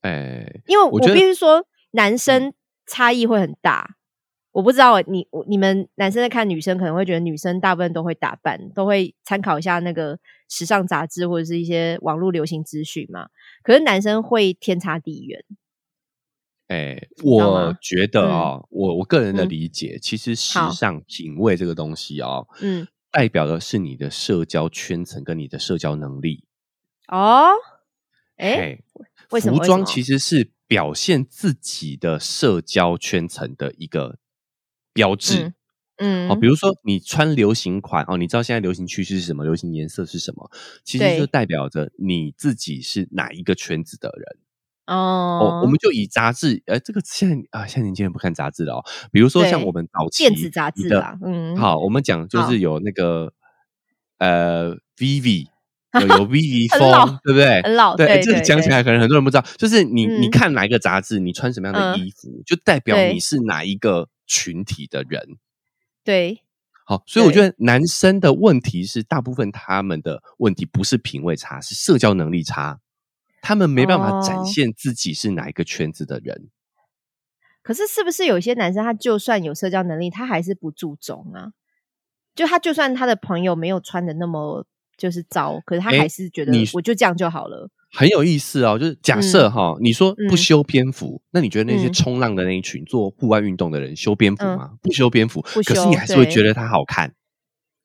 [0.01, 2.53] 哎，因为我必须说，男生
[2.85, 3.95] 差异会很大。
[4.51, 10.19] 我不知道你你们男生在看女生，可能会觉得女生大部分都会打扮，都会参考一下那个
[10.49, 13.29] 时尚杂志或者是一些网络流行资讯嘛。
[13.63, 15.45] 可是男生会天差地远。
[16.67, 26.45] 哎，我觉得啊，我我个人的理解，其实时尚品味这个东西啊，嗯，代表的是你的社交圈层跟你的社交能力。
[27.07, 27.51] 哦，
[28.35, 28.79] 哎，
[29.39, 34.17] 服装其实是表现自己的社交圈层的一个。
[34.93, 35.53] 标志，
[35.99, 39.45] 嗯，哦，比如说你穿流行款哦，你知道现在流行趋势是什么？
[39.45, 40.51] 流行颜色是什么？
[40.83, 44.37] 其实就代表着你自己是哪一个圈子的人
[44.93, 45.61] 哦。
[45.63, 48.85] 我们就以杂志，呃，这个现在啊，现在年轻人不看杂志了哦。
[49.13, 53.31] 比如说像我们早期电子杂志的，嗯，好，我们讲就是有那个
[54.17, 55.47] 呃，Vivi。
[55.99, 57.61] 有有 V 风，对不对？
[57.63, 59.43] 很老，对，这个讲起来可能很多人不知道。
[59.57, 65.35] 就是你你看哪一个杂志，你穿什么样的衣服，就代表你是哪一个群体的人。
[66.05, 66.43] 对，
[66.85, 72.79] 好，所以我觉得男生的问题是，大部分他们的问题不是品味差，是社交能力差，
[73.41, 76.49] 他们没办法展现自己是哪一个圈子的人。
[77.61, 81.51] 可是，是不是有些男生他就算有社交能力，他还是不注重啊？
[82.33, 84.65] 就他就算他的朋友没有穿的那么。
[85.01, 87.67] 就是糟，可是他还是觉得，我就这样就好了。
[87.91, 94.73] 很有意思哦，就是假设哈，你说不修边幅，那你觉得那些冲浪的那一群做户外运动的人修边幅吗？
[94.79, 97.15] 不修边幅，可是你还是会觉得他好看。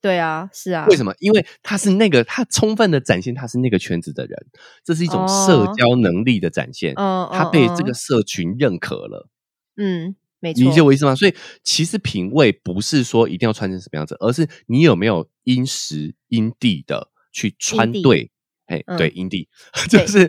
[0.02, 0.84] 对啊，是啊。
[0.90, 1.14] 为什么？
[1.20, 4.36] 因为他是那个，他充分的展现他是那个圈子的人，
[4.84, 6.92] 这是一种社交能力的展现。
[6.96, 9.30] 嗯，他被这个社群认可了。
[9.78, 10.16] 嗯。
[10.40, 11.14] 理解我意思吗？
[11.14, 18.30] 所以其实品味不是说一定要穿成什么样子，而是你有没有因时因地的去穿对。
[18.66, 19.48] 哎，对，因地
[19.88, 20.28] 就是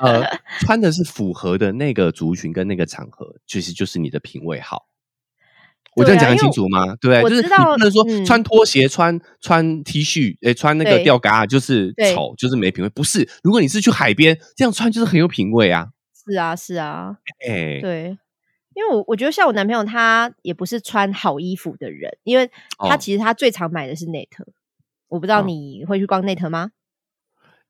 [0.00, 0.22] 呃，
[0.60, 4.88] 穿的是符合的那个族群跟那个场合，其实就是你的品味好。
[5.94, 6.94] 我这样讲很清楚吗？
[7.00, 7.22] 对？
[7.22, 12.90] 就是你不能说穿拖鞋、穿穿 T 恤，哎，穿那个吊嘎就是丑，就是没品味。
[12.90, 15.86] 不是，如果你是去海边这样穿，就是很有品味啊。
[16.28, 17.16] 是啊，是啊，
[17.48, 18.18] 哎，对。
[18.76, 24.52] 因为我我觉得像我男朋友，他也不是穿好衣服的人，因为他其实他最常买的是内特、哦。
[25.08, 26.72] 我不知道你会去逛 Net 吗？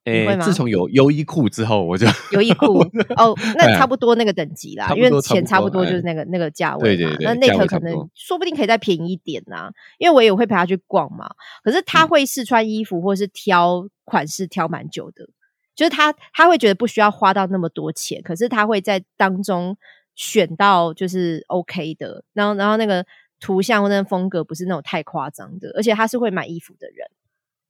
[0.03, 2.81] 哎，自从有优衣库之后，我就 优衣库
[3.17, 6.97] 哦，那差不多那个等级啦，因为钱差不多就是那个那个价位。
[6.97, 11.31] 对对对，那 Net 可能说不定可以再便宜一点呐，因为我也会陪他去逛嘛。
[11.63, 15.29] 可是他会试穿衣服，或是挑款式挑蛮久的，
[15.77, 19.77] 就是他他会觉得不需要花到那么多钱，可是他会在当中。
[20.17, 23.07] 选到就是 OK 的，然后然后那个
[23.39, 27.07] 图像或者风格不是那种太夸张的，而且他是会买衣服的人，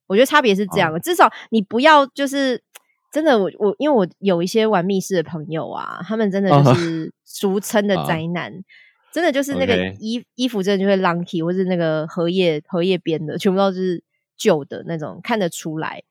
[0.07, 1.01] 我觉得差别是这样的。
[1.01, 2.63] 至少你不要就是
[3.13, 8.53] 真的，我我因为我有一些玩密室的朋友啊，他们真的就是俗称的灾难，
[9.13, 14.05] 真的就是那个衣衣服真的就会 lucky 或是那个荷叶荷叶边的，全部都是
[14.37, 16.05] 旧的那种，看得出来。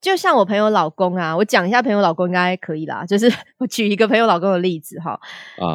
[0.00, 3.04] 就像我朋友老公啊，我讲一下朋友老公应该可以啦。
[3.04, 5.20] 就是 我举一个朋友老公的例子哈，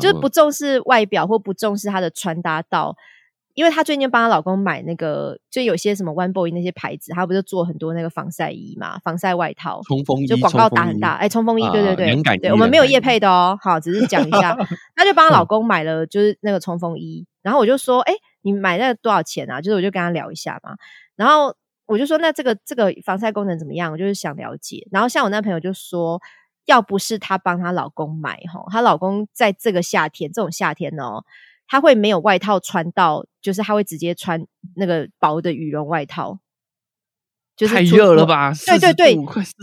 [0.02, 2.96] 就是不重视外表或不重视他的穿搭到，
[3.54, 14.58] 因为他最近帮他老公买那个，就有些什么 One Boy 那些牌子，他不是做很多那个防晒衣嘛，防晒外套、冲锋衣，就广告打很大，哎，冲锋衣，对对对，对，我们没有叶配的哦，好，只是讲一下，
[14.96, 19.62] 他就帮他老公买了就是那个冲锋衣，然后我就说，哎，你买那个多少钱啊？
[19.62, 20.76] 就是我就跟他聊一下嘛，
[21.16, 21.56] 然后。
[21.88, 23.91] 我就说，那这个这个防晒功能怎么样？
[23.91, 24.88] 我就是想了解。
[24.91, 26.20] 然后像我那朋友就说，
[26.66, 31.24] 要不是她帮她老公买哈，她老公在这个夏天，这种夏天哦，
[31.68, 36.40] 他会没有外套穿到，就是他会直接穿那个薄的羽绒外套，
[37.56, 38.52] 就是太热了吧？
[38.66, 39.16] 对对对，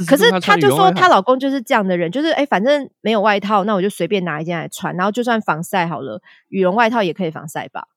[0.07, 7.89] 可是她就说她老公就是这样的人，就是哎，反正没有外套，那我就随便拿一件来穿，然后就算防晒好了，羽绒外套也可以防晒吧？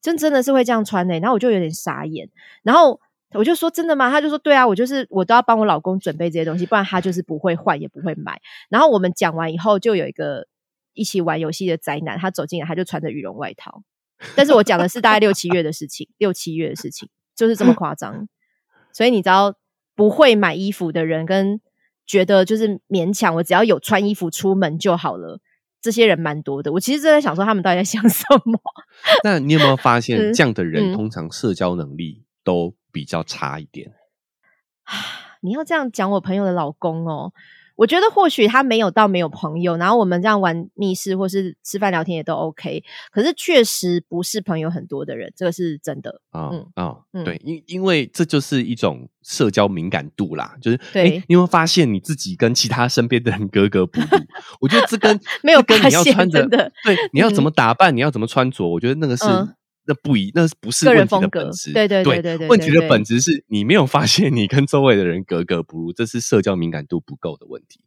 [0.00, 1.18] 真真的是会这样穿呢？
[1.18, 2.28] 然后我就有点傻眼，
[2.62, 3.00] 然后。
[3.34, 4.10] 我就说真的吗？
[4.10, 8.40] 他就说对啊，我就是我都要帮我老公准备这些东西，不然他就是不会换也不会买。
[8.68, 10.46] 然后我们讲完以后，就有一个
[10.92, 13.82] 一起玩游戏的宅男，他走进来，他就穿着羽绒外套。
[14.36, 18.28] 但是我讲的是大概六七月的事情，六七月的事情就是这么夸张。
[18.92, 19.54] 所以你知道，
[19.96, 21.60] 不会买衣服的人跟
[22.06, 25.40] 觉得就是勉强我只要有穿衣服出门就好了，
[25.80, 26.70] 这些人蛮多的。
[26.72, 28.60] 我其实正在想说，他们到底在想什么？
[29.24, 32.74] 那你有没有发现，这样的人通常社交能力都？
[32.92, 33.90] 比较差一点
[34.84, 34.94] 啊！
[35.42, 37.32] 你要这样讲我朋友的老公哦，
[37.74, 42.84] 我觉得或许他没有到没有朋友，然后我们这样玩密室或是吃饭聊天也都 OK。
[43.10, 54.06] 可是确实不是朋友很多的人，这个是真的啊啊，对，因因为这就是一种社交敏感度啦，就是对，你会发现你自己跟其他身边的人格格不入。
[54.60, 56.70] 我觉得这跟 没有跟你要穿着对，
[57.12, 59.24] 你要怎么打扮，你要怎么穿着，我觉得那个是。
[59.84, 61.72] 那不一，那不是问题的本质。
[61.72, 67.80] 对对对对对，问题的本质是你没有发现你跟周围的人格格不入，这是社交敏感度不够的问题。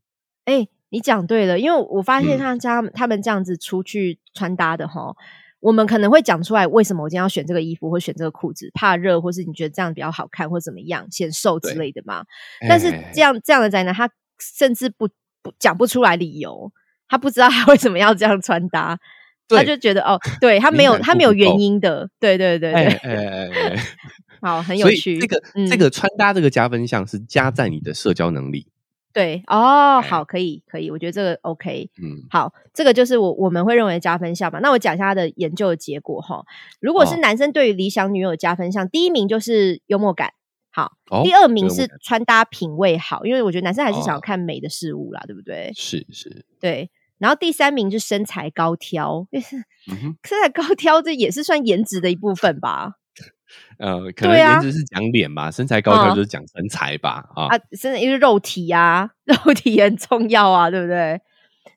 [0.43, 5.15] 哎，你讲对了，因为我发现他家他们这样子出去穿搭的哈，
[5.59, 12.25] 我们可能会讲出来为什么我今天要选这个衣服或选这个裤子，怕热，或是你觉得这样比较好看，或怎么样显瘦之类的嘛。
[12.67, 14.09] 但是这样这样的宅男，他
[14.39, 15.07] 甚至不
[15.41, 16.71] 不讲不出来理由，
[17.07, 18.99] 他不知道他为什么要这样穿搭。
[19.49, 23.77] 他就觉得哦，对他没有他没有原因的，对对对对，
[24.41, 25.19] 好很有趣。
[25.19, 28.67] 这个这个穿搭这个加分项是加在你的社交能力。
[29.13, 31.89] 对哦，好可以可以，我觉得这个 OK。
[32.03, 34.59] 嗯，好，这个就是我我们会认为加分项嘛。
[34.59, 36.43] 那我讲一下他的研究的结果哈。
[36.81, 40.33] 如果是男生对于理想女友加分项，第一名就是幽默感，
[40.69, 40.91] 好，
[41.23, 45.71] 第二名是穿搭品味好，因为我觉得男生还是想要看美的事物啦，对不对？
[45.73, 46.89] 是是，对。
[47.25, 52.91] 然后第三名是身材高挑，身材高挑这也是算颜值的一部分吧？
[53.81, 57.23] 呃， 可能颜值是讲脸吧，身材高挑就是讲身材吧？
[57.35, 61.19] 啊，身材因为肉体啊， 肉体也很重要啊，对不对？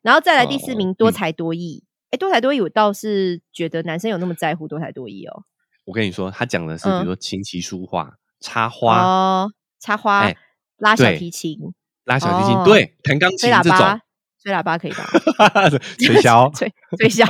[0.02, 5.44] 然后再来第四名多才多艺，哎，多才多艺我倒是觉得男生有那么在乎多才多艺哦。
[5.86, 9.50] 我跟你说，他讲的是比如说琴棋书画、插花哦，
[9.80, 10.30] 插花、
[10.76, 11.58] 拉小提琴、
[12.04, 14.00] 拉小提琴，对，弹钢琴这种。
[14.42, 15.04] 吹喇叭可以吧？
[15.98, 17.26] 吹箫， 吹吹箫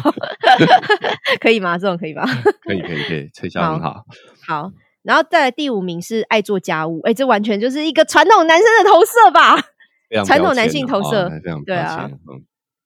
[1.40, 1.78] 可以吗？
[1.78, 2.24] 这种可以吧？
[2.62, 4.04] 可以可以可以，吹箫很好。
[4.46, 4.70] 好，
[5.02, 9.56] 然后再来第五名是爱做家务，哎，这完全就是一个传统男生的投射吧？
[10.24, 11.30] 传统男性投射，
[11.66, 12.10] 对啊。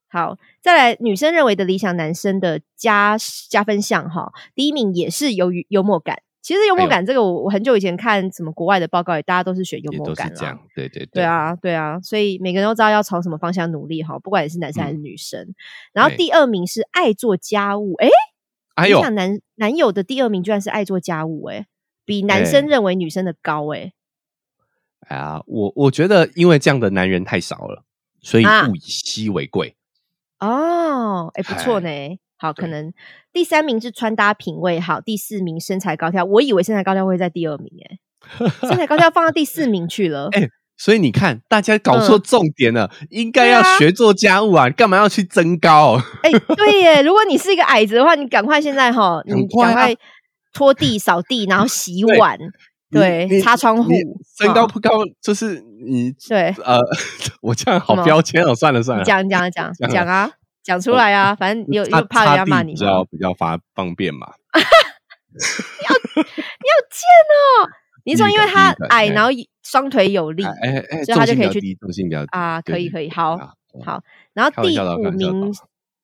[0.08, 3.16] 好，再来女生认为的理想男生的加
[3.48, 6.18] 加分项哈，第一名也是由于幽默感。
[6.43, 10.59] 其实幽默感这个，我我很久以前看什么国外的报告，也大家都是选幽默感了。
[10.74, 15.55] 对对对啊，对啊，所以每个人都知道要朝什么方向努力哈，不管你是男生还是女生。
[15.93, 18.09] 然后第二名是爱做家务，哎，
[18.89, 21.66] 你想男男友的第二名居然是爱做家务，哎，
[22.05, 23.93] 比男生认为女生的高，哎。
[25.06, 27.85] 哎呀，我我觉得因为这样的男人太少了，
[28.20, 29.77] 所以物以稀为贵。
[30.40, 31.89] 哦，哎，不错呢。
[32.43, 32.93] 好，可能
[33.32, 36.24] 第三名是穿搭品味好，第四名身材高挑。
[36.24, 37.98] 我以为身材高挑会在第二名，哎，
[38.69, 40.28] 身材高挑放到第四名去了。
[40.35, 46.01] 哎，所以你看，大家搞错重点了，应该要学做家务啊，干嘛要去增高？
[46.24, 49.94] 哎，对耶，如果你是一个矮子的话，你赶快现在哈，你赶快
[50.52, 52.36] 拖地、扫地，然后洗碗，
[52.90, 53.93] 对，擦窗户。
[54.36, 54.90] 身高不高，
[55.23, 56.81] 就是你对呃，
[57.40, 60.28] 我这样好标签哦，算了算了，讲讲 讲讲啊。
[60.62, 64.32] 讲出来啊，反正又又怕人家骂你，知道比较发方便嘛。
[65.32, 67.01] 你要你要贱
[67.32, 67.70] 哦！
[68.05, 69.30] 你说因为他矮，然后
[69.62, 73.36] 双腿有力，哎哎，所以他就可以去重心比较啊，可以可以，好
[73.84, 74.02] 好。
[74.34, 75.52] 然后第五名，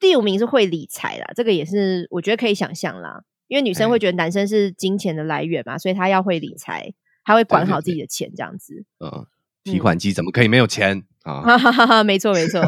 [0.00, 6.94] 第五名是会理财啦，这个也是我觉得可以想象啦，因为女生会觉得男生是金钱的来源嘛，所以他要会理财，
[7.24, 8.84] 他会管好自己的钱，这样子。
[9.00, 9.26] 嗯，
[9.64, 11.42] 提款机怎么可以没有钱啊？
[11.58, 12.62] 哈哈哈没错没错。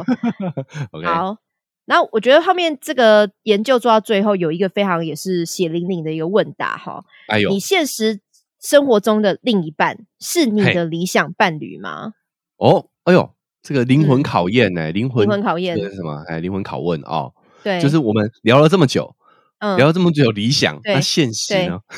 [1.04, 1.38] 好。
[1.86, 7.04] 那我觉得后面这个研究做到最后，有一个非常也是血淋淋的一个问答哈。
[7.26, 8.20] 哎呦，你现实
[8.60, 12.12] 生活中的另一半是你的理想伴侣吗？
[12.58, 16.22] 哦，哎呦，这个灵魂考验呢，灵魂灵魂考验是什么？
[16.28, 17.32] 哎，灵魂拷问哦。
[17.64, 19.16] 对，就是我们聊了这么久，
[19.76, 21.80] 聊了这么久理想，那现实呢？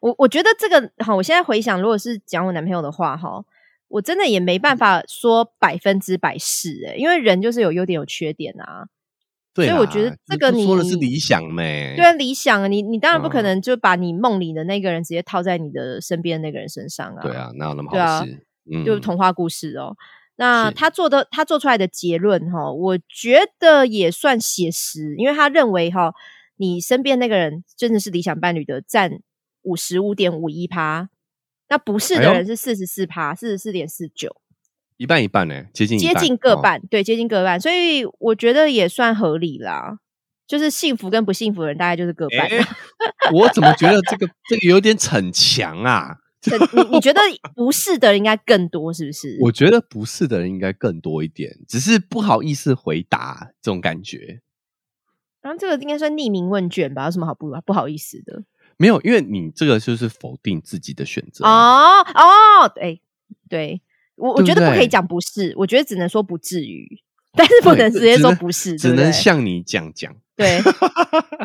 [0.00, 3.44] 我我觉得这个好，我现在回想，如果是讲我男朋友的话，哈。
[3.88, 8.86] 我真的也没办法说百分之百是哎，因为人就是有优点有缺点啊。
[9.54, 11.94] 所以我觉得这个你说的是理想没？
[11.96, 17.22] 对啊，理想啊，你你当然不可能就把你梦里的那个人直接套在你的身边的那个人身上啊。
[17.22, 18.46] 对啊，哪有那么好事？
[18.84, 19.96] 就是童话故事哦。
[20.36, 26.12] 那他做的他做出来的结论哈，我觉得也算写实，因为他认为哈，
[26.58, 29.18] 你身边那个人真的是理想伴侣的占
[29.62, 31.08] 五十五点五一趴。
[31.68, 34.34] 那不是的人是四十四趴，四十四点四九，
[34.96, 39.98] 一半一半呢，接近接近各半，对，接近各半，所以我觉得也算合理啦。
[40.46, 42.48] 就是幸福跟不幸福的人，大概就是各半。
[43.34, 46.16] 我怎么觉得这个这个有点逞强啊？
[46.72, 47.20] 你你觉得
[47.54, 49.36] 不是的人应该更多，是不是？
[49.44, 54.40] 我觉得不是的人应该更多一点，只是不好意思回答这种感觉。
[55.42, 57.04] 然后这个应该算匿名问卷吧？
[57.04, 58.42] 有什么好不不好意思的？
[58.78, 63.02] 没有，因为你这个就是否定自己的选择哦哦，对
[63.48, 63.82] 对，
[64.16, 66.88] 我我觉得不可以讲不是，我觉得只能说不至于，
[67.32, 70.14] 但是不能直接说不是，只能像你讲讲。
[70.36, 70.60] 对，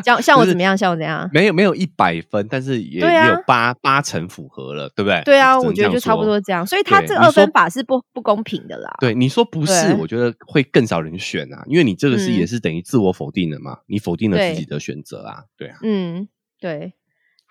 [0.04, 1.28] 像像我怎么样，像我怎样？
[1.32, 5.20] 没有没有一百分，但是也也有八八成符合了，对不对？
[5.24, 6.64] 对啊，我觉得就差不多这样。
[6.64, 8.94] 所以他这个二分法是不不公平的啦。
[9.00, 15.78] 对，你说不是，我觉得会更少人选啊，因为你这个是也是等于自我否定了嘛，你否定了自己的选择啊，对啊。
[15.82, 16.28] 嗯，
[16.60, 16.92] 对。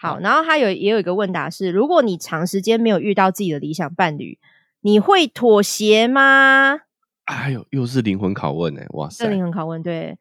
[0.03, 4.37] 好，然后他有也有一个问答是：如果你长时间没有遇到自己的理想伴侣，
[4.81, 6.81] 你会妥协吗？
[7.23, 8.81] 哎呦，又是灵魂拷问呢！
[8.89, 10.17] 哇塞，灵魂拷问，对。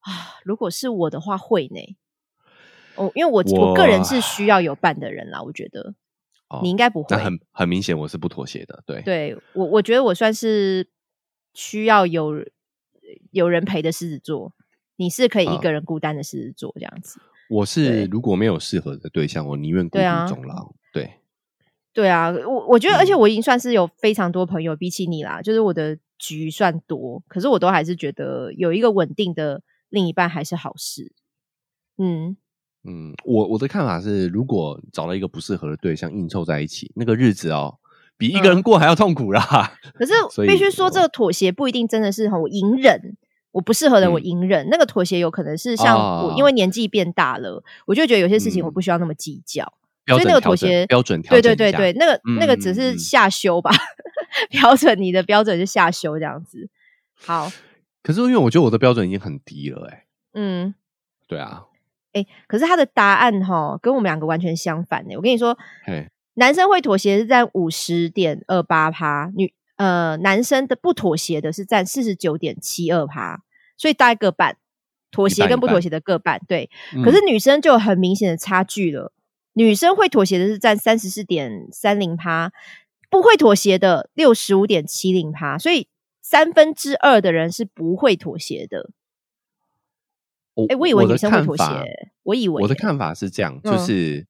[0.00, 1.96] 啊，如果是我的话，会呢。
[2.96, 5.94] 哦，因为我我个人是需要有伴的人啦，我觉得
[6.62, 7.16] 你应该不会。
[7.16, 8.82] 那很很明显，我是不妥协的。
[8.84, 10.90] 对，对我我觉得我算是
[11.54, 12.44] 需要有
[13.30, 14.52] 有人陪的狮子座，
[14.96, 17.18] 你是可以一个人孤单的狮子座这样子。
[17.48, 20.72] 我是如果没有适合的对象，我宁愿孤独终老。
[20.92, 21.14] 对，
[21.92, 29.62] 对啊，我我觉得，而且我已经算是有非常多朋友，比起你啦，就是我的局算多，可是我都还是觉得有一个稳定的。
[29.88, 31.12] 另一半还是好事，
[31.96, 32.36] 嗯
[32.82, 37.78] 嗯，我我的看法是，如果找到一个不适合的对象，硬凑在一起，那个日子哦，
[38.18, 39.78] 比一个人过还要痛苦啦。
[39.94, 40.12] 可是
[40.44, 43.16] 必须说，这个妥协不一定真的是很隐忍，
[43.56, 44.68] 我不适合的，我隐忍。
[44.70, 49.64] 那个妥协有可能是像我，因为年纪变大了，我就觉得有些事情我不需要那么计较，
[50.06, 52.20] 所以那个妥协标准，对对对对，那个。
[52.38, 53.70] 那个只是下修吧，
[54.50, 56.68] 标准你的标准是下修这样子，
[57.14, 57.50] 好。
[58.02, 60.04] 可是因为我觉得我的标准已经很低了，哎，
[60.34, 60.74] 嗯，
[61.26, 61.64] 对啊，
[62.12, 65.16] 哎，可是他的答案哈跟我们两个完全相反呢。
[65.16, 65.56] 我跟你说，
[66.34, 73.42] 男生会妥协是占五十点二八趴，女呃男生的不妥协的是占四十九点七二趴，
[73.76, 74.56] 所以大概各半，
[75.10, 76.70] 妥协跟不妥协的各半，对。
[77.04, 79.12] 可是女生就有很明显的差距了，
[79.52, 82.52] 女生会妥协的是占三十四点三零趴，
[83.10, 85.88] 不会妥协的六十五点七零趴，所以。
[86.28, 88.90] 三分之二的人是不会妥协的。
[90.68, 91.64] 哎，我以为女生会妥协，
[92.24, 94.26] 我以为我的看法是这样，就是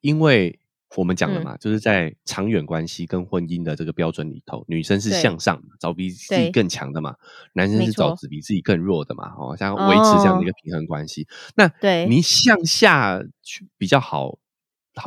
[0.00, 0.58] 因为
[0.96, 7.14] 我们讲了嘛，就是在长远关系跟婚姻的这个标准里头，女生是向上找比自己更强的嘛，
[7.52, 11.26] 男生是找比自己更弱的嘛，哦，想要维持这样的一个平衡关系。
[11.54, 12.06] 那对。
[12.08, 14.38] 你向下去比较好，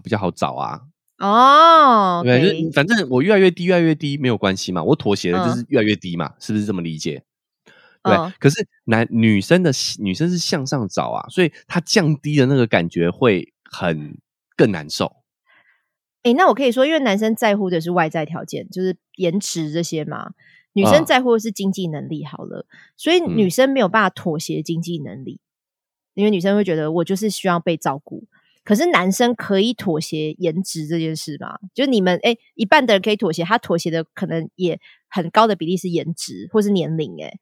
[0.04, 0.82] 比较好找啊。
[1.18, 7.24] 哦，对，反正我越来越低，越来越低没有关系嘛，我妥协的就是越来越低嘛，是不是这么理解？
[8.04, 14.18] 对，可是男女生的女生是向上找啊，所以她降低的那个感觉会很
[14.56, 15.21] 更难受。
[16.24, 20.32] 哎，那我可以说，因为男生在乎的是外在条件，就是颜值这些嘛，
[20.74, 22.24] 女生在乎的是经济能力。
[22.24, 22.66] 好了，
[22.96, 25.40] 所以女生没有办法妥协经济能力，
[26.14, 28.28] 因为女生会觉得我就是需要被照顾。
[28.64, 31.58] 可是男生可以妥协颜值这件事吗？
[31.74, 34.80] 就你们哎，一半的人可以妥协，他妥协的可能也
[35.10, 37.40] 很高的比例是颜值或是年龄，哎，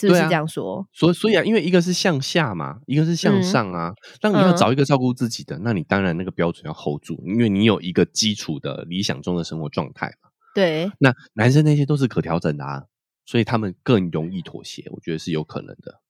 [0.00, 0.86] 是不是这样说？
[0.92, 3.92] 所所以啊，因为一个是向下嘛，一个是向上啊。
[4.20, 10.30] 当你要找一个照顾自己的，那你当然那个标准要 hold 住，因为你有一个基础的理想中的生活状态嘛。
[10.54, 12.84] 对，那男生那些都是可调整的啊，
[13.26, 16.00] 所以他们更容易妥协，我觉得是有可能的。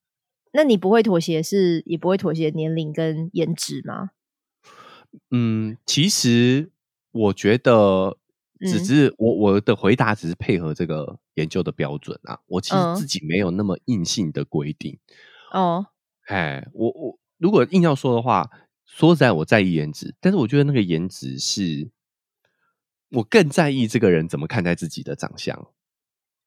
[0.52, 4.10] 那你不会妥协，是也不会妥协年龄跟颜值吗？
[5.30, 6.70] 嗯，其实
[7.10, 8.16] 我觉得
[8.60, 12.38] 只是我我的回答只是配合这个研究的标准啊。
[12.46, 14.98] 我其实自己没有那么硬性的规定
[15.52, 15.86] 哦。
[16.26, 18.50] 哎，我我如果硬要说的话，
[18.84, 21.90] 说实在我在意颜值，但是我觉得那个颜值是
[23.10, 25.68] 我更在意这个人怎么看待自己的长相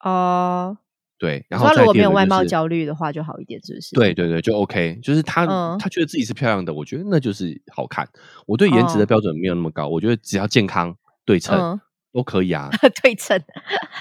[0.02, 0.78] 哦。
[1.20, 3.96] 对，然后如果没有外貌焦虑的话，就好一点，是不是？
[3.96, 5.00] 对对对，就 OK。
[5.02, 5.46] 就是他
[5.78, 8.06] 他觉得自己是漂亮的，我觉得那就是好看。
[8.46, 11.80] 我对颜值的标准没有那么高，我觉得只要健康对称
[12.14, 12.70] 都可以啊。
[13.02, 13.42] 对称，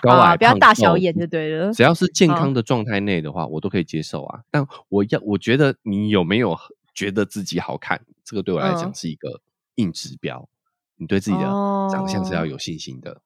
[0.03, 1.73] 高矮不要大小眼就对了。
[1.73, 4.43] 只要是健康的状态内的话，我都可以接受啊。
[4.51, 6.57] 但我要我觉得你有没有
[6.95, 9.41] 觉得自己好看，这个对我来讲是一个
[9.77, 10.49] 硬指标。
[10.97, 11.43] 你对自己的
[11.91, 13.23] 长相是要有信心的。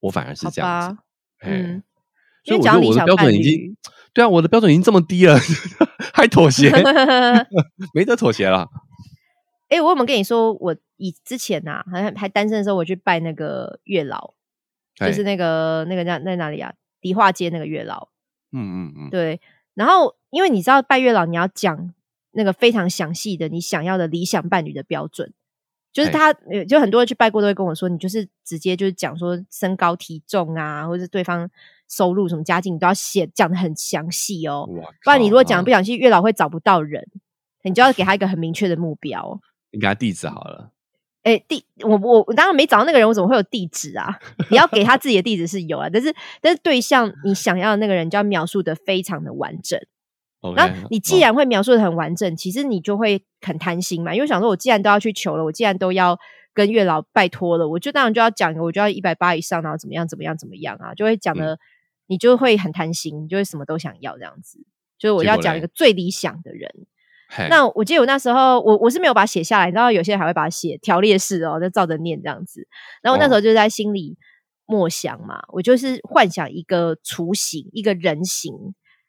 [0.00, 0.98] 我反而是这样子，
[1.42, 1.82] 嗯。
[2.44, 3.76] 所以我觉得我的标准已经，
[4.14, 5.36] 对啊，我的标准已经这么低了，
[6.14, 6.70] 还妥协？
[7.92, 8.68] 没得妥协了。
[9.68, 14.34] 哎，我有没有跟你说，我以之前呐，还还单身的时候，我去拜那个月老，
[14.94, 16.72] 就是那个那个叫在哪里啊？
[17.00, 18.08] 迪化街那个月老。
[18.52, 19.10] 嗯嗯嗯。
[19.10, 19.40] 对。
[19.74, 21.92] 然后，因为你知道拜月老，你要讲
[22.32, 25.32] 那个非常详细的你想要的理想伴侣的标准，
[25.92, 26.32] 就是他
[26.68, 31.50] 就很多人去拜过都会跟我说，你就是直接就是讲说身高体重啊，或者是对方。
[31.88, 34.68] 收入什么家境你都要写讲的很详细哦，
[35.04, 37.06] 不然你如果讲的不详细，月老会找不到人，
[37.62, 39.40] 你就要给他一个很明确的目标。
[39.76, 40.72] 你给他地址好了。
[41.22, 44.18] 哎，地我我我当然没找到那个人，我怎么会有地址啊？
[44.48, 49.78] 你要给他自己的地址是有啊，但是但是对象你想要的那个人就要描述的非常的完整。
[50.54, 56.16] 那你既然会描述的很完整，其实你就会很贪心嘛，因为想说我既然都要去求了，我既然都要
[56.54, 61.58] 跟月老拜托了，我就当然就要讲，我就要一百八以上，然后怎么样怎么样怎么样啊，就会讲的
[62.06, 64.60] 你就会很贪心，你就会什么都想要这样子。
[64.96, 66.70] 就是我要讲一个最理想的人。
[67.48, 72.66] 那我记得我那时候，我我是没有把它写下来，你知道有些人还会把它写条列式哦，就照着念这样子。
[73.02, 74.16] 然后那时候就在心里
[74.64, 78.52] 默想嘛，我就是幻想一个雏形，一个人形，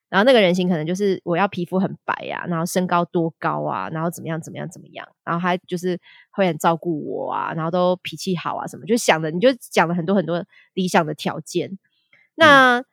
[0.10, 6.00] 然后那个人形可能就是我要皮肤很白呀，然后身高多高啊，然后怎么样怎么样怎么样，然后还就是
[6.32, 11.78] 会很照顾我啊，然后都脾气好啊什么，就想着你就讲了很多很多理想的条件，
[12.36, 12.84] 那。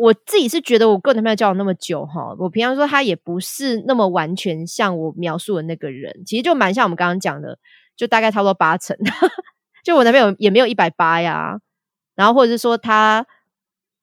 [0.00, 7.58] 我自己是觉得，我跟男朋友交往那么久哈，我平常说他也不是那么完全像我描述的那个人，其实就蛮像我们刚刚讲的，
[7.98, 8.96] 就大概差不多八成。
[9.84, 11.58] 就我男朋友也没有一百八呀，
[12.14, 13.26] 然后或者是说他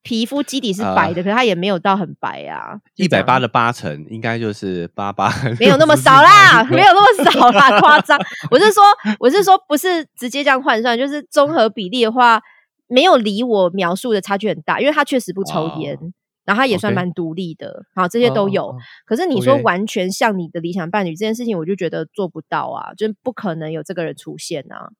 [0.04, 2.78] 皮肤基底是白的，可是他也没有到很白呀。
[2.94, 8.16] 一百八的八成应该就是八八，没有那么少啦，没有那么少啦，夸张。
[8.52, 8.84] 我是说，
[9.18, 12.40] 我是说，不是直接这样换算，就是综合比例的话。
[12.88, 15.96] 没有离我描述的差距很大，因为他确实不抽烟，
[16.44, 18.74] 然后他也算蛮独立的，好，这些都有。
[19.06, 24.90] 可是你说完全像你的理想伴侣这件事情，我就觉得做不到啊，就不可能有这个人出现啊。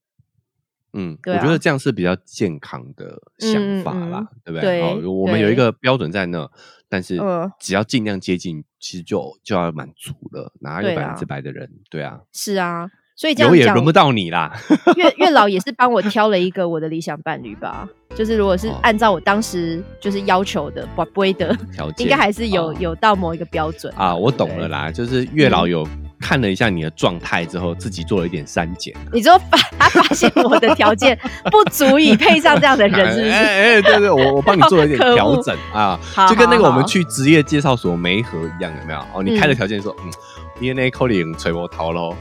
[0.95, 4.83] 嗯，我觉得这样是比较健康的想法啦，对不对？
[4.83, 6.51] 好，我们有一个标准在那，
[6.89, 7.21] 但是
[7.61, 10.53] 只要尽量接近，其实就就要满足了。
[10.61, 11.71] 哪有百分之百的人？
[11.91, 12.91] 对啊，是啊。
[13.19, 14.53] 所以这样讲，也轮不到你啦。
[14.95, 24.15] 月月老也是帮我挑了一个我的理想伴侣吧，就是如果是按照我当时就是要求的不不会的条件， 应该还是有有到某一个标准啊。
[24.15, 25.85] 我懂了啦，就是月老有
[26.21, 28.95] 看了一下你的状态之后，自己做了一点删减。
[29.13, 31.19] 你说发他发现我的条件
[31.51, 33.33] 不足以配上这样的人，是不是？
[33.33, 39.01] 哎，对对，我我帮你做了一点 调整啊，就跟那个我们去职业介绍所媒合一样，有没有？
[39.13, 40.13] 哦，你开的条件说嗯。
[40.59, 42.15] DNA 扣零吹波头喽！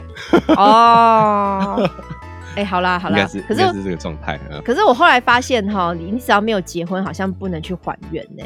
[0.55, 1.89] 哦，
[2.55, 4.39] 哎，好啦好啦，可是可是这个状态。
[4.63, 8.43] 可是我后来发现哈，你你只要没有结婚，好像不能去还愿呢。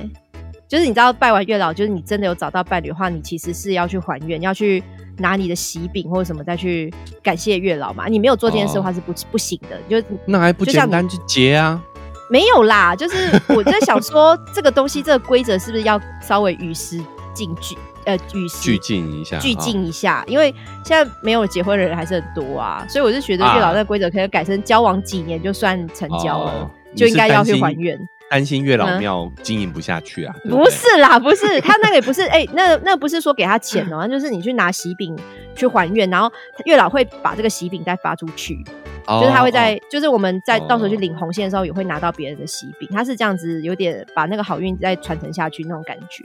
[0.68, 4.82] 就是你知道拜完月老，就是你真的有找到伴侣的话，你其实是要去还愿，要去
[5.18, 8.08] 拿你的喜饼或者什么再去感谢月老嘛。
[8.08, 9.78] 你没有做这件事的话是不不行的。
[9.90, 11.82] 就那还不简单去结啊？
[12.30, 16.98] 没有啦，就是我在想说，这个东西这个规则是不是要稍微与时
[17.36, 17.78] 俱进？
[18.06, 20.54] 呃，与时俱进一下，俱进一下，因为
[20.84, 28.00] 现在没有结婚的人还是很多啊，所以我是觉得月老那规则可以改成交往几年就算成交了，就应该要去还愿。
[28.30, 30.34] 担心月老庙经营不下去啊？
[30.50, 35.14] 不是啦，不是他那个也不是， 哎，那那不是说给他钱哦，就是你去拿喜饼
[35.54, 36.32] 去还愿，然后
[36.64, 38.64] 月老会把这个喜饼再发出去，
[39.06, 46.24] 就是他会在，就是我们在到时候去领红线的时候也会拿到别人的喜饼，他是这样子，有点把那个好运再传承下去那种感觉。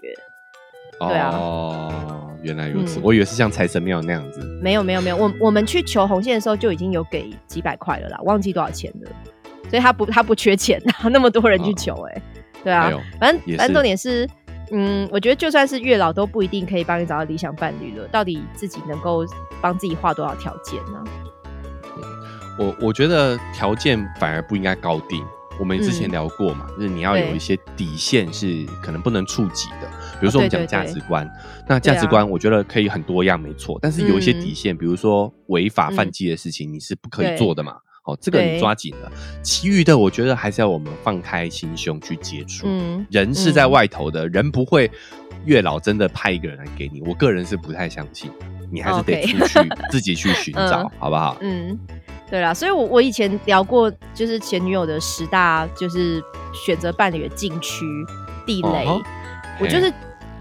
[1.01, 4.41] 对啊，哦，原来如此，我以为是像财神庙那样子。
[4.63, 9.11] 没有没有没有，我我们去求红线的时候就已经有给几百块了啦，忘记多少钱了，
[9.69, 12.23] 所以他不他不缺钱啊，那么多人去求，哎，
[12.65, 12.91] 对啊，
[13.21, 14.29] 反正反正重点是，
[14.73, 19.25] 嗯，我觉得就算是月老都不一定可以帮你找到理想伴侣了，到底自己能够
[19.61, 21.05] 帮自己画多少条件呢？
[22.59, 25.23] 我我觉得条件反而不应该高定。
[25.59, 29.89] 我们之前聊过嘛，就是你要有一些底线是可能不能触及的，
[30.21, 31.31] 比如说我们讲价值观，
[31.67, 39.11] 那价值观我觉得可以很多样，没错，但是有一些底线，比如说违法犯纪的事情你是不可以做的嘛，哦，这个你抓紧了，
[39.43, 42.67] 其余的我觉得还是要我们放开心胸去接触，
[43.11, 44.91] 人是在外头的，人不会
[45.45, 48.31] 月老真的派一个人来给你，我个人是不太相信，
[48.71, 49.59] 你还是得出去
[49.91, 51.37] 自己去寻 找，好不好？
[51.41, 51.79] 嗯。
[52.29, 56.21] 对啦，所以，我我以前聊过，就是前女友的十大，就是
[56.53, 57.85] 选择伴侣的禁区
[58.45, 58.85] 地雷。
[59.61, 59.93] 我就是，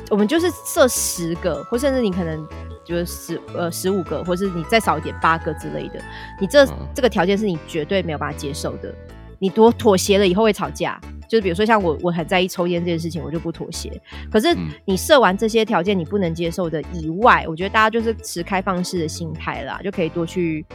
[0.10, 2.48] 我们就是设十个，或甚至你可能
[2.84, 6.00] 就是十呃十五个，或是你再少一点八个之类的。
[6.40, 8.94] 你这这个条件是你绝对没有办法接受的。
[9.40, 11.00] 你多妥协了以后会吵架。
[11.28, 13.92] 就是比如说像我，我很在意抽烟这件事情，我就不妥协。
[14.32, 14.56] 可是
[14.86, 20.66] 你设完这些条件你不能接受的以外，我觉得大家就是持开放式的心态啦，就可以多去。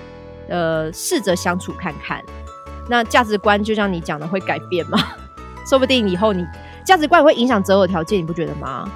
[0.49, 2.21] 呃，试着相处看看，
[2.89, 4.99] 那价值观就像你讲的会改变吗？
[5.65, 6.45] 说不定以后你
[6.85, 8.91] 价值观会影响择偶条件，你不觉得吗？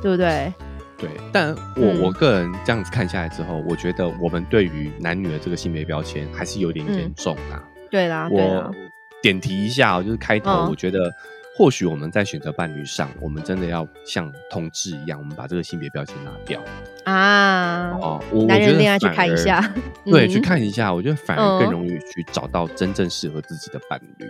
[0.00, 0.52] 对不对？
[0.98, 7.62] 对，但我我个人这样子看下来之后，我觉得我们对于男女的这个性别标签还是有点严重啊。
[7.88, 8.74] 对啦，我
[9.22, 11.08] 点题一下，就是开头我觉得
[11.56, 16.60] 或许我们在选择伴侣上，我们真的要像同志一样，我们把这个性别标签拿掉
[17.04, 17.96] 啊。
[18.00, 19.72] 哦，男人恋爱去看一下，
[20.04, 24.26] 对，去看一下，我觉得反而更容易去找到真正适合自己的伴侣。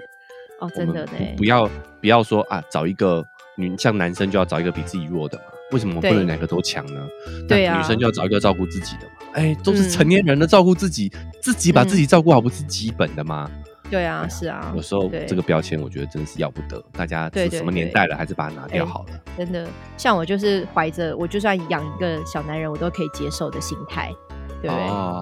[0.60, 1.66] 哦，真的对，不要
[2.00, 3.24] 不要说啊，找一个
[3.56, 5.44] 女像男生就要找一个比自己弱的嘛？
[5.72, 7.06] 为什么不能两个都强呢？
[7.48, 9.12] 对啊，女生就要找一个照顾自己的嘛？
[9.34, 11.12] 哎，都是成年人的照顾自己，
[11.42, 13.50] 自己把自己照顾好不是基本的吗？
[13.90, 19.20] 对啊，是啊，有时候这个标签我觉得真的是要不得，大家什么年代了，还是把它拿掉好了。
[19.36, 19.66] 真的，
[19.96, 24.14] 像我就是怀着我就算养一个小男人，我都可以接受的心态。
[24.62, 24.76] 对不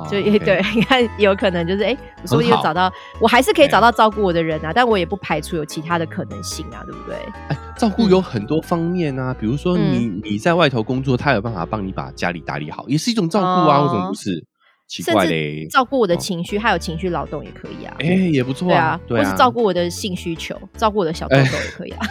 [0.08, 0.22] 对？
[0.22, 7.16] 就也 对，你看有可能就是哎，说不定找到，我还是可以找到照顾我的人啊，但我也不排除有其他的可能性啊，对不对？
[7.48, 14.44] 哎，照顾有很多方面啊，比如说你你在外头工作，他有办法帮你把家里打理好，也是一种照顾啊，为什么不是？
[14.88, 22.06] 奇怪嘞，照顾我的情绪，还有情绪劳动也可以啊，哎，也不错啊，对啊，或是照顾我的性需求，照顾我的小豆豆也可以啊，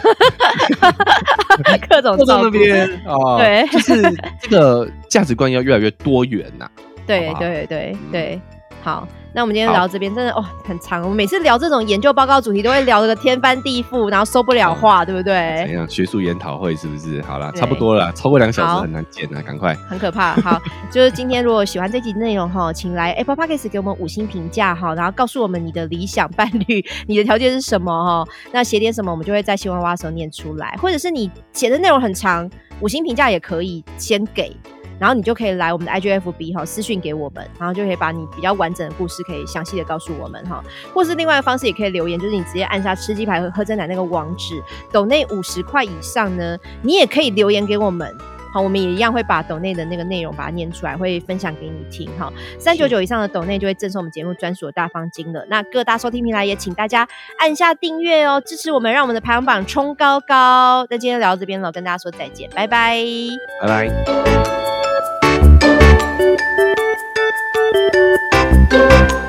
[1.88, 4.02] 各种照顾，对，就是
[4.42, 6.68] 这个价值观要越来越多元呐。
[7.06, 8.40] 对对对对，
[8.82, 15.64] 好，那我们今天聊这边真的哦很长，我们每次聊这种研究报告主题都会聊个天翻地覆，然后收不了话，对不对？
[15.66, 15.88] 怎样？
[15.88, 17.20] 学术研讨会是不是？
[17.22, 19.74] 好了，差不多了，超过两小时很难剪啊，赶快。
[19.88, 20.34] 很可怕。
[20.36, 20.60] 好，
[20.90, 28.32] 就是今天如果喜欢这集内容哈，请来 Apple Podcast 给我们五星评价哈，然后告诉我们你的理想伴侣，你的条件是什么哈？
[28.52, 32.48] 那写点什么，我们就会在新闻挖的时候念出来，或者是你写的内容很长，
[32.80, 34.56] 五星评价也可以先给。
[34.98, 40.62] 然后你就可以来我们的 IGFB 哈私讯给我们，然后就可以把你比较完整的故事可以详细的告诉我们哈，
[40.94, 44.62] 或是另外的方式也可以留言，就是你直接按下吃鸡排和喝真奶那个网址，
[44.92, 48.10] 抖内五十块以上呢，你也可以留言给我们，
[48.52, 52.32] 好，我们也一样会把抖内的那个内容把它念出来，会分享给你听哈。
[52.58, 55.44] 三九九以上的抖内就会赠送我们节目专属的大方巾了。
[55.50, 57.06] 那各大收听平台也请大家
[57.38, 60.86] 按下订阅哦，支持我们，让我们的排行榜冲高高。
[60.88, 63.04] 那今天聊到这边了，跟大家说再见，拜拜，
[63.60, 64.75] 拜拜。
[66.18, 66.40] thank
[68.72, 69.25] you.